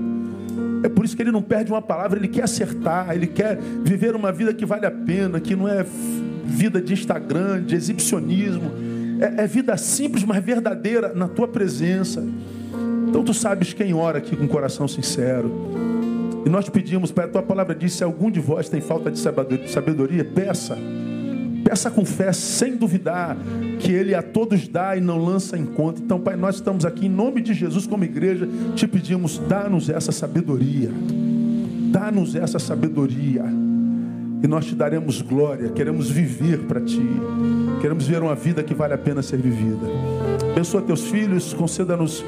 É 0.84 0.89
por 0.89 1.05
isso 1.05 1.15
que 1.15 1.21
Ele 1.23 1.32
não 1.32 1.41
perde 1.41 1.71
uma 1.71 1.82
palavra. 1.82 2.19
Ele 2.19 2.28
quer 2.28 2.43
acertar. 2.43 3.13
Ele 3.13 3.28
quer 3.28 3.57
viver 3.84 4.15
uma 4.15 4.32
vida 4.32 4.53
que 4.53 4.65
vale 4.65 4.86
a 4.86 4.91
pena, 4.91 5.39
que 5.39 5.55
não 5.55 5.67
é 5.67 5.86
vida 6.45 6.82
de 6.82 6.93
Instagram, 6.93 7.63
de 7.63 7.76
exibicionismo. 7.76 8.71
É, 9.19 9.43
é 9.43 9.47
vida 9.47 9.76
simples, 9.78 10.23
mas 10.23 10.43
verdadeira 10.43 11.13
na 11.13 11.28
tua 11.28 11.47
presença. 11.47 12.23
Então 13.07 13.23
tu 13.23 13.34
sabes 13.34 13.73
quem 13.73 13.93
ora 13.93 14.17
aqui 14.17 14.36
com 14.36 14.47
coração 14.47 14.88
sincero. 14.88 15.51
E 16.45 16.49
nós 16.49 16.69
pedimos, 16.69 17.11
Pai, 17.11 17.26
a 17.26 17.28
tua 17.28 17.41
palavra 17.41 17.73
diz: 17.73 17.93
se 17.93 18.03
algum 18.03 18.30
de 18.30 18.39
vós 18.39 18.69
tem 18.69 18.82
falta 18.82 19.09
de 19.09 19.19
sabedoria, 19.19 20.23
peça. 20.23 20.78
Peça 21.66 21.89
com 21.89 22.05
fé, 22.05 22.32
sem 22.32 22.78
duvidar, 22.78 23.36
que 23.80 23.91
Ele 23.91 24.13
a 24.13 24.22
todos 24.22 24.68
dá 24.68 24.95
e 24.95 25.01
não 25.01 25.18
lança 25.18 25.57
em 25.57 25.66
conta. 25.66 25.99
Então, 25.99 26.20
Pai, 26.20 26.36
nós 26.36 26.57
estamos 26.57 26.86
aqui 26.86 27.07
em 27.07 27.09
nome 27.09 27.41
de 27.41 27.55
Jesus, 27.55 27.88
como 27.88 28.03
igreja, 28.03 28.47
te 28.76 28.88
pedimos: 28.88 29.39
dá-nos 29.49 29.89
essa 29.89 30.11
sabedoria. 30.11 30.91
Dá-nos 31.91 32.36
essa 32.36 32.59
sabedoria. 32.59 33.43
E 34.43 34.47
nós 34.47 34.68
te 34.68 34.76
daremos 34.76 35.24
glória. 35.24 35.70
Queremos 35.70 36.07
viver 36.07 36.59
para 36.68 36.82
Ti. 36.82 37.01
Queremos 37.82 38.05
ver 38.05 38.22
uma 38.22 38.36
vida 38.36 38.61
que 38.61 38.76
vale 38.76 38.93
a 38.93 38.97
pena 38.99 39.24
ser 39.24 39.38
vivida. 39.38 39.88
Abençoa 40.51 40.84
teus 40.84 41.05
filhos, 41.07 41.51
conceda-nos 41.51 42.24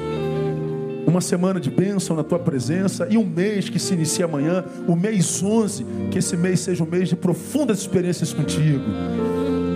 uma 1.08 1.22
semana 1.22 1.58
de 1.58 1.70
bênção 1.70 2.14
na 2.14 2.22
tua 2.22 2.38
presença 2.38 3.08
e 3.10 3.16
um 3.16 3.24
mês 3.24 3.70
que 3.70 3.78
se 3.78 3.94
inicia 3.94 4.26
amanhã, 4.26 4.62
o 4.86 4.94
mês 4.94 5.42
11, 5.42 5.84
que 6.10 6.18
esse 6.18 6.36
mês 6.36 6.60
seja 6.60 6.84
um 6.84 6.86
mês 6.86 7.08
de 7.08 7.16
profundas 7.16 7.78
experiências 7.80 8.32
contigo. 8.34 8.84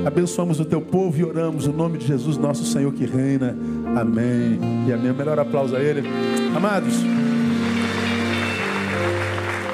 Abençoamos 0.04 0.60
o 0.60 0.64
teu 0.64 0.82
povo 0.82 1.18
e 1.18 1.24
oramos 1.24 1.66
o 1.66 1.72
nome 1.72 1.96
de 1.96 2.06
Jesus, 2.06 2.36
nosso 2.36 2.66
Senhor 2.66 2.92
que 2.92 3.06
reina. 3.06 3.56
Amém. 3.96 4.58
E 4.86 4.92
amém. 4.92 5.12
Melhor 5.12 5.38
aplauso 5.38 5.74
a 5.74 5.80
ele. 5.80 6.02
Amados, 6.54 6.96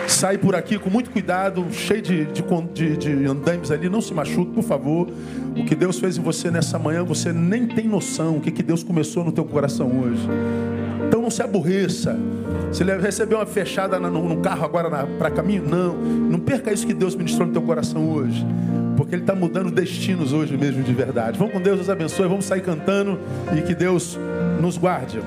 sai 0.06 0.38
por 0.38 0.54
aqui 0.54 0.78
com 0.78 0.90
muito 0.90 1.10
cuidado, 1.10 1.66
cheio 1.72 2.02
de, 2.02 2.24
de, 2.26 2.42
de, 2.72 2.96
de 2.96 3.72
ali, 3.72 3.88
não 3.88 4.00
se 4.00 4.14
machuque, 4.14 4.52
por 4.52 4.62
favor. 4.62 5.08
O 5.56 5.64
que 5.64 5.74
Deus 5.74 5.98
fez 5.98 6.18
em 6.18 6.22
você 6.22 6.52
nessa 6.52 6.78
manhã, 6.78 7.02
você 7.02 7.32
nem 7.32 7.66
tem 7.66 7.88
noção 7.88 8.36
o 8.36 8.40
que, 8.40 8.52
que 8.52 8.62
Deus 8.62 8.84
começou 8.84 9.24
no 9.24 9.32
teu 9.32 9.44
coração 9.44 9.90
hoje. 10.00 10.22
Então 11.08 11.22
não 11.22 11.30
se 11.30 11.42
aborreça. 11.42 12.16
Se 12.70 12.82
ele 12.82 12.96
recebeu 12.98 13.38
uma 13.38 13.46
fechada 13.46 13.98
no 13.98 14.36
carro 14.36 14.64
agora 14.64 15.06
para 15.18 15.30
caminho, 15.30 15.64
não. 15.66 15.96
Não 15.96 16.38
perca 16.38 16.70
isso 16.70 16.86
que 16.86 16.92
Deus 16.92 17.16
ministrou 17.16 17.46
no 17.46 17.52
teu 17.52 17.62
coração 17.62 18.08
hoje. 18.10 18.46
Porque 18.96 19.14
Ele 19.14 19.22
está 19.22 19.34
mudando 19.34 19.70
destinos 19.70 20.32
hoje 20.32 20.56
mesmo 20.56 20.82
de 20.82 20.92
verdade. 20.92 21.38
Vamos 21.38 21.54
com 21.54 21.60
Deus, 21.62 21.78
nos 21.78 21.88
abençoe. 21.88 22.28
Vamos 22.28 22.44
sair 22.44 22.60
cantando 22.60 23.18
e 23.56 23.62
que 23.62 23.74
Deus 23.74 24.18
nos 24.60 24.76
guarde. 24.76 25.20